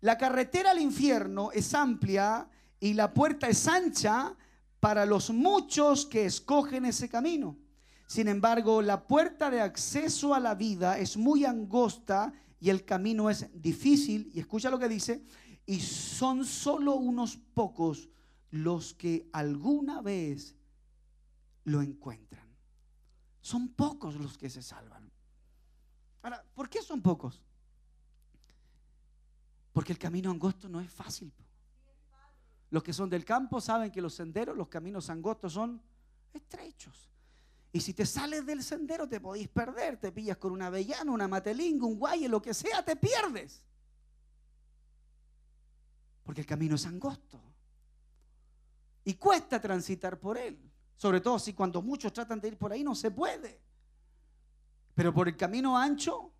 [0.00, 2.48] La carretera al infierno es amplia
[2.80, 4.34] y la puerta es ancha
[4.80, 7.58] para los muchos que escogen ese camino.
[8.06, 12.32] Sin embargo, la puerta de acceso a la vida es muy angosta
[12.64, 14.30] y el camino es difícil.
[14.32, 15.22] Y escucha lo que dice,
[15.66, 18.08] y son solo unos pocos
[18.50, 20.54] los que alguna vez
[21.64, 22.46] lo encuentran.
[23.40, 25.10] Son pocos los que se salvan.
[26.22, 27.42] Ahora, ¿por qué son pocos?
[29.72, 31.32] Porque el camino angosto no es fácil.
[32.70, 35.82] Los que son del campo saben que los senderos, los caminos angostos son
[36.32, 37.10] estrechos.
[37.72, 41.26] Y si te sales del sendero te podéis perder, te pillas con una avellana, una
[41.26, 43.64] matelinga, un guaye, lo que sea, te pierdes.
[46.34, 47.40] Porque el camino es angosto.
[49.04, 50.58] Y cuesta transitar por él.
[50.96, 53.60] Sobre todo si cuando muchos tratan de ir por ahí no se puede.
[54.96, 56.32] Pero por el camino ancho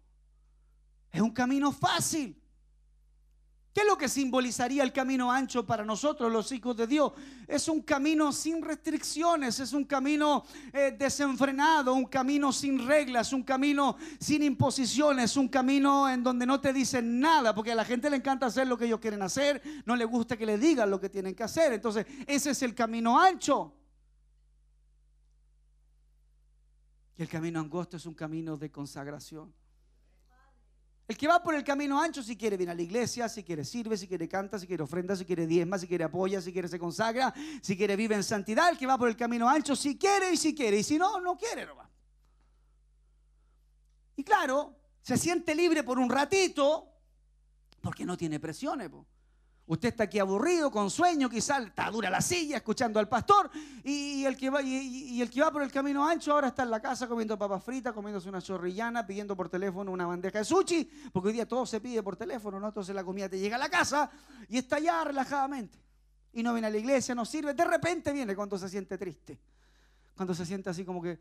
[1.12, 2.42] es un camino fácil.
[3.74, 7.12] ¿Qué es lo que simbolizaría el camino ancho para nosotros, los hijos de Dios?
[7.48, 13.42] Es un camino sin restricciones, es un camino eh, desenfrenado, un camino sin reglas, un
[13.42, 18.08] camino sin imposiciones, un camino en donde no te dicen nada, porque a la gente
[18.08, 21.00] le encanta hacer lo que ellos quieren hacer, no le gusta que le digan lo
[21.00, 21.72] que tienen que hacer.
[21.72, 23.74] Entonces, ese es el camino ancho.
[27.16, 29.52] Y el camino angosto es un camino de consagración.
[31.06, 33.62] El que va por el camino ancho, si quiere, viene a la iglesia, si quiere,
[33.64, 36.66] sirve, si quiere, canta, si quiere, ofrenda, si quiere, diezma, si quiere, apoya, si quiere,
[36.66, 38.70] se consagra, si quiere, vive en santidad.
[38.70, 41.20] El que va por el camino ancho, si quiere y si quiere, y si no,
[41.20, 41.90] no quiere, no va.
[44.16, 46.88] Y claro, se siente libre por un ratito,
[47.82, 48.88] porque no tiene presiones.
[48.88, 49.06] po.
[49.66, 53.50] Usted está aquí aburrido, con sueño, quizás está dura la silla, escuchando al pastor,
[53.82, 56.70] y el, que va, y, el que va por el camino ancho ahora está en
[56.70, 60.84] la casa comiendo papas fritas, comiéndose una chorrillana, pidiendo por teléfono una bandeja de sushi,
[61.10, 62.68] porque hoy día todo se pide por teléfono, ¿no?
[62.68, 64.10] Entonces la comida te llega a la casa
[64.48, 65.78] y está allá relajadamente.
[66.34, 69.40] Y no viene a la iglesia, no sirve, de repente viene cuando se siente triste,
[70.14, 71.18] cuando se siente así como que,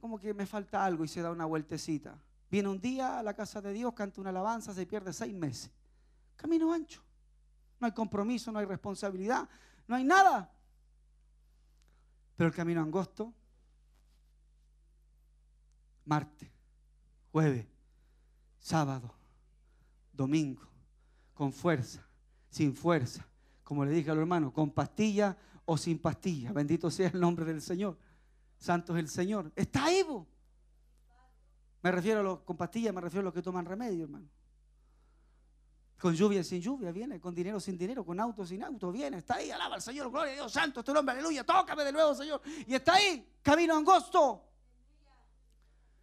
[0.00, 2.18] como que me falta algo y se da una vueltecita.
[2.50, 5.70] Viene un día a la casa de Dios, canta una alabanza, se pierde seis meses.
[6.34, 7.00] Camino ancho.
[7.80, 9.48] No hay compromiso, no hay responsabilidad,
[9.88, 10.52] no hay nada.
[12.36, 13.34] Pero el camino angosto,
[16.04, 16.50] martes,
[17.32, 17.66] jueves,
[18.58, 19.14] sábado,
[20.12, 20.62] domingo,
[21.34, 22.06] con fuerza,
[22.50, 23.26] sin fuerza,
[23.64, 26.52] como le dije a los hermanos, con pastilla o sin pastilla.
[26.52, 27.98] Bendito sea el nombre del Señor.
[28.58, 29.50] Santo es el Señor.
[29.56, 30.26] Está vos.
[31.82, 34.28] Me refiero a los con pastillas, me refiero a los que toman remedio, hermano.
[36.00, 39.34] Con lluvia sin lluvia viene, con dinero sin dinero, con auto sin auto viene, está
[39.34, 42.40] ahí, alaba al Señor, gloria a Dios, santo este nombre, aleluya, tócame de nuevo, Señor.
[42.66, 44.42] Y está ahí, camino angosto.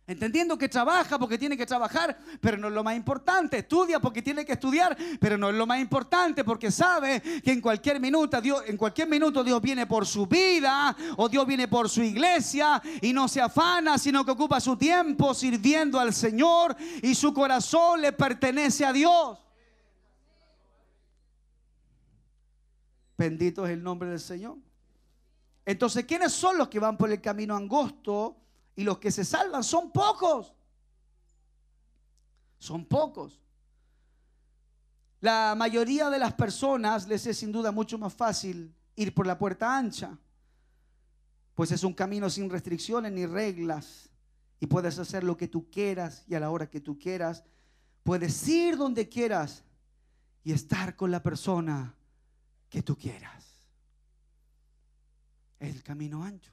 [0.05, 3.57] Entendiendo que trabaja porque tiene que trabajar, pero no es lo más importante.
[3.57, 7.59] Estudia porque tiene que estudiar, pero no es lo más importante porque sabe que en
[7.59, 11.89] cualquier minuto Dios, en cualquier minuto Dios viene por su vida o Dios viene por
[11.89, 17.15] su iglesia y no se afana, sino que ocupa su tiempo sirviendo al Señor y
[17.15, 19.46] su corazón le pertenece a Dios.
[23.17, 24.57] Bendito es el nombre del Señor.
[25.65, 28.37] Entonces, ¿quiénes son los que van por el camino angosto?
[28.75, 30.53] Y los que se salvan son pocos.
[32.59, 33.41] Son pocos.
[35.19, 39.37] La mayoría de las personas les es sin duda mucho más fácil ir por la
[39.37, 40.17] puerta ancha,
[41.55, 44.09] pues es un camino sin restricciones ni reglas
[44.59, 47.43] y puedes hacer lo que tú quieras y a la hora que tú quieras.
[48.03, 49.63] Puedes ir donde quieras
[50.43, 51.95] y estar con la persona
[52.69, 53.45] que tú quieras.
[55.59, 56.51] Es el camino ancho.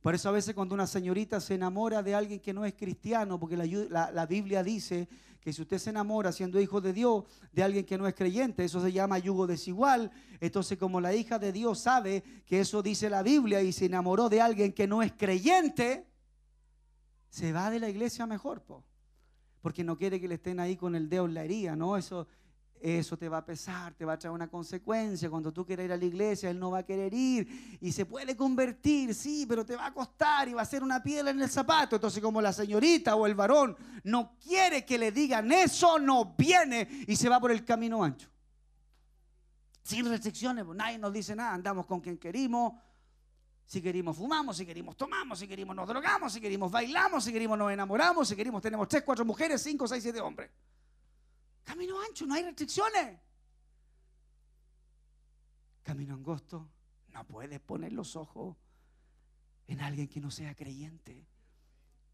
[0.00, 3.38] Por eso a veces cuando una señorita se enamora de alguien que no es cristiano,
[3.38, 5.08] porque la, la- Biblia dice
[5.40, 8.64] que si usted se enamora siendo hijo de Dios de alguien que no es creyente,
[8.64, 10.10] eso se llama yugo desigual.
[10.40, 14.28] Entonces como la hija de Dios sabe que eso dice la Biblia y se enamoró
[14.28, 16.06] de alguien que no es creyente,
[17.28, 18.84] se va de la iglesia mejor, po.
[19.60, 21.96] porque no quiere que le estén ahí con el dedo en la herida, ¿no?
[21.96, 22.26] Eso,
[22.82, 25.28] eso te va a pesar, te va a traer una consecuencia.
[25.30, 28.06] Cuando tú quieras ir a la iglesia, él no va a querer ir y se
[28.06, 31.40] puede convertir, sí, pero te va a costar y va a ser una piedra en
[31.40, 31.96] el zapato.
[31.96, 37.04] Entonces, como la señorita o el varón no quiere que le digan eso, no viene
[37.06, 38.28] y se va por el camino ancho.
[39.82, 42.74] Sin restricciones, pues, nadie nos dice nada, andamos con quien queremos.
[43.64, 47.58] Si queremos fumamos, si queremos tomamos, si queremos nos drogamos, si queremos bailamos, si queremos
[47.58, 50.50] nos enamoramos, si queremos tenemos tres, cuatro mujeres, cinco, seis, siete hombres.
[51.68, 53.20] Camino ancho, no hay restricciones.
[55.82, 56.66] Camino angosto,
[57.08, 58.56] no puedes poner los ojos
[59.66, 61.26] en alguien que no sea creyente.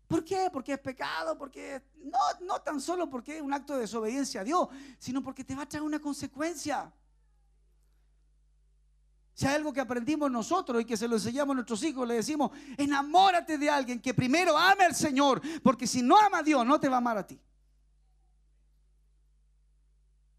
[0.08, 0.48] ¿Por qué?
[0.52, 4.44] Porque es pecado, porque no, no tan solo porque es un acto de desobediencia a
[4.44, 4.66] Dios,
[4.98, 6.92] sino porque te va a traer una consecuencia.
[9.34, 12.14] Si hay algo que aprendimos nosotros y que se lo enseñamos a nuestros hijos, le
[12.14, 16.66] decimos, enamórate de alguien que primero ame al Señor, porque si no ama a Dios,
[16.66, 17.40] no te va a amar a ti.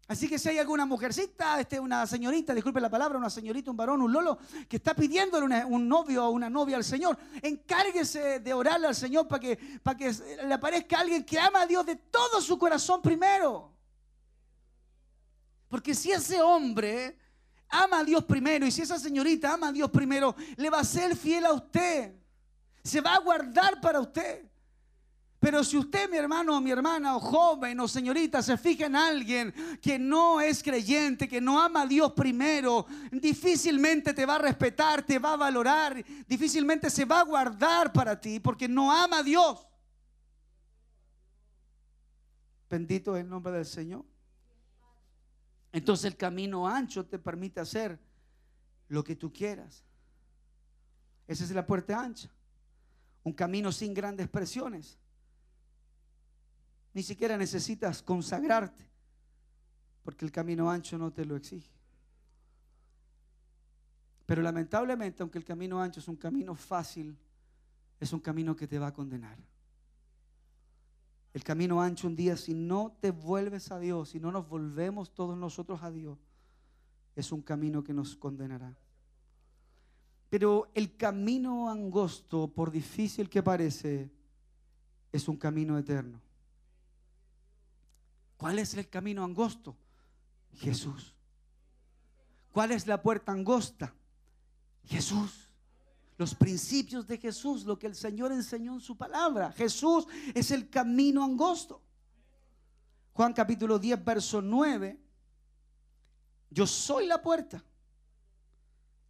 [0.08, 3.76] Así que si hay alguna mujercita, este, una señorita, disculpe la palabra, una señorita, un
[3.76, 4.38] varón, un lolo,
[4.68, 9.26] que está pidiéndole un novio o una novia al Señor, encárguese de orarle al Señor
[9.26, 10.12] para que, para que
[10.46, 13.72] le aparezca alguien que ama a Dios de todo su corazón primero.
[15.68, 17.18] Porque si ese hombre
[17.68, 20.84] ama a Dios primero y si esa señorita ama a Dios primero, le va a
[20.84, 22.14] ser fiel a usted.
[22.84, 24.48] Se va a guardar para usted.
[25.46, 29.54] Pero si usted, mi hermano mi hermana, o joven o señorita, se fija en alguien
[29.80, 35.04] que no es creyente, que no ama a Dios primero, difícilmente te va a respetar,
[35.04, 39.22] te va a valorar, difícilmente se va a guardar para ti porque no ama a
[39.22, 39.64] Dios.
[42.68, 44.04] Bendito es el nombre del Señor.
[45.70, 48.00] Entonces el camino ancho te permite hacer
[48.88, 49.84] lo que tú quieras.
[51.28, 52.28] Esa es la puerta ancha.
[53.22, 54.98] Un camino sin grandes presiones.
[56.96, 58.82] Ni siquiera necesitas consagrarte,
[60.02, 61.70] porque el camino ancho no te lo exige.
[64.24, 67.14] Pero lamentablemente, aunque el camino ancho es un camino fácil,
[68.00, 69.36] es un camino que te va a condenar.
[71.34, 75.12] El camino ancho un día, si no te vuelves a Dios, si no nos volvemos
[75.12, 76.18] todos nosotros a Dios,
[77.14, 78.74] es un camino que nos condenará.
[80.30, 84.10] Pero el camino angosto, por difícil que parece,
[85.12, 86.24] es un camino eterno.
[88.36, 89.76] ¿Cuál es el camino angosto?
[90.54, 91.14] Jesús.
[92.52, 93.94] ¿Cuál es la puerta angosta?
[94.84, 95.50] Jesús.
[96.18, 99.52] Los principios de Jesús, lo que el Señor enseñó en su palabra.
[99.52, 101.82] Jesús es el camino angosto.
[103.12, 104.98] Juan capítulo 10, verso 9.
[106.50, 107.62] Yo soy la puerta.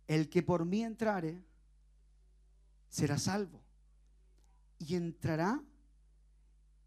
[0.06, 1.44] El que por mí entrare
[2.88, 3.62] será salvo.
[4.78, 5.62] Y entrará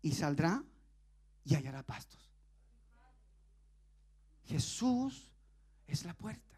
[0.01, 0.63] y saldrá
[1.43, 2.28] y hallará pastos.
[4.49, 5.31] Jesús
[5.85, 6.55] es la puerta.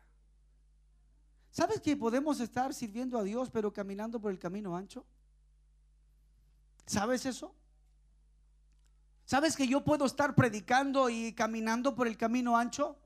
[1.51, 5.05] ¿Sabes que podemos estar sirviendo a Dios pero caminando por el camino ancho?
[6.85, 7.53] ¿Sabes eso?
[9.25, 12.97] ¿Sabes que yo puedo estar predicando y caminando por el camino ancho?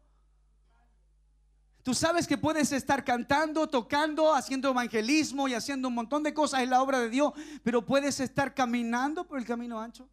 [1.82, 6.62] Tú sabes que puedes estar cantando, tocando, haciendo evangelismo y haciendo un montón de cosas
[6.62, 7.34] en la obra de Dios,
[7.64, 10.08] pero puedes estar caminando por el camino ancho.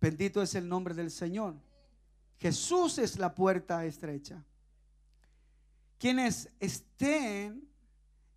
[0.00, 1.65] Bendito es el nombre del Señor.
[2.38, 4.44] Jesús es la puerta estrecha.
[5.98, 7.68] Quienes estén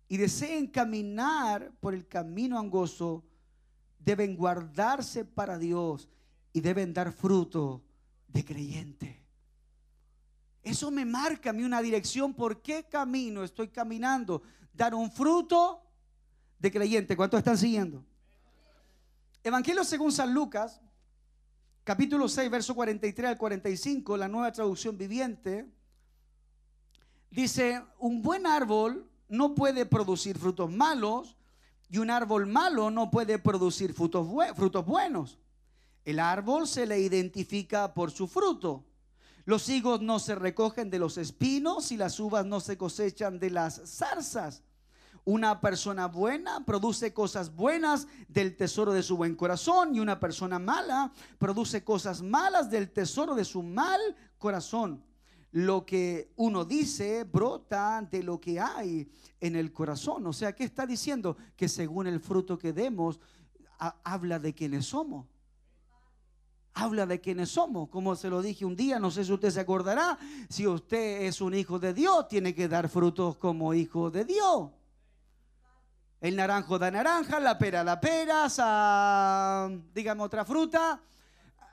[0.08, 3.24] y deseen caminar por el camino angosto,
[3.98, 6.08] deben guardarse para Dios
[6.52, 7.82] y deben dar fruto
[8.26, 9.20] de creyente.
[10.62, 12.34] Eso me marca a mí una dirección.
[12.34, 14.42] ¿Por qué camino estoy caminando?
[14.72, 15.82] Dar un fruto
[16.58, 17.16] de creyente.
[17.16, 18.04] ¿Cuántos están siguiendo?
[19.42, 20.80] Evangelio según San Lucas,
[21.90, 25.68] capítulo 6, verso 43 al 45, la nueva traducción viviente,
[27.32, 31.36] dice, un buen árbol no puede producir frutos malos
[31.88, 35.40] y un árbol malo no puede producir frutos, frutos buenos.
[36.04, 38.84] El árbol se le identifica por su fruto.
[39.44, 43.50] Los higos no se recogen de los espinos y las uvas no se cosechan de
[43.50, 44.62] las zarzas.
[45.24, 50.58] Una persona buena produce cosas buenas del tesoro de su buen corazón y una persona
[50.58, 54.00] mala produce cosas malas del tesoro de su mal
[54.38, 55.04] corazón.
[55.52, 59.10] Lo que uno dice brota de lo que hay
[59.40, 60.26] en el corazón.
[60.26, 61.36] O sea, ¿qué está diciendo?
[61.56, 63.18] Que según el fruto que demos,
[63.78, 65.26] ha- habla de quiénes somos
[66.72, 67.88] habla de quiénes somos.
[67.88, 70.16] Como se lo dije un día, no sé si usted se acordará,
[70.48, 74.70] si usted es un hijo de Dios, tiene que dar frutos como hijo de Dios.
[76.20, 78.56] El naranjo da naranja, la pera da peras,
[79.94, 81.00] dígame otra fruta.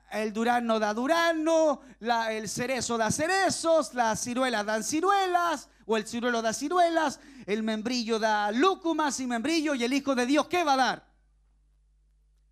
[0.09, 1.81] El durazno da durazno,
[2.29, 8.19] el cerezo da cerezos, las ciruelas dan ciruelas, o el ciruelo da ciruelas, el membrillo
[8.19, 11.07] da lúcumas y membrillo, y el hijo de Dios, ¿qué va a dar?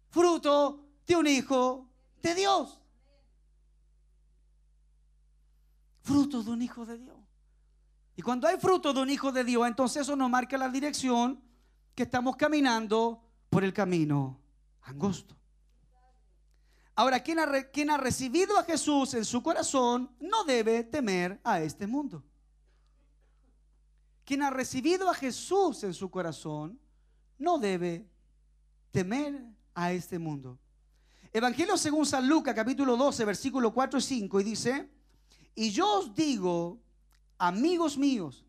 [0.09, 1.89] Fruto de un hijo
[2.21, 2.81] de Dios.
[6.01, 7.17] Fruto de un hijo de Dios.
[8.17, 11.41] Y cuando hay fruto de un hijo de Dios, entonces eso nos marca la dirección
[11.95, 14.37] que estamos caminando por el camino
[14.81, 15.35] angosto.
[16.93, 22.23] Ahora, quien ha, recibido a Jesús en su corazón no debe temer a este mundo.
[24.23, 26.79] Quien ha recibido a Jesús en su corazón
[27.37, 28.07] no debe
[28.91, 30.57] temer a este mundo.
[31.33, 34.89] Evangelio según San Lucas, capítulo 12, versículo 4 y 5, y dice,
[35.53, 36.81] y yo os digo,
[37.37, 38.44] amigos míos,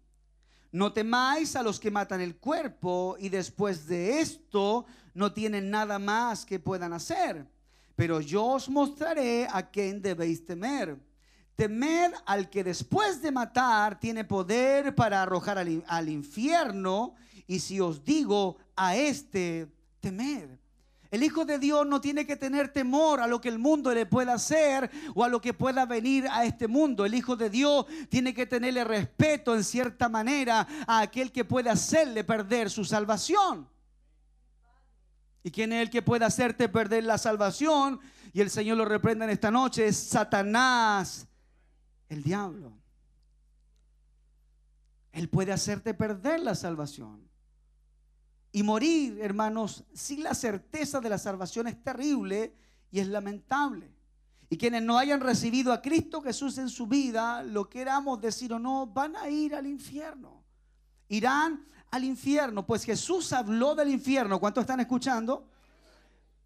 [0.77, 4.85] no temáis a los que matan el cuerpo y después de esto
[5.15, 7.47] no tienen nada más que puedan hacer.
[7.95, 10.99] Pero yo os mostraré a quién debéis temer.
[11.55, 17.15] Temed al que después de matar tiene poder para arrojar al, al infierno.
[17.47, 20.59] Y si os digo a este, temed.
[21.17, 24.05] El Hijo de Dios no tiene que tener temor a lo que el mundo le
[24.05, 27.07] pueda hacer o a lo que pueda venir a este mundo.
[27.07, 31.71] El Hijo de Dios tiene que tenerle respeto en cierta manera a aquel que puede
[31.71, 33.67] hacerle perder su salvación.
[35.43, 37.99] ¿Y quién es el que puede hacerte perder la salvación?
[38.35, 39.87] Y el Señor lo reprenda en esta noche.
[39.87, 41.27] Es Satanás,
[42.11, 42.77] el diablo.
[45.13, 47.27] Él puede hacerte perder la salvación.
[48.57, 52.55] Y morir, hermanos, sin la certeza de la salvación es terrible
[52.91, 53.93] y es lamentable.
[54.49, 58.59] Y quienes no hayan recibido a Cristo Jesús en su vida, lo queramos decir o
[58.59, 60.43] no, van a ir al infierno.
[61.09, 64.41] Irán al infierno, pues Jesús habló del infierno.
[64.41, 65.51] ¿Cuántos están escuchando?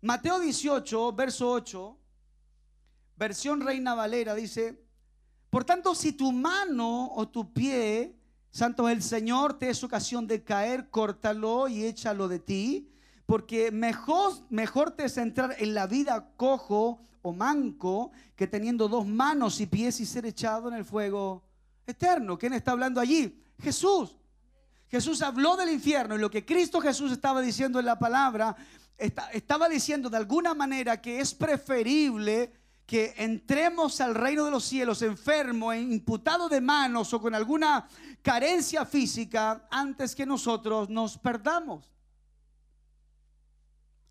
[0.01, 1.97] Mateo 18, verso 8,
[3.15, 4.85] versión Reina Valera, dice,
[5.49, 8.19] por tanto, si tu mano o tu pie,
[8.51, 12.90] santo el Señor, te es ocasión de caer, córtalo y échalo de ti,
[13.27, 19.06] porque mejor, mejor te es entrar en la vida cojo o manco que teniendo dos
[19.06, 21.44] manos y pies y ser echado en el fuego
[21.86, 22.39] eterno.
[22.39, 23.43] ¿Quién está hablando allí?
[23.62, 24.16] Jesús.
[24.89, 28.56] Jesús habló del infierno y lo que Cristo Jesús estaba diciendo en la palabra,
[28.98, 32.52] esta- estaba diciendo de alguna manera que es preferible
[32.91, 37.87] que entremos al reino de los cielos enfermo, imputado de manos o con alguna
[38.21, 41.89] carencia física antes que nosotros nos perdamos.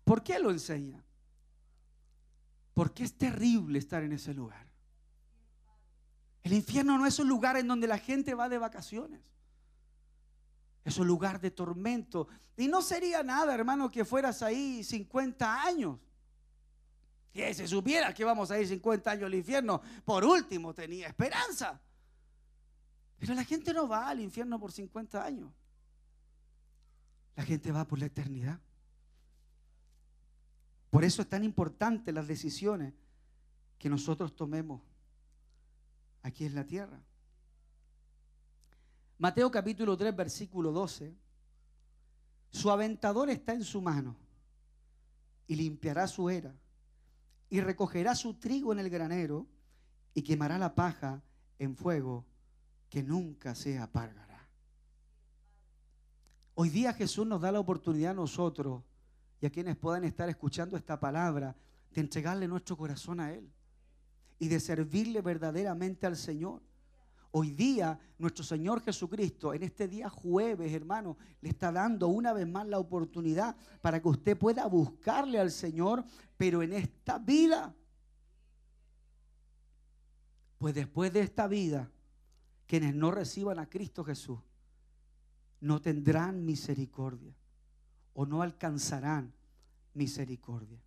[0.02, 1.04] ¿Por qué lo enseña?
[2.72, 4.66] Porque es terrible estar en ese lugar.
[6.42, 9.20] El infierno no es un lugar en donde la gente va de vacaciones.
[10.86, 12.28] Es un lugar de tormento.
[12.56, 15.98] Y no sería nada, hermano, que fueras ahí 50 años.
[17.32, 21.80] Si se supiera que vamos a ir 50 años al infierno, por último tenía esperanza.
[23.18, 25.52] Pero la gente no va al infierno por 50 años.
[27.36, 28.58] La gente va por la eternidad.
[30.90, 32.94] Por eso es tan importante las decisiones
[33.78, 34.82] que nosotros tomemos
[36.22, 37.00] aquí en la tierra.
[39.18, 41.14] Mateo capítulo 3, versículo 12.
[42.50, 44.16] Su aventador está en su mano
[45.46, 46.52] y limpiará su era
[47.50, 49.46] y recogerá su trigo en el granero
[50.14, 51.20] y quemará la paja
[51.58, 52.24] en fuego
[52.88, 54.48] que nunca se apagará.
[56.54, 58.84] Hoy día Jesús nos da la oportunidad a nosotros
[59.40, 61.56] y a quienes puedan estar escuchando esta palabra
[61.92, 63.52] de entregarle nuestro corazón a Él
[64.38, 66.62] y de servirle verdaderamente al Señor.
[67.32, 72.46] Hoy día nuestro Señor Jesucristo, en este día jueves, hermano, le está dando una vez
[72.46, 76.04] más la oportunidad para que usted pueda buscarle al Señor,
[76.36, 77.74] pero en esta vida.
[80.58, 81.90] Pues después de esta vida,
[82.66, 84.40] quienes no reciban a Cristo Jesús
[85.60, 87.34] no tendrán misericordia
[88.14, 89.32] o no alcanzarán
[89.94, 90.80] misericordia.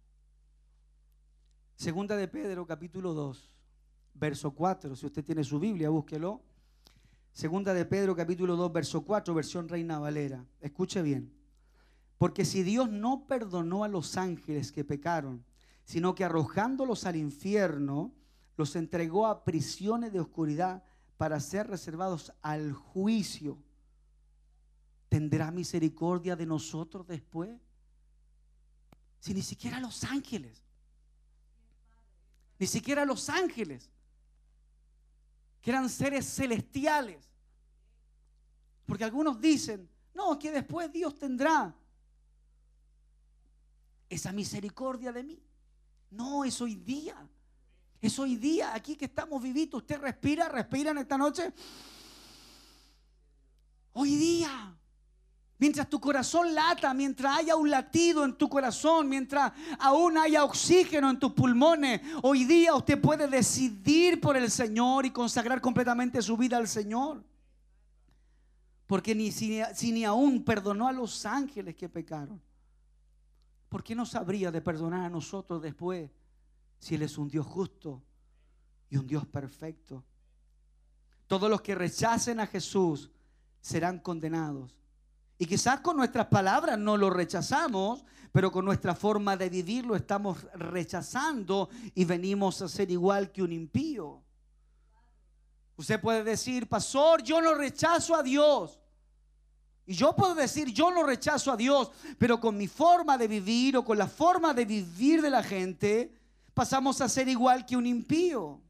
[1.76, 3.56] Segunda de Pedro, capítulo 2,
[4.14, 4.96] verso 4.
[4.96, 6.42] Si usted tiene su Biblia, búsquelo.
[7.32, 10.46] Segunda de Pedro, capítulo 2, verso 4, versión Reina Valera.
[10.62, 11.34] Escuche bien.
[12.18, 15.44] Porque si Dios no perdonó a los ángeles que pecaron,
[15.84, 18.14] sino que arrojándolos al infierno,
[18.56, 20.84] los entregó a prisiones de oscuridad
[21.18, 23.58] para ser reservados al juicio,
[25.10, 27.60] ¿tendrá misericordia de nosotros después?
[29.20, 30.64] Si ni siquiera los ángeles,
[32.60, 33.90] ni siquiera los ángeles,
[35.64, 37.26] que eran seres celestiales,
[38.86, 41.74] porque algunos dicen, no, que después Dios tendrá
[44.10, 45.42] esa misericordia de mí.
[46.12, 47.16] No, es hoy día.
[48.02, 49.82] Es hoy día, aquí que estamos vivitos.
[49.82, 51.54] Usted respira, respira en esta noche.
[53.94, 54.78] Hoy día.
[55.64, 61.10] Mientras tu corazón lata, mientras haya un latido en tu corazón, mientras aún haya oxígeno
[61.10, 66.36] en tus pulmones, hoy día usted puede decidir por el Señor y consagrar completamente su
[66.36, 67.24] vida al Señor.
[68.88, 72.42] Porque ni si, si ni aún perdonó a los ángeles que pecaron.
[73.70, 76.12] ¿Por qué no sabría de perdonar a nosotros después
[76.78, 78.04] si Él es un Dios justo
[78.90, 80.04] y un Dios perfecto?
[81.26, 83.10] Todos los que rechacen a Jesús
[83.62, 84.83] serán condenados.
[85.38, 89.96] Y quizás con nuestras palabras no lo rechazamos, pero con nuestra forma de vivir lo
[89.96, 94.24] estamos rechazando y venimos a ser igual que un impío.
[95.76, 98.80] Usted puede decir, pastor, yo no rechazo a Dios.
[99.86, 103.76] Y yo puedo decir, yo no rechazo a Dios, pero con mi forma de vivir
[103.76, 106.14] o con la forma de vivir de la gente,
[106.54, 108.62] pasamos a ser igual que un impío.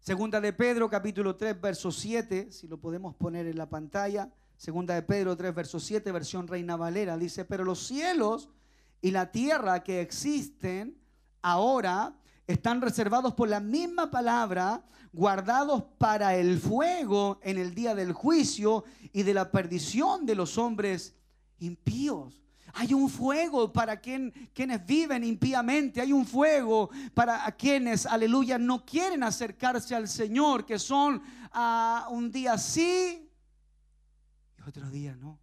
[0.00, 4.30] Segunda de Pedro, capítulo 3, verso 7, si lo podemos poner en la pantalla.
[4.58, 8.48] Segunda de Pedro 3, verso 7, versión Reina Valera, dice, pero los cielos
[9.00, 10.98] y la tierra que existen
[11.42, 14.82] ahora están reservados por la misma palabra,
[15.12, 18.82] guardados para el fuego en el día del juicio
[19.12, 21.14] y de la perdición de los hombres
[21.60, 22.42] impíos.
[22.74, 26.00] Hay un fuego para quien, quienes viven impíamente.
[26.00, 31.22] Hay un fuego para quienes, aleluya, no quieren acercarse al Señor, que son
[31.52, 33.27] ah, un día sí
[34.68, 35.38] y otro día no.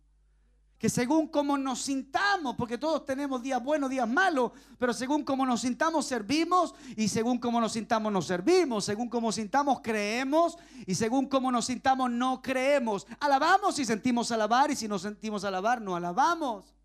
[0.78, 5.46] Que según como nos sintamos, porque todos tenemos días buenos, días malos, pero según como
[5.46, 10.94] nos sintamos servimos y según como nos sintamos nos servimos, según como sintamos creemos y
[10.94, 13.08] según como nos sintamos no creemos.
[13.20, 16.76] Alabamos si sentimos alabar y si nos sentimos alabar no alabamos.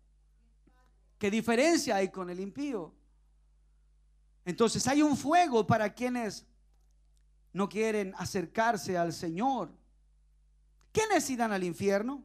[1.19, 2.95] ¿Qué diferencia hay con el impío?
[4.45, 6.47] Entonces hay un fuego para quienes
[7.53, 9.69] no quieren acercarse al Señor.
[10.91, 12.23] ¿Quiénes irán al infierno?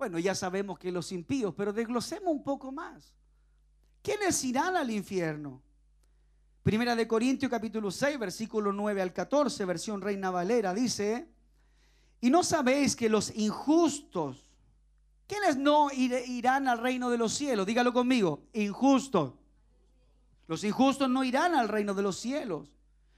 [0.00, 3.12] Bueno, ya sabemos que los impíos, pero desglosemos un poco más.
[4.02, 5.60] ¿Quiénes irán al infierno?
[6.62, 11.28] Primera de Corintios capítulo 6, versículo 9 al 14, versión Reina Valera, dice,
[12.18, 14.50] y no sabéis que los injustos,
[15.26, 17.66] ¿quiénes no ir- irán al reino de los cielos?
[17.66, 19.34] Dígalo conmigo, injustos.
[20.46, 22.72] Los injustos no irán al reino de los cielos,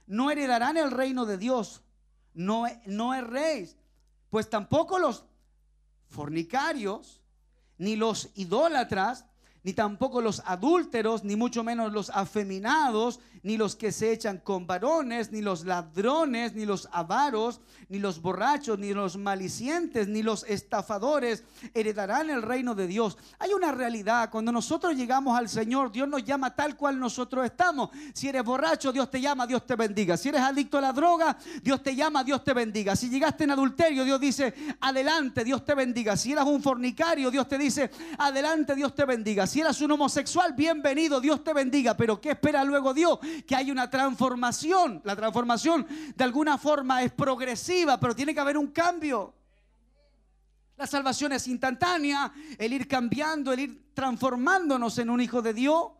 [0.09, 1.84] no heredarán el reino de Dios,
[2.34, 3.76] no, no erréis,
[4.30, 5.26] pues tampoco los
[6.12, 7.20] fornicarios,
[7.78, 9.24] ni los idólatras,
[9.64, 14.66] ni tampoco los adúlteros, ni mucho menos los afeminados, ni los que se echan con
[14.66, 20.44] varones, ni los ladrones, ni los avaros, ni los borrachos, ni los malicientes, ni los
[20.44, 21.43] estafadores
[21.74, 23.19] heredarán el reino de Dios.
[23.39, 27.90] Hay una realidad, cuando nosotros llegamos al Señor, Dios nos llama tal cual nosotros estamos.
[28.14, 30.16] Si eres borracho, Dios te llama, Dios te bendiga.
[30.16, 32.94] Si eres adicto a la droga, Dios te llama, Dios te bendiga.
[32.94, 36.16] Si llegaste en adulterio, Dios dice, adelante, Dios te bendiga.
[36.16, 39.48] Si eras un fornicario, Dios te dice, adelante, Dios te bendiga.
[39.48, 41.97] Si eras un homosexual, bienvenido, Dios te bendiga.
[41.97, 43.19] Pero ¿qué espera luego Dios?
[43.46, 45.00] Que hay una transformación.
[45.04, 49.34] La transformación de alguna forma es progresiva, pero tiene que haber un cambio.
[50.76, 55.92] La salvación es instantánea, el ir cambiando, el ir transformándonos en un hijo de Dios.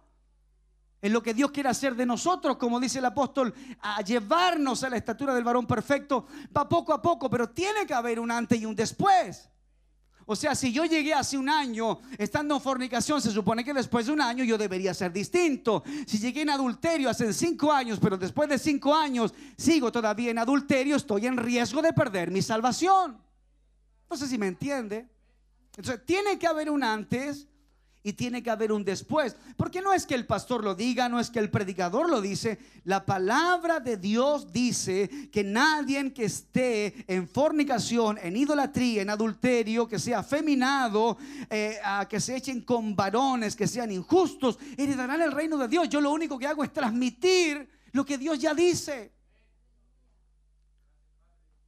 [1.00, 4.88] En lo que Dios quiere hacer de nosotros, como dice el apóstol, a llevarnos a
[4.88, 6.26] la estatura del varón perfecto,
[6.56, 9.51] va poco a poco, pero tiene que haber un antes y un después.
[10.26, 14.06] O sea, si yo llegué hace un año estando en fornicación, se supone que después
[14.06, 15.82] de un año yo debería ser distinto.
[16.06, 20.38] Si llegué en adulterio hace cinco años, pero después de cinco años sigo todavía en
[20.38, 23.18] adulterio, estoy en riesgo de perder mi salvación.
[24.10, 25.08] No sé si me entiende.
[25.76, 27.48] Entonces, tiene que haber un antes
[28.04, 29.36] y tiene que haber un después.
[29.56, 32.58] Porque no es que el pastor lo diga, no es que el predicador lo dice.
[32.84, 39.86] La palabra de Dios dice que nadie que esté en fornicación, en idolatría, en adulterio,
[39.86, 41.16] que sea afeminado,
[41.48, 45.88] eh, a que se echen con varones, que sean injustos, heredarán el reino de Dios.
[45.88, 49.12] Yo lo único que hago es transmitir lo que Dios ya dice.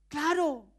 [0.09, 0.74] Claro.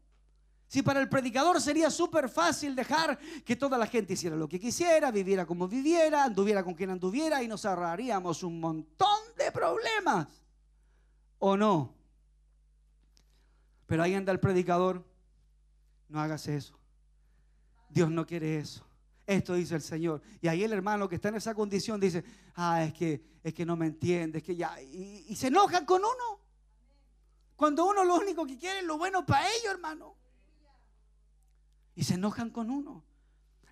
[0.76, 4.60] Si para el predicador sería súper fácil dejar que toda la gente hiciera lo que
[4.60, 10.28] quisiera, viviera como viviera, anduviera con quien anduviera y nos ahorraríamos un montón de problemas.
[11.38, 11.94] ¿O no?
[13.86, 15.02] Pero ahí anda el predicador.
[16.10, 16.78] No hagas eso.
[17.88, 18.86] Dios no quiere eso.
[19.26, 20.20] Esto dice el Señor.
[20.42, 22.22] Y ahí el hermano que está en esa condición dice,
[22.54, 24.78] ah, es que, es que no me entiende, es que ya.
[24.82, 26.40] Y, y se enojan con uno.
[27.56, 30.25] Cuando uno lo único que quiere es lo bueno para ellos, hermano
[31.96, 33.02] y se enojan con uno.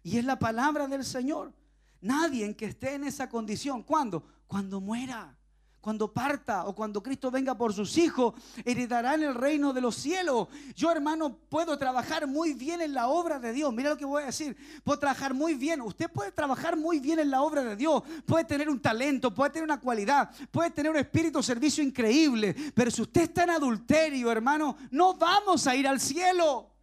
[0.02, 1.52] Y es la palabra del Señor.
[2.00, 4.26] Nadie que esté en esa condición, ¿cuándo?
[4.46, 5.36] Cuando muera,
[5.80, 8.34] cuando parta o cuando Cristo venga por sus hijos,
[8.64, 10.48] heredarán el reino de los cielos.
[10.74, 13.72] Yo, hermano, puedo trabajar muy bien en la obra de Dios.
[13.72, 14.56] Mira lo que voy a decir.
[14.82, 15.82] Puedo trabajar muy bien.
[15.82, 18.02] Usted puede trabajar muy bien en la obra de Dios.
[18.24, 22.54] Puede tener un talento, puede tener una cualidad, puede tener un espíritu servicio increíble.
[22.74, 26.73] Pero si usted está en adulterio, hermano, no vamos a ir al cielo.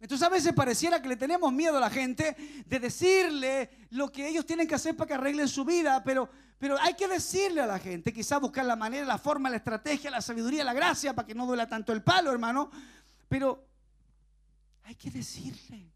[0.00, 2.36] Entonces a veces pareciera que le tenemos miedo a la gente
[2.66, 6.28] de decirle lo que ellos tienen que hacer para que arreglen su vida, pero,
[6.58, 10.10] pero hay que decirle a la gente, quizás buscar la manera, la forma, la estrategia,
[10.10, 12.70] la sabiduría, la gracia, para que no duela tanto el palo, hermano.
[13.28, 13.66] Pero
[14.84, 15.92] hay que decirle.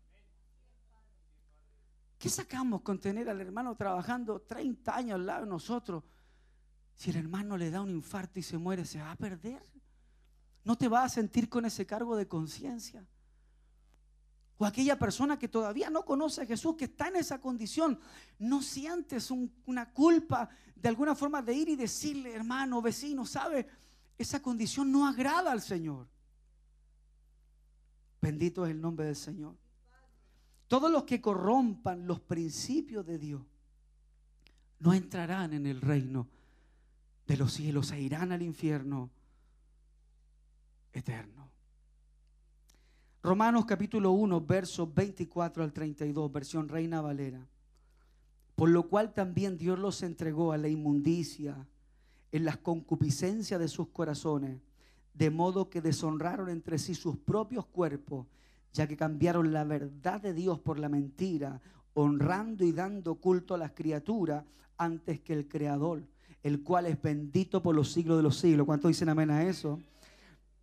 [2.19, 6.05] ¿Qué sacamos con tener al hermano trabajando 30 años al lado de nosotros?
[6.95, 9.63] Si el hermano le da un infarto y se muere, se va a perder.
[10.65, 13.07] No te vas a sentir con ese cargo de conciencia.
[14.63, 17.99] O aquella persona que todavía no conoce a Jesús, que está en esa condición,
[18.39, 23.67] no sientes un- una culpa de alguna forma de ir y decirle, hermano, vecino, ¿sabe?
[24.19, 26.07] Esa condición no agrada al Señor.
[28.21, 29.57] Bendito es el nombre del Señor.
[30.69, 33.41] Todos los que corrompan los principios de Dios
[34.79, 36.29] no entrarán en el reino
[37.27, 39.11] de los cielos, e irán al infierno
[40.93, 41.40] eterno.
[43.23, 47.47] Romanos capítulo 1, versos 24 al 32, versión Reina Valera.
[48.57, 51.67] Por lo cual también Dios los entregó a la inmundicia
[52.33, 54.63] en las concupiscencias de sus corazones,
[55.13, 58.27] de modo que deshonraron entre sí sus propios cuerpos,
[58.73, 61.61] ya que cambiaron la verdad de Dios por la mentira,
[61.93, 64.45] honrando y dando culto a las criaturas
[64.79, 66.05] antes que el Creador,
[66.43, 68.65] el cual es bendito por los siglos de los siglos.
[68.65, 69.79] ¿Cuántos dicen amén a eso?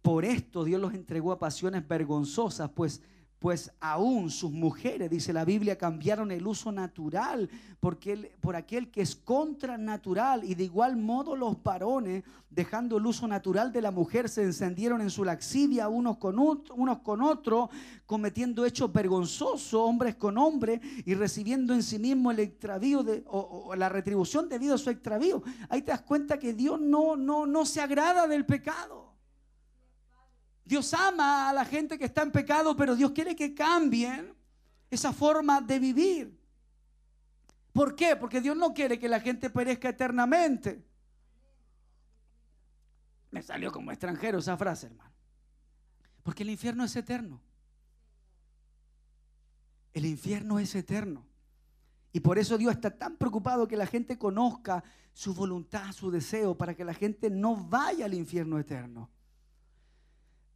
[0.08, 3.02] Por esto Dios los entregó a pasiones vergonzosas, pues,
[3.40, 7.50] pues aún sus mujeres, dice la Biblia, cambiaron el uso natural
[7.82, 10.46] porque por aquel que es contranatural.
[10.46, 15.02] Y de igual modo los varones, dejando el uso natural de la mujer, se encendieron
[15.02, 17.68] en su laxivia unos con, unos con otros,
[18.06, 23.66] cometiendo hechos vergonzosos, hombres con hombres, y recibiendo en sí mismo el extravío de, o,
[23.66, 25.44] o la retribución debido a su extravío.
[25.68, 29.07] Ahí te das cuenta que Dios no, no, no se agrada del pecado.
[30.68, 34.36] Dios ama a la gente que está en pecado, pero Dios quiere que cambien
[34.90, 36.38] esa forma de vivir.
[37.72, 38.18] ¿Por qué?
[38.18, 40.86] Porque Dios no quiere que la gente perezca eternamente.
[43.32, 45.14] Me salió como extranjero esa frase, hermano.
[46.22, 47.42] Porque el infierno es eterno.
[49.94, 51.26] El infierno es eterno.
[52.12, 56.58] Y por eso Dios está tan preocupado que la gente conozca su voluntad, su deseo,
[56.58, 59.10] para que la gente no vaya al infierno eterno.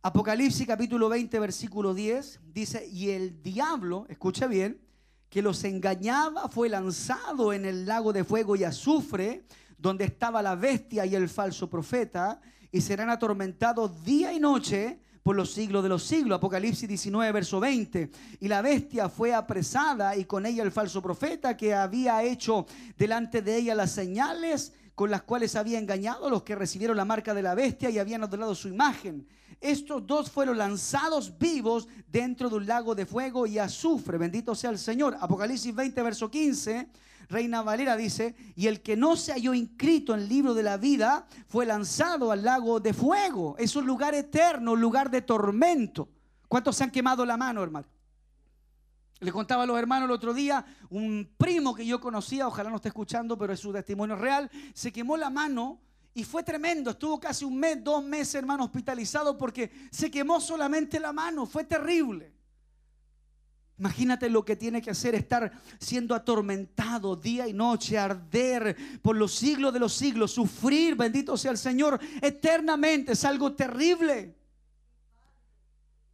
[0.04, 4.82] Apocalipsis capítulo 20, versículo 10 dice, y el diablo, escucha bien,
[5.30, 9.46] que los engañaba fue lanzado en el lago de fuego y azufre,
[9.78, 15.36] donde estaba la bestia y el falso profeta, y serán atormentados día y noche por
[15.36, 16.38] los siglos de los siglos.
[16.38, 18.10] Apocalipsis 19, verso 20.
[18.40, 22.66] Y la bestia fue apresada y con ella el falso profeta que había hecho
[22.98, 27.06] delante de ella las señales con las cuales había engañado a los que recibieron la
[27.06, 29.28] marca de la bestia y habían adorado su imagen.
[29.60, 34.20] Estos dos fueron lanzados vivos dentro de un lago de fuego y azufre.
[34.20, 35.18] Bendito sea el Señor.
[35.20, 36.88] Apocalipsis 20, verso 15.
[37.30, 40.78] Reina Valera dice, y el que no se halló inscrito en el libro de la
[40.78, 43.56] vida fue lanzado al lago de fuego.
[43.58, 46.10] Es un lugar eterno, un lugar de tormento.
[46.48, 47.88] ¿Cuántos se han quemado la mano, hermano?
[49.22, 52.77] Le contaba a los hermanos el otro día, un primo que yo conocía, ojalá no
[52.77, 55.80] esté escuchando, pero es su testimonio real, se quemó la mano
[56.16, 56.90] y fue tremendo.
[56.90, 61.45] Estuvo casi un mes, dos meses, hermano, hospitalizado porque se quemó solamente la mano.
[61.45, 62.33] Fue terrible.
[63.77, 69.35] Imagínate lo que tiene que hacer estar siendo atormentado día y noche, arder por los
[69.35, 73.11] siglos de los siglos, sufrir, bendito sea el Señor, eternamente.
[73.11, 74.41] Es algo terrible.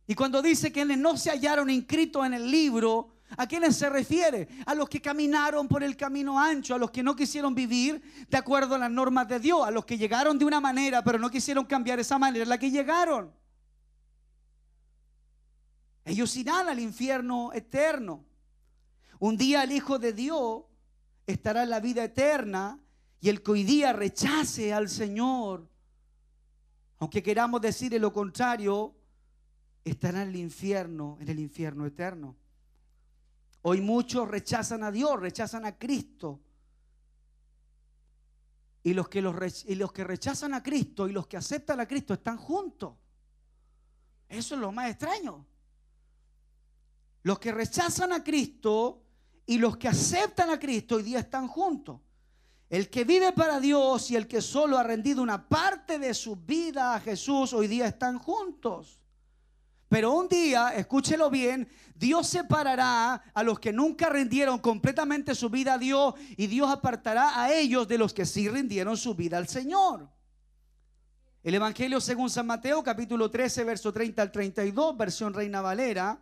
[0.07, 4.47] Y cuando dice que no se hallaron inscritos en el libro, ¿a quiénes se refiere?
[4.65, 8.37] A los que caminaron por el camino ancho, a los que no quisieron vivir de
[8.37, 11.29] acuerdo a las normas de Dios, a los que llegaron de una manera, pero no
[11.29, 13.33] quisieron cambiar esa manera en la que llegaron.
[16.05, 18.23] Ellos irán al infierno eterno.
[19.19, 20.63] Un día el Hijo de Dios
[21.25, 22.79] estará en la vida eterna
[23.19, 25.67] y el que hoy día rechace al Señor,
[26.99, 28.96] aunque queramos decir lo contrario,
[29.89, 32.35] estará en el infierno, en el infierno eterno.
[33.61, 36.39] Hoy muchos rechazan a Dios, rechazan a Cristo.
[38.83, 41.87] Y los, que los, y los que rechazan a Cristo y los que aceptan a
[41.87, 42.95] Cristo están juntos.
[44.29, 45.45] Eso es lo más extraño.
[47.23, 49.03] Los que rechazan a Cristo
[49.45, 51.99] y los que aceptan a Cristo hoy día están juntos.
[52.69, 56.35] El que vive para Dios y el que solo ha rendido una parte de su
[56.35, 59.01] vida a Jesús hoy día están juntos.
[59.89, 65.75] Pero un día, escúchelo bien, Dios separará a los que nunca rindieron completamente su vida
[65.75, 69.47] a Dios y Dios apartará a ellos de los que sí rindieron su vida al
[69.47, 70.09] Señor.
[71.41, 76.19] El Evangelio según San Mateo, capítulo 13, verso 30 al 32, versión Reina Valera.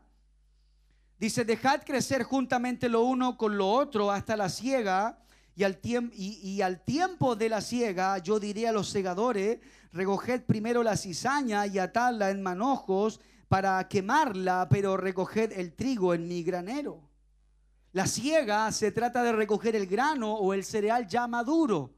[1.17, 5.17] Dice, dejad crecer juntamente lo uno con lo otro hasta la siega,
[5.55, 9.59] y al, y al tiempo de la siega yo diré a los segadores,
[9.93, 16.27] recoged primero la cizaña y atadla en manojos para quemarla, pero recoged el trigo en
[16.27, 17.01] mi granero.
[17.91, 21.91] La siega se trata de recoger el grano o el cereal ya maduro.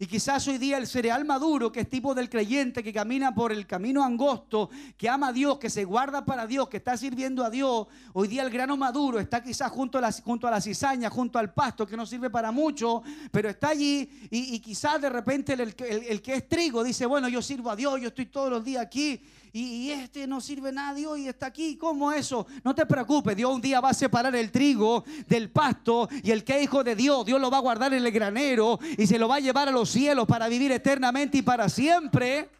[0.00, 3.50] Y quizás hoy día el cereal maduro, que es tipo del creyente que camina por
[3.50, 7.44] el camino angosto, que ama a Dios, que se guarda para Dios, que está sirviendo
[7.44, 10.60] a Dios, hoy día el grano maduro está quizás junto a la, junto a la
[10.60, 15.08] cizaña, junto al pasto, que no sirve para mucho, pero está allí y, quizás de
[15.10, 18.50] repente el- el que es trigo dice, bueno, yo sirvo a Dios, yo estoy todos
[18.50, 19.20] los días aquí
[19.58, 21.76] y, este no sirve nada Dios y está aquí.
[21.76, 22.46] ¿Cómo eso?
[22.62, 26.44] No te preocupes, Dios un día va a separar el trigo del pasto y el
[26.44, 29.18] que es hijo de Dios, Dios lo va a guardar en el granero y se
[29.18, 32.50] lo va a llevar a los cielos para vivir eternamente y para siempre.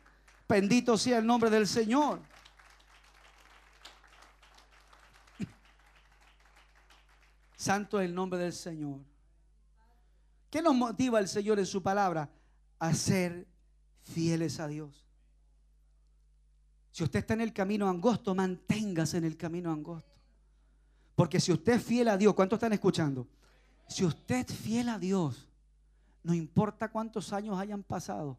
[0.48, 2.20] Bendito sea el nombre del Señor.
[7.56, 9.00] Santo es el nombre del Señor.
[10.50, 12.30] ¿Qué nos motiva el Señor en su palabra?
[12.78, 13.46] A ser
[14.02, 15.07] fieles a Dios.
[16.98, 20.18] Si usted está en el camino angosto, manténgase en el camino angosto.
[21.14, 23.28] Porque si usted es fiel a Dios, ¿cuántos están escuchando?
[23.86, 25.48] Si usted es fiel a Dios,
[26.24, 28.36] no importa cuántos años hayan pasado,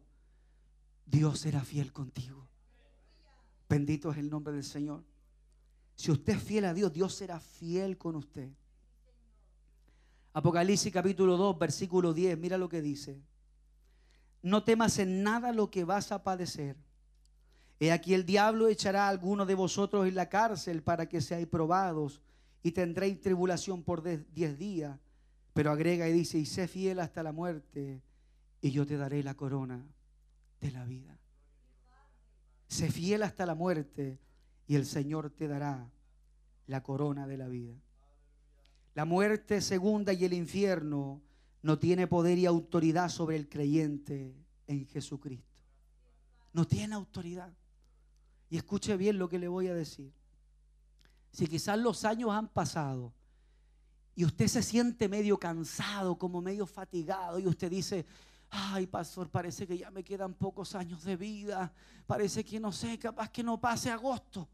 [1.06, 2.46] Dios será fiel contigo.
[3.66, 5.04] Bendito es el nombre del Señor.
[5.94, 8.50] Si usted es fiel a Dios, Dios será fiel con usted.
[10.34, 13.22] Apocalipsis capítulo 2, versículo 10, mira lo que dice.
[14.42, 16.76] No temas en nada lo que vas a padecer.
[17.80, 21.46] He aquí el diablo echará a alguno de vosotros en la cárcel para que seáis
[21.46, 22.20] probados
[22.62, 24.98] y tendréis tribulación por diez días.
[25.54, 28.02] Pero agrega y dice, y sé fiel hasta la muerte
[28.60, 29.82] y yo te daré la corona
[30.60, 31.18] de la vida.
[32.68, 34.20] Sé fiel hasta la muerte
[34.66, 35.90] y el Señor te dará
[36.66, 37.74] la corona de la vida.
[38.94, 41.22] La muerte segunda y el infierno
[41.62, 44.34] no tiene poder y autoridad sobre el creyente
[44.66, 45.62] en Jesucristo.
[46.52, 47.52] No tiene autoridad.
[48.50, 50.12] Y escuche bien lo que le voy a decir.
[51.30, 53.14] Si quizás los años han pasado
[54.16, 58.04] y usted se siente medio cansado, como medio fatigado, y usted dice,
[58.50, 61.72] ay pastor, parece que ya me quedan pocos años de vida,
[62.06, 64.48] parece que no sé, capaz que no pase agosto.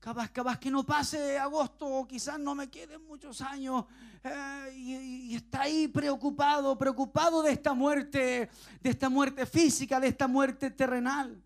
[0.00, 3.84] Capaz, capaz que no pase agosto o quizás no me queden muchos años
[4.22, 4.94] eh, y,
[5.32, 8.48] y está ahí preocupado, preocupado de esta muerte,
[8.80, 11.42] de esta muerte física, de esta muerte terrenal.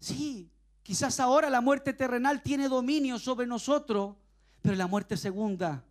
[0.00, 0.50] Sí,
[0.82, 4.16] quizás ahora la muerte terrenal tiene dominio sobre nosotros,
[4.62, 5.84] pero la muerte segunda,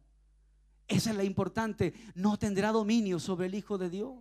[0.88, 4.16] esa es la importante, no tendrá dominio sobre el Hijo de Dios.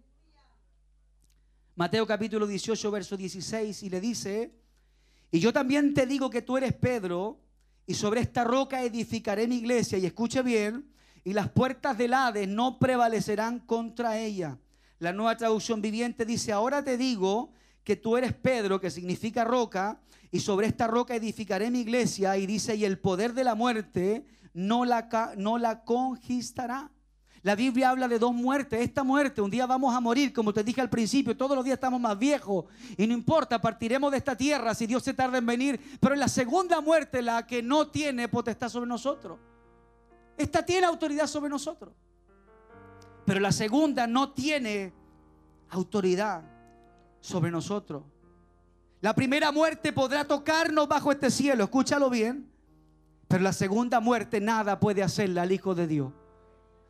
[1.75, 4.55] Mateo capítulo 18, verso 16, y le dice,
[5.31, 7.41] y yo también te digo que tú eres Pedro,
[7.86, 10.92] y sobre esta roca edificaré mi iglesia, y escuche bien,
[11.25, 14.58] y las puertas del Hades no prevalecerán contra ella.
[14.99, 17.52] La nueva traducción viviente dice, ahora te digo
[17.89, 19.99] que tú eres Pedro, que significa roca,
[20.31, 24.26] y sobre esta roca edificaré mi iglesia, y dice, y el poder de la muerte
[24.52, 25.08] no la,
[25.39, 26.91] no la conquistará.
[27.41, 28.83] La Biblia habla de dos muertes.
[28.83, 31.76] Esta muerte, un día vamos a morir, como te dije al principio, todos los días
[31.76, 32.67] estamos más viejos
[32.99, 36.20] y no importa, partiremos de esta tierra si Dios se tarda en venir, pero es
[36.20, 39.39] la segunda muerte la que no tiene potestad sobre nosotros.
[40.36, 41.94] Esta tiene autoridad sobre nosotros,
[43.25, 44.92] pero la segunda no tiene
[45.70, 46.57] autoridad
[47.20, 48.02] sobre nosotros.
[49.00, 52.50] La primera muerte podrá tocarnos bajo este cielo, escúchalo bien,
[53.28, 56.12] pero la segunda muerte nada puede hacerla al Hijo de Dios.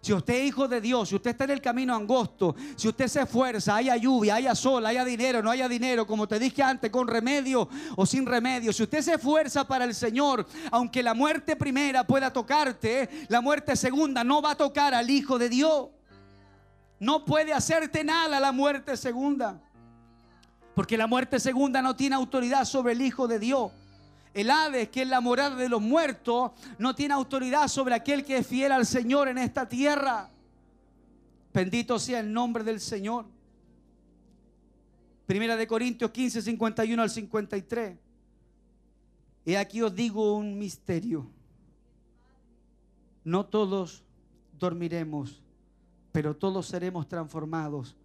[0.01, 3.09] Si usted es hijo de Dios, si usted está en el camino angosto, si usted
[3.09, 6.91] se esfuerza, haya lluvia, haya sol, haya dinero, no haya dinero, como te dije antes,
[6.91, 11.57] con remedio o sin remedio, si usted se esfuerza para el Señor, aunque la muerte
[11.57, 15.89] primera pueda tocarte, la muerte segunda no va a tocar al Hijo de Dios.
[17.01, 19.61] No puede hacerte nada la muerte segunda.
[20.79, 23.73] Porque la muerte segunda no tiene autoridad sobre el Hijo de Dios.
[24.33, 28.37] El Hades, que es la morada de los muertos, no tiene autoridad sobre aquel que
[28.37, 30.31] es fiel al Señor en esta tierra.
[31.53, 33.27] Bendito sea el nombre del Señor.
[35.27, 37.99] Primera de Corintios 15, 51 al 53.
[39.47, 41.29] Y aquí os digo un misterio.
[43.25, 44.05] No todos
[44.57, 45.43] dormiremos,
[46.13, 47.97] pero todos seremos transformados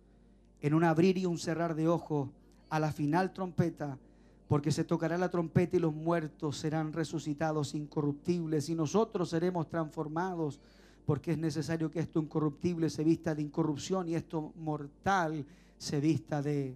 [0.60, 2.30] en un abrir y un cerrar de ojos
[2.74, 4.00] a la final trompeta,
[4.48, 10.60] porque se tocará la trompeta y los muertos serán resucitados incorruptibles y nosotros seremos transformados,
[11.06, 15.45] porque es necesario que esto incorruptible se vista de incorrupción y esto mortal
[15.77, 16.76] se vista de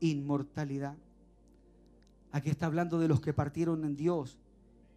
[0.00, 0.94] inmortalidad.
[2.30, 4.36] Aquí está hablando de los que partieron en Dios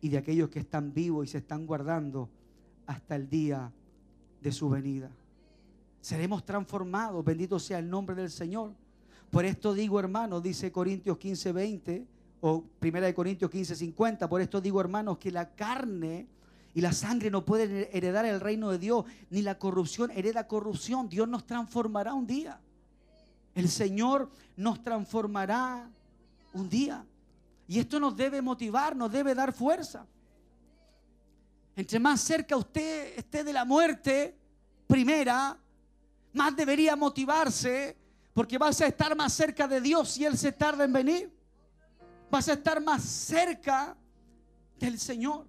[0.02, 2.28] y de aquellos que están vivos y se están guardando
[2.86, 3.72] hasta el día
[4.42, 5.10] de su venida.
[6.02, 8.74] Seremos transformados, bendito sea el nombre del Señor.
[9.32, 12.08] Por esto digo, hermanos, dice Corintios 15, 20,
[12.42, 16.28] o Primera de Corintios 15, 50, por esto digo, hermanos, que la carne
[16.74, 21.10] y la sangre no pueden heredar el reino de Dios, ni la corrupción hereda corrupción.
[21.10, 22.60] Dios nos transformará un día.
[23.56, 25.90] El Señor nos transformará
[26.54, 27.04] un día.
[27.68, 30.06] Y esto nos debe motivar, nos debe dar fuerza.
[31.76, 34.38] Entre más cerca usted esté de la muerte
[34.86, 35.58] primera,
[36.34, 37.98] más debería motivarse
[38.38, 41.34] porque vas a estar más cerca de Dios si Él se tarda en venir.
[42.30, 43.98] Vas a estar más cerca
[44.80, 45.48] del Señor.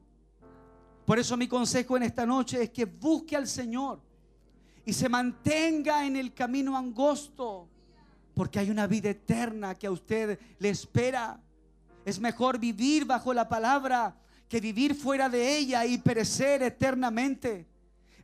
[1.04, 4.00] Por eso mi consejo en esta noche es que busque al Señor
[4.86, 7.68] y se mantenga en el camino angosto,
[8.32, 11.38] porque hay una vida eterna que a usted le espera.
[12.06, 14.16] Es mejor vivir bajo la palabra
[14.48, 17.66] que vivir fuera de ella y perecer eternamente.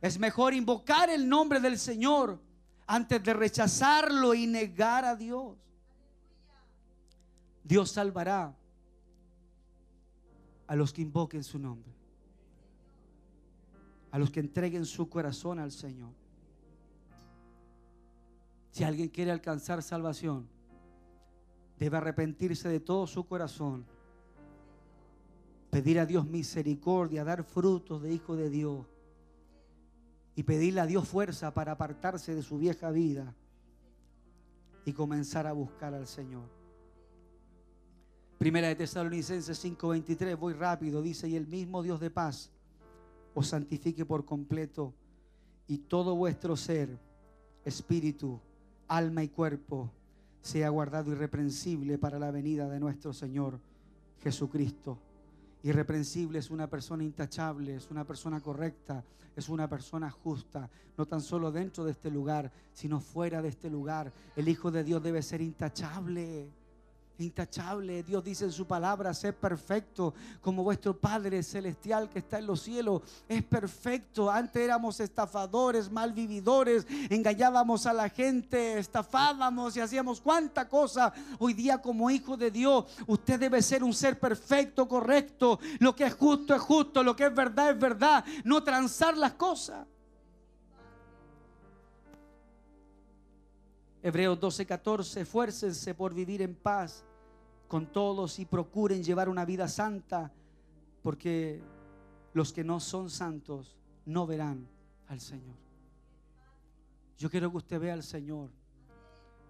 [0.01, 2.43] Es mejor invocar el nombre del Señor
[2.87, 5.57] antes de rechazarlo y negar a Dios.
[7.63, 8.55] Dios salvará
[10.67, 11.91] a los que invoquen su nombre,
[14.11, 16.11] a los que entreguen su corazón al Señor.
[18.71, 20.47] Si alguien quiere alcanzar salvación,
[21.79, 23.85] debe arrepentirse de todo su corazón,
[25.71, 28.85] pedir a Dios misericordia, dar frutos de hijo de Dios
[30.35, 33.33] y pedirle a Dios fuerza para apartarse de su vieja vida
[34.85, 36.43] y comenzar a buscar al Señor.
[38.37, 42.51] Primera de Tesalonicenses 5:23, voy rápido, dice, y el mismo Dios de paz
[43.33, 44.93] os santifique por completo
[45.67, 46.99] y todo vuestro ser,
[47.63, 48.39] espíritu,
[48.87, 49.89] alma y cuerpo
[50.41, 53.59] sea guardado irreprensible para la venida de nuestro Señor
[54.21, 54.99] Jesucristo.
[55.65, 59.03] Irreprensible es una persona intachable, es una persona correcta,
[59.35, 63.71] es una persona justa, no tan solo dentro de este lugar, sino fuera de este
[63.71, 64.13] lugar.
[64.35, 66.51] El Hijo de Dios debe ser intachable,
[67.19, 68.03] intachable.
[68.03, 72.61] Dios dice en su palabra, sé perfecto como vuestro Padre celestial que está en los
[72.61, 73.01] cielos.
[73.27, 74.29] Es perfecto.
[74.29, 81.13] Antes éramos estafadores, malvividores, engañábamos a la gente, estafábamos y hacíamos cuánta cosa.
[81.39, 85.59] Hoy día como hijo de Dios, usted debe ser un ser perfecto, correcto.
[85.79, 88.25] Lo que es justo es justo, lo que es verdad es verdad.
[88.43, 89.87] No transar las cosas.
[94.05, 97.03] Hebreos 12:14, esfuércense por vivir en paz
[97.67, 100.31] con todos y procuren llevar una vida santa,
[101.01, 101.59] porque
[102.31, 103.75] los que no son santos
[104.05, 104.67] no verán
[105.07, 105.55] al Señor.
[107.17, 108.51] Yo quiero que usted vea al Señor.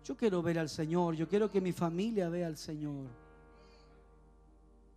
[0.06, 1.16] Yo quiero ver al Señor.
[1.16, 3.09] Yo quiero que mi familia vea al Señor.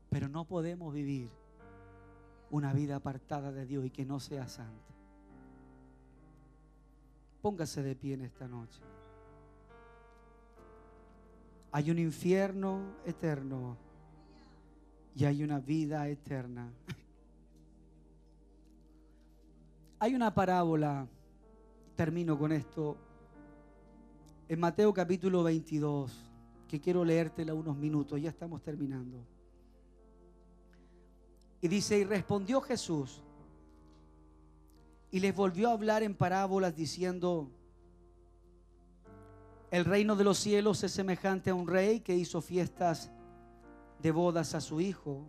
[0.09, 1.31] Pero no podemos vivir
[2.53, 4.95] una vida apartada de Dios y que no sea santa.
[7.43, 8.81] Póngase de pie en esta noche.
[11.71, 13.77] Hay un infierno eterno
[15.15, 16.73] y hay una vida eterna.
[20.01, 21.09] Hay una parábola,
[21.97, 22.97] termino con esto,
[24.49, 26.31] en Mateo capítulo 22,
[26.69, 29.19] que quiero leértela unos minutos, ya estamos terminando.
[31.61, 33.21] Y dice, y respondió Jesús
[35.11, 37.51] y les volvió a hablar en parábolas diciendo,
[39.71, 43.11] el reino de los cielos es semejante a un rey que hizo fiestas
[44.03, 45.27] de bodas a su hijo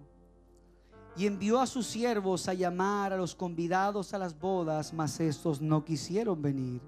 [1.17, 5.59] y envió a sus siervos a llamar a los convidados a las bodas, mas estos
[5.59, 6.81] no quisieron venir.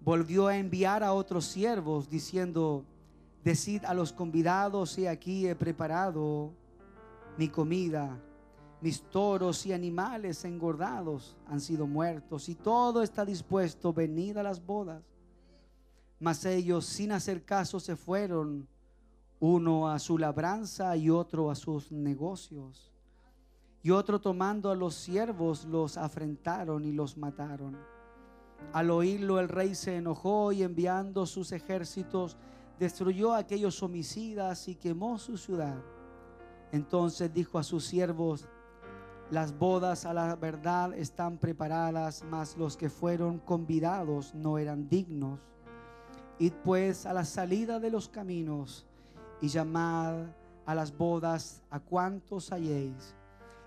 [0.00, 2.84] Volvió a enviar a otros siervos diciendo,
[3.44, 6.52] decid a los convidados, he aquí he preparado
[7.36, 8.18] mi comida,
[8.80, 14.64] mis toros y animales engordados han sido muertos y todo está dispuesto, venid a las
[14.64, 15.15] bodas.
[16.18, 18.68] Mas ellos sin hacer caso se fueron,
[19.38, 22.92] uno a su labranza y otro a sus negocios.
[23.82, 27.76] Y otro tomando a los siervos los afrentaron y los mataron.
[28.72, 32.36] Al oírlo el rey se enojó y enviando sus ejércitos
[32.78, 35.76] destruyó a aquellos homicidas y quemó su ciudad.
[36.72, 38.48] Entonces dijo a sus siervos,
[39.30, 45.40] las bodas a la verdad están preparadas, mas los que fueron convidados no eran dignos.
[46.38, 48.84] Id pues a la salida de los caminos
[49.40, 50.26] y llamad
[50.66, 53.14] a las bodas a cuantos halléis.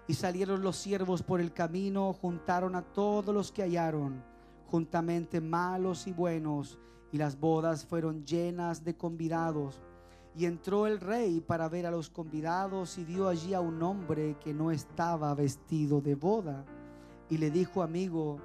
[0.08, 4.24] Y salieron los siervos por el camino, juntaron a todos los que hallaron,
[4.68, 6.78] juntamente malos y buenos,
[7.12, 9.82] y las bodas fueron llenas de convidados.
[10.36, 14.38] Y entró el rey para ver a los convidados y vio allí a un hombre
[14.40, 16.66] que no estaba vestido de boda.
[17.30, 18.38] Y le dijo, amigo,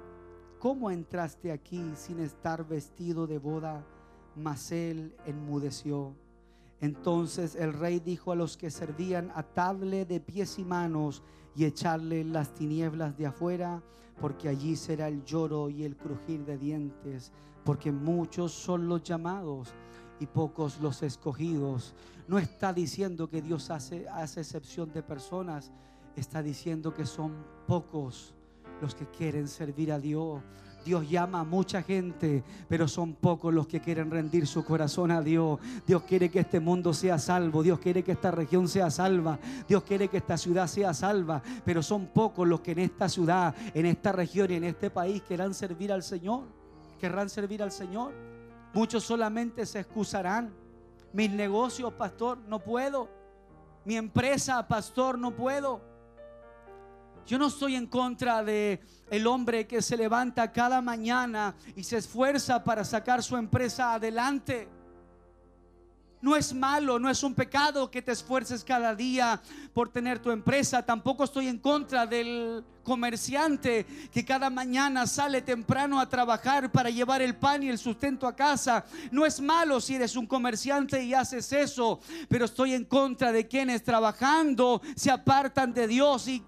[0.59, 3.85] ¿cómo entraste aquí sin estar vestido de boda?
[4.35, 6.13] Mas él enmudeció.
[6.81, 11.23] Entonces el rey dijo a los que servían, atadle de pies y manos
[11.55, 13.81] y echarle las tinieblas de afuera,
[14.19, 17.31] porque allí será el lloro y el crujir de dientes,
[17.63, 19.73] porque muchos son los llamados
[20.19, 21.93] y pocos los escogidos.
[22.27, 25.71] No está diciendo que Dios hace, hace excepción de personas,
[26.15, 27.33] está diciendo que son
[27.67, 28.33] pocos
[28.81, 30.41] los que quieren servir a Dios.
[30.85, 35.19] Dios llama a mucha gente, pero son pocos los que quieren rendir su corazón a
[35.19, 35.59] Dios.
[35.87, 37.63] Dios quiere que este mundo sea salvo.
[37.63, 39.39] Dios quiere que esta región sea salva.
[39.67, 41.41] Dios quiere que esta ciudad sea salva.
[41.65, 45.23] Pero son pocos los que en esta ciudad, en esta región y en este país
[45.23, 46.43] querrán servir al Señor.
[47.01, 48.13] Querrán servir al Señor.
[48.71, 50.53] Muchos solamente se excusarán.
[51.13, 53.09] Mis negocios, pastor, no puedo.
[53.85, 55.94] Mi empresa, pastor, no puedo.
[57.25, 58.79] Yo no estoy en contra de
[59.09, 64.67] el hombre que se levanta cada mañana y se esfuerza para sacar su empresa adelante.
[66.21, 69.41] No es malo, no es un pecado que te esfuerces cada día
[69.73, 70.83] por tener tu empresa.
[70.83, 77.21] Tampoco estoy en contra del comerciante que cada mañana sale temprano a trabajar para llevar
[77.21, 78.85] el pan y el sustento a casa.
[79.11, 83.47] No es malo si eres un comerciante y haces eso, pero estoy en contra de
[83.47, 86.43] quienes trabajando se apartan de Dios y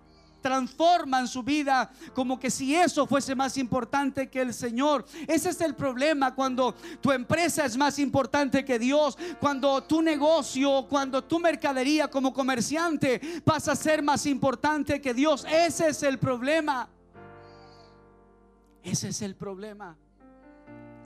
[0.47, 5.05] transforman su vida como que si eso fuese más importante que el Señor.
[5.27, 10.87] Ese es el problema cuando tu empresa es más importante que Dios, cuando tu negocio,
[10.87, 15.45] cuando tu mercadería como comerciante pasa a ser más importante que Dios.
[15.51, 16.87] Ese es el problema.
[18.83, 19.97] Ese es el problema.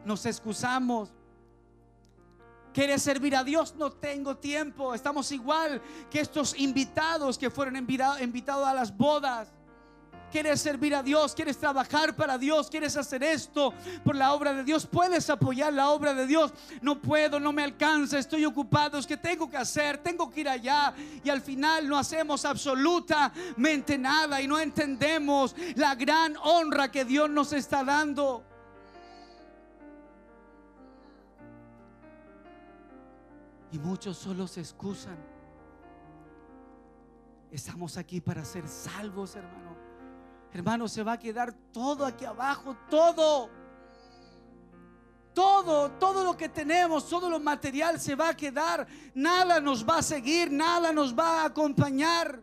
[0.06, 1.12] Nos excusamos.
[2.74, 3.76] ¿Quieres servir a Dios?
[3.76, 4.94] No tengo tiempo.
[4.94, 9.50] Estamos igual que estos invitados que fueron invitados invitados a las bodas.
[10.32, 14.64] quieres servir a Dios, quieres trabajar para Dios, quieres hacer esto por la obra de
[14.64, 16.54] Dios, puedes apoyar la obra de Dios.
[16.82, 20.50] No puedo, no me alcanza, estoy ocupado, es que tengo que hacer, tengo que ir
[20.50, 27.04] allá y al final no hacemos absolutamente nada y no entendemos la gran honra que
[27.04, 28.51] Dios nos está dando.
[33.72, 35.18] Y muchos solo se excusan.
[37.52, 39.76] Estamos aquí para ser salvos, hermano.
[40.54, 43.50] Hermano, se va a quedar todo aquí abajo, todo.
[45.34, 48.86] Todo, todo lo que tenemos, todo lo material se va a quedar.
[49.14, 52.42] Nada nos va a seguir, nada nos va a acompañar.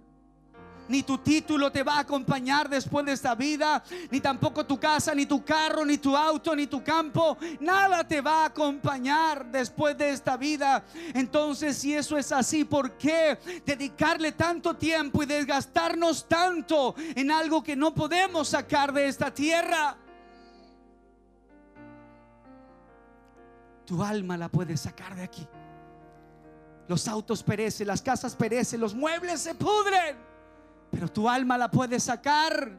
[0.89, 5.15] Ni tu título te va a acompañar después de esta vida, ni tampoco tu casa,
[5.15, 7.37] ni tu carro, ni tu auto, ni tu campo.
[7.61, 10.85] Nada te va a acompañar después de esta vida.
[11.15, 17.63] Entonces, si eso es así, ¿por qué dedicarle tanto tiempo y desgastarnos tanto en algo
[17.63, 19.97] que no podemos sacar de esta tierra?
[23.85, 25.47] Tu alma la puedes sacar de aquí.
[26.89, 30.28] Los autos perecen, las casas perecen, los muebles se pudren.
[30.91, 32.71] Pero tu alma la puedes sacar.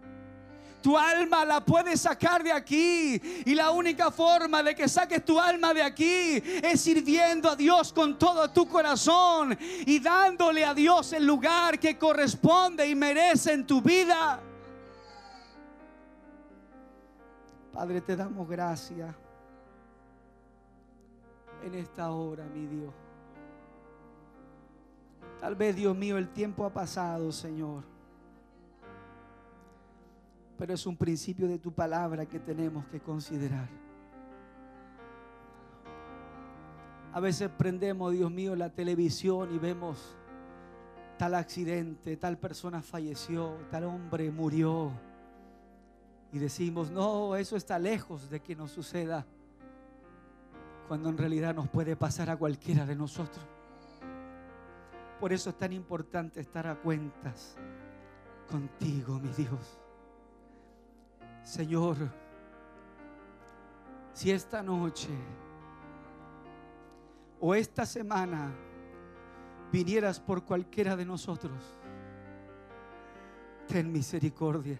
[0.82, 3.22] Tu alma la puedes sacar de aquí.
[3.46, 7.92] Y la única forma de que saques tu alma de aquí es sirviendo a Dios
[7.92, 13.68] con todo tu corazón y dándole a Dios el lugar que corresponde y merece en
[13.68, 14.40] tu vida.
[17.74, 19.14] Padre, te damos gracias
[21.64, 22.94] en esta hora, mi Dios.
[25.40, 27.89] Tal vez, Dios mío, el tiempo ha pasado, Señor.
[30.60, 33.70] Pero es un principio de tu palabra que tenemos que considerar.
[37.14, 40.18] A veces prendemos, Dios mío, la televisión y vemos
[41.18, 44.92] tal accidente, tal persona falleció, tal hombre murió.
[46.34, 49.26] Y decimos, no, eso está lejos de que nos suceda.
[50.90, 53.46] Cuando en realidad nos puede pasar a cualquiera de nosotros.
[55.22, 57.56] Por eso es tan importante estar a cuentas
[58.50, 59.79] contigo, mi Dios.
[61.44, 61.98] Señor,
[64.14, 65.10] si esta noche
[67.40, 68.52] o esta semana
[69.72, 71.76] vinieras por cualquiera de nosotros,
[73.68, 74.80] ten misericordia.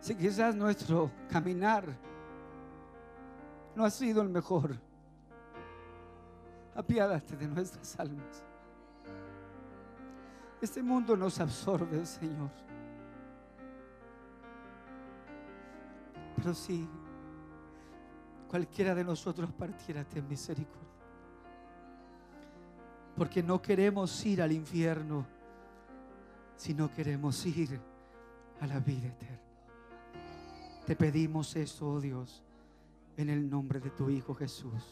[0.00, 1.84] Si quizás nuestro caminar
[3.74, 4.76] no ha sido el mejor,
[6.74, 8.44] apiádate de nuestras almas.
[10.60, 12.65] Este mundo nos absorbe, Señor.
[16.46, 16.86] Pero si
[18.48, 20.94] cualquiera de nosotros partiera, ten misericordia.
[23.16, 25.26] Porque no queremos ir al infierno,
[26.54, 27.80] sino queremos ir
[28.60, 29.40] a la vida eterna.
[30.86, 32.44] Te pedimos eso, oh Dios,
[33.16, 34.84] en el nombre de tu Hijo Jesús.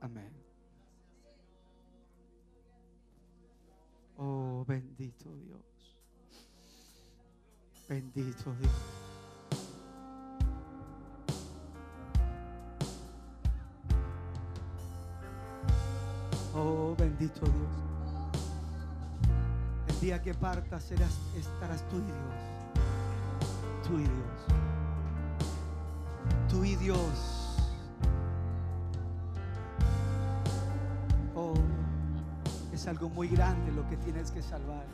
[0.00, 0.32] Amén.
[4.16, 5.98] Oh, bendito Dios.
[7.86, 9.11] Bendito Dios.
[16.54, 17.54] Oh, bendito Dios.
[19.88, 22.52] El día que partas estarás tú y Dios.
[23.86, 24.12] Tú y Dios.
[26.50, 27.56] Tú y Dios.
[31.34, 31.54] Oh,
[32.72, 34.84] es algo muy grande lo que tienes que salvar.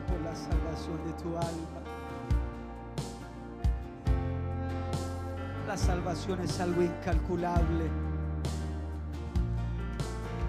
[0.00, 1.80] por la salvación de tu alma.
[5.66, 7.88] La salvación es algo incalculable.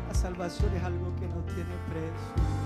[0.08, 2.62] La salvación es algo que no tiene precio.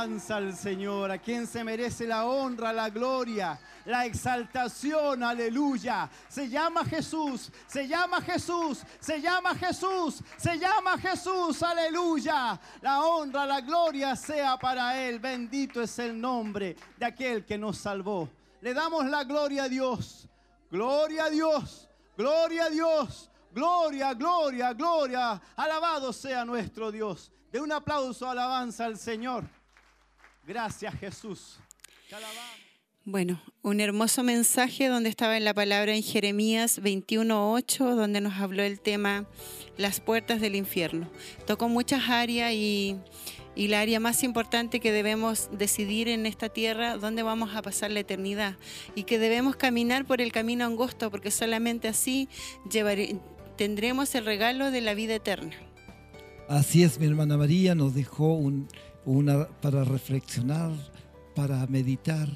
[0.00, 6.08] Alabanza al Señor, a quien se merece la honra, la gloria, la exaltación, aleluya.
[6.26, 12.58] Se llama Jesús, se llama Jesús, se llama Jesús, se llama Jesús, aleluya.
[12.80, 15.18] La honra, la gloria sea para Él.
[15.18, 18.28] Bendito es el nombre de aquel que nos salvó.
[18.62, 20.26] Le damos la gloria a Dios,
[20.70, 23.26] gloria a Dios, gloria a Dios.
[23.52, 25.42] Gloria, gloria, gloria.
[25.56, 27.32] Alabado sea nuestro Dios.
[27.50, 29.42] De un aplauso, alabanza al Señor.
[30.54, 31.60] Gracias Jesús.
[33.04, 38.64] Bueno, un hermoso mensaje donde estaba en la palabra en Jeremías 21.8, donde nos habló
[38.64, 39.26] el tema
[39.78, 41.08] las puertas del infierno.
[41.46, 42.96] Tocó muchas áreas y,
[43.54, 47.92] y la área más importante que debemos decidir en esta tierra, dónde vamos a pasar
[47.92, 48.56] la eternidad.
[48.96, 52.28] Y que debemos caminar por el camino angosto, porque solamente así
[52.68, 53.20] llevaré-
[53.56, 55.54] tendremos el regalo de la vida eterna.
[56.48, 58.66] Así es, mi hermana María nos dejó un-
[59.04, 60.72] una para reflexionar,
[61.34, 62.28] para meditar,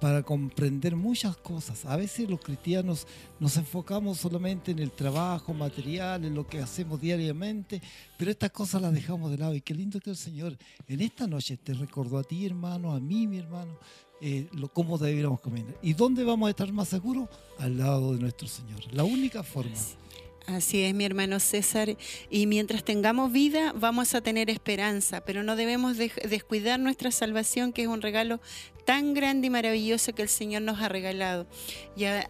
[0.00, 1.84] para comprender muchas cosas.
[1.84, 3.06] A veces los cristianos
[3.38, 7.82] nos enfocamos solamente en el trabajo material, en lo que hacemos diariamente,
[8.16, 9.54] pero estas cosas las dejamos de lado.
[9.54, 10.56] Y qué lindo que el Señor
[10.88, 13.78] en esta noche te recordó a ti, hermano, a mí, mi hermano,
[14.22, 15.76] eh, lo, cómo debiéramos caminar.
[15.82, 17.28] ¿Y dónde vamos a estar más seguros?
[17.58, 18.80] Al lado de nuestro Señor.
[18.92, 19.76] La única forma.
[20.46, 21.96] Así es, mi hermano César.
[22.28, 27.82] Y mientras tengamos vida, vamos a tener esperanza, pero no debemos descuidar nuestra salvación, que
[27.82, 28.40] es un regalo
[28.84, 31.46] tan grande y maravilloso que el Señor nos ha regalado.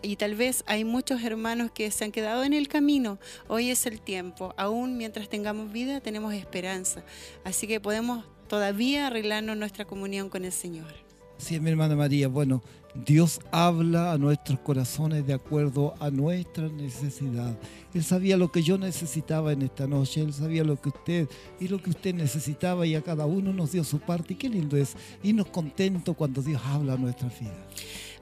[0.03, 3.19] Y tal vez hay muchos hermanos que se han quedado en el camino.
[3.49, 4.53] Hoy es el tiempo.
[4.59, 7.03] Aún mientras tengamos vida, tenemos esperanza.
[7.45, 11.10] Así que podemos todavía arreglarnos nuestra comunión con el Señor.
[11.41, 12.29] Sí, mi hermana María.
[12.29, 12.63] Bueno,
[12.95, 17.59] Dios habla a nuestros corazones de acuerdo a nuestra necesidad.
[17.95, 21.29] Él sabía lo que yo necesitaba en esta noche, Él sabía lo que usted
[21.59, 24.35] y lo que usted necesitaba y a cada uno nos dio su parte.
[24.35, 27.67] Y qué lindo es irnos contentos cuando Dios habla a nuestra vida.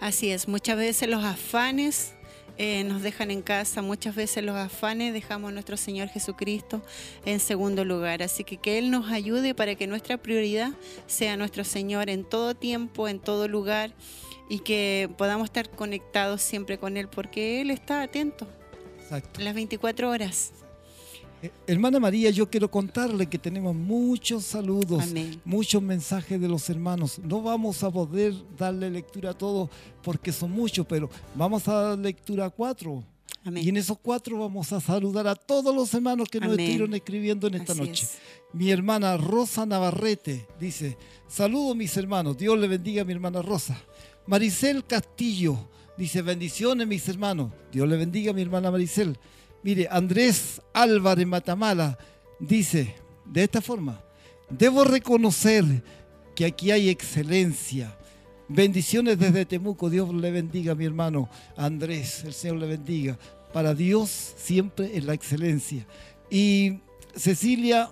[0.01, 2.15] Así es, muchas veces los afanes
[2.59, 6.83] eh, nos dejan en casa, muchas veces los afanes dejamos a nuestro Señor Jesucristo
[7.25, 8.23] en segundo lugar.
[8.23, 10.73] Así que que Él nos ayude para que nuestra prioridad
[11.07, 13.95] sea nuestro Señor en todo tiempo, en todo lugar
[14.49, 18.49] y que podamos estar conectados siempre con Él porque Él está atento
[19.01, 19.41] Exacto.
[19.41, 20.53] las 24 horas.
[21.67, 25.41] Hermana María, yo quiero contarle que tenemos muchos saludos, Amén.
[25.45, 27.19] muchos mensajes de los hermanos.
[27.21, 29.71] No vamos a poder darle lectura a todos
[30.03, 33.05] porque son muchos, pero vamos a dar lectura a cuatro.
[33.45, 33.65] Amén.
[33.65, 36.61] Y en esos cuatro vamos a saludar a todos los hermanos que nos Amén.
[36.61, 38.05] estuvieron escribiendo en esta Así noche.
[38.05, 38.19] es.
[38.53, 40.97] Mi hermana Rosa Navarrete dice,
[41.29, 43.81] saludos mis hermanos, Dios le bendiga a mi hermana Rosa.
[44.27, 49.17] Maricel Castillo dice, bendiciones mis hermanos, Dios le bendiga a mi hermana Maricel.
[49.63, 51.99] Mire, Andrés Álvarez Matamala
[52.39, 54.01] dice de esta forma,
[54.49, 55.65] debo reconocer
[56.35, 57.97] que aquí hay excelencia.
[58.49, 63.19] Bendiciones desde Temuco, Dios le bendiga mi hermano Andrés, el Señor le bendiga.
[63.53, 65.87] Para Dios siempre es la excelencia.
[66.31, 66.81] Y
[67.15, 67.91] Cecilia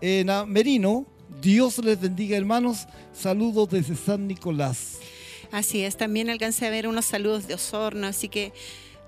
[0.00, 1.06] eh, Merino,
[1.40, 4.98] Dios les bendiga hermanos, saludos desde San Nicolás.
[5.50, 8.52] Así es, también alcancé a ver unos saludos de Osorno, así que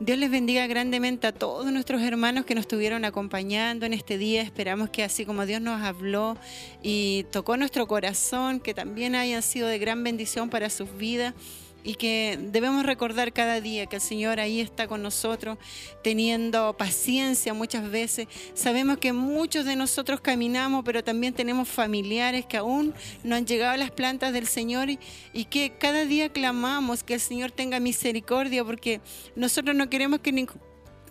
[0.01, 4.43] Dios les bendiga grandemente a todos nuestros hermanos que nos estuvieron acompañando en este día.
[4.43, 6.37] Esperamos que así como Dios nos habló
[6.83, 11.33] y tocó nuestro corazón, que también hayan sido de gran bendición para sus vidas
[11.85, 15.59] y que debemos recordar cada día que el Señor ahí está con nosotros,
[16.03, 18.27] teniendo paciencia muchas veces.
[18.55, 23.73] Sabemos que muchos de nosotros caminamos, pero también tenemos familiares que aún no han llegado
[23.75, 24.99] a las plantas del Señor y,
[25.45, 29.01] que cada día clamamos que el Señor tenga misericordia porque
[29.37, 30.59] nosotros no queremos que ning-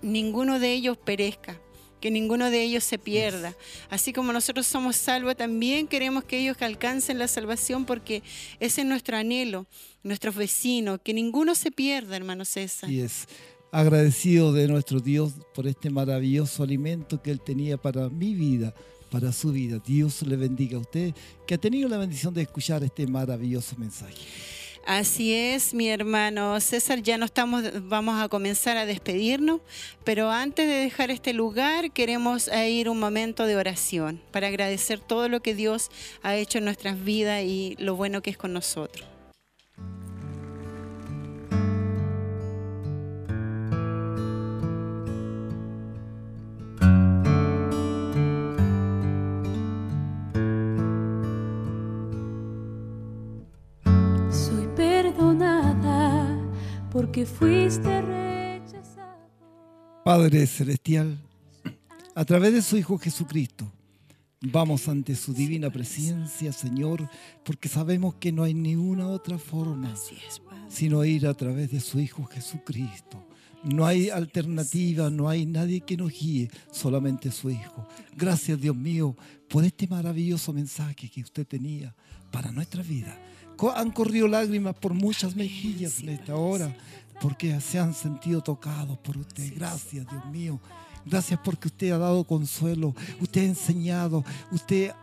[0.01, 1.61] ninguno de ellos perezca.
[2.03, 3.55] Que ninguno de ellos se pierda.
[3.89, 8.23] Así como nosotros somos salvos, también queremos que ellos alcancen la salvación porque
[8.59, 9.67] ese es nuestro anhelo,
[10.03, 12.91] nuestros vecinos, que ninguno se pierda, hermano César.
[12.91, 13.25] Y es
[13.71, 18.75] agradecido de nuestro Dios por este maravilloso alimento que Él tenía para mi vida,
[19.09, 19.79] para su vida.
[19.79, 21.13] Dios le bendiga a usted
[21.47, 24.17] que ha tenido la bendición de escuchar este maravilloso mensaje.
[24.85, 29.61] Así es, mi hermano César, ya no estamos, vamos a comenzar a despedirnos,
[30.03, 34.99] pero antes de dejar este lugar queremos eh, ir un momento de oración para agradecer
[34.99, 35.89] todo lo que Dios
[36.21, 39.12] ha hecho en nuestras vidas y lo bueno que es con nosotros.
[56.93, 59.29] Porque fuiste rechazado.
[60.05, 61.17] Padre Celestial,
[62.15, 63.69] a través de su Hijo Jesucristo,
[64.45, 67.09] Vamos ante su divina presencia, Señor,
[67.45, 69.95] porque sabemos que no hay ni una otra forma
[70.67, 73.25] sino ir a través de su Hijo Jesucristo.
[73.63, 77.87] No hay alternativa, no hay nadie que nos guíe, solamente su Hijo.
[78.17, 79.15] Gracias, Dios mío,
[79.47, 81.95] por este maravilloso mensaje que usted tenía
[82.29, 83.17] para nuestra vida.
[83.75, 86.75] Han corrido lágrimas por muchas mejillas en esta hora,
[87.21, 89.53] porque se han sentido tocados por usted.
[89.55, 90.59] Gracias, Dios mío.
[91.05, 94.93] Gracias porque usted ha dado consuelo, usted ha enseñado, usted,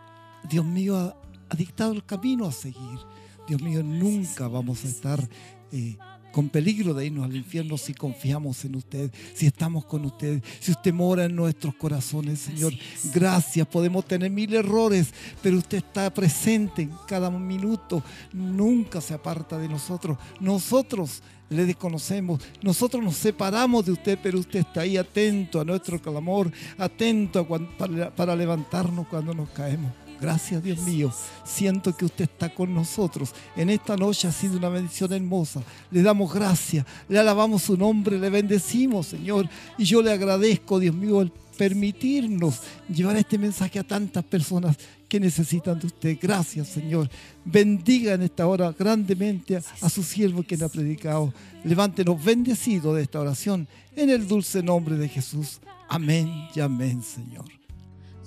[0.49, 1.15] Dios mío, ha,
[1.49, 2.99] ha dictado el camino a seguir.
[3.47, 5.29] Dios mío, nunca vamos a estar
[5.71, 5.97] eh,
[6.31, 10.71] con peligro de irnos al infierno si confiamos en usted, si estamos con usted, si
[10.71, 12.73] usted mora en nuestros corazones, Señor.
[13.13, 18.03] Gracias, podemos tener mil errores, pero usted está presente en cada minuto,
[18.33, 20.17] nunca se aparta de nosotros.
[20.39, 26.01] Nosotros le desconocemos, nosotros nos separamos de usted, pero usted está ahí atento a nuestro
[26.01, 29.91] clamor, atento a cuan- para, para levantarnos cuando nos caemos.
[30.21, 31.11] Gracias Dios mío,
[31.43, 33.33] siento que usted está con nosotros.
[33.55, 35.63] En esta noche ha sido una bendición hermosa.
[35.89, 39.49] Le damos gracias, le alabamos su nombre, le bendecimos Señor.
[39.79, 44.77] Y yo le agradezco Dios mío el permitirnos llevar este mensaje a tantas personas
[45.09, 46.17] que necesitan de usted.
[46.21, 47.09] Gracias Señor.
[47.43, 51.33] Bendiga en esta hora grandemente a, su siervo quien ha predicado.
[51.63, 55.59] Levántenos bendecidos de esta oración en el dulce nombre de Jesús.
[55.89, 57.60] Amén y amén Señor.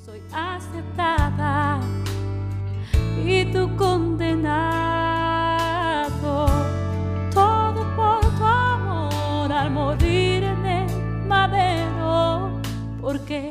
[0.04, 1.80] Soy aceptada
[3.24, 4.84] y tú condenado.
[7.32, 12.60] Todo por tu amor al morir en el madero,
[13.00, 13.50] porque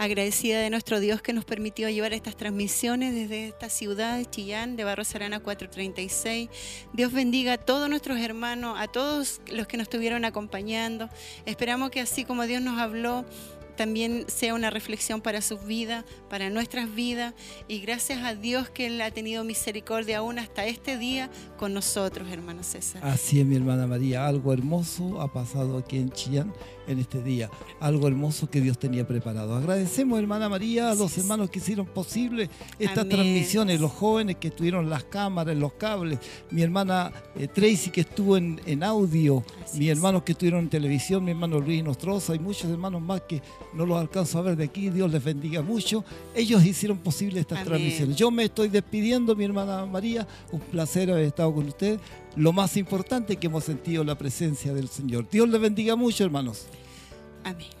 [0.00, 4.74] Agradecida de nuestro Dios que nos permitió llevar estas transmisiones desde esta ciudad de Chillán,
[4.74, 6.48] de Barros Arana 436.
[6.94, 11.10] Dios bendiga a todos nuestros hermanos, a todos los que nos estuvieron acompañando.
[11.44, 13.26] Esperamos que así como Dios nos habló,
[13.76, 17.34] también sea una reflexión para sus vidas, para nuestras vidas.
[17.68, 22.28] Y gracias a Dios que Él ha tenido misericordia aún hasta este día con nosotros,
[22.30, 23.04] hermano César.
[23.04, 24.26] Así es, mi hermana María.
[24.26, 26.54] Algo hermoso ha pasado aquí en Chillán
[26.86, 27.50] en este día.
[27.80, 29.54] Algo hermoso que Dios tenía preparado.
[29.54, 33.08] Agradecemos, hermana María, a los hermanos que hicieron posible estas Amén.
[33.10, 36.18] transmisiones, los jóvenes que estuvieron las cámaras, los cables,
[36.50, 39.96] mi hermana eh, Tracy que estuvo en, en audio, Así mis es.
[39.96, 43.40] hermanos que estuvieron en televisión, mi hermano Luis Nostroza y muchos hermanos más que
[43.74, 44.90] no los alcanzo a ver de aquí.
[44.90, 46.04] Dios les bendiga mucho.
[46.34, 47.68] Ellos hicieron posible estas Amén.
[47.68, 48.16] transmisiones.
[48.16, 50.26] Yo me estoy despidiendo, mi hermana María.
[50.52, 52.00] Un placer haber estado con usted.
[52.36, 55.28] Lo más importante que hemos sentido la presencia del Señor.
[55.30, 56.66] Dios les bendiga mucho, hermanos.
[57.44, 57.79] Amén.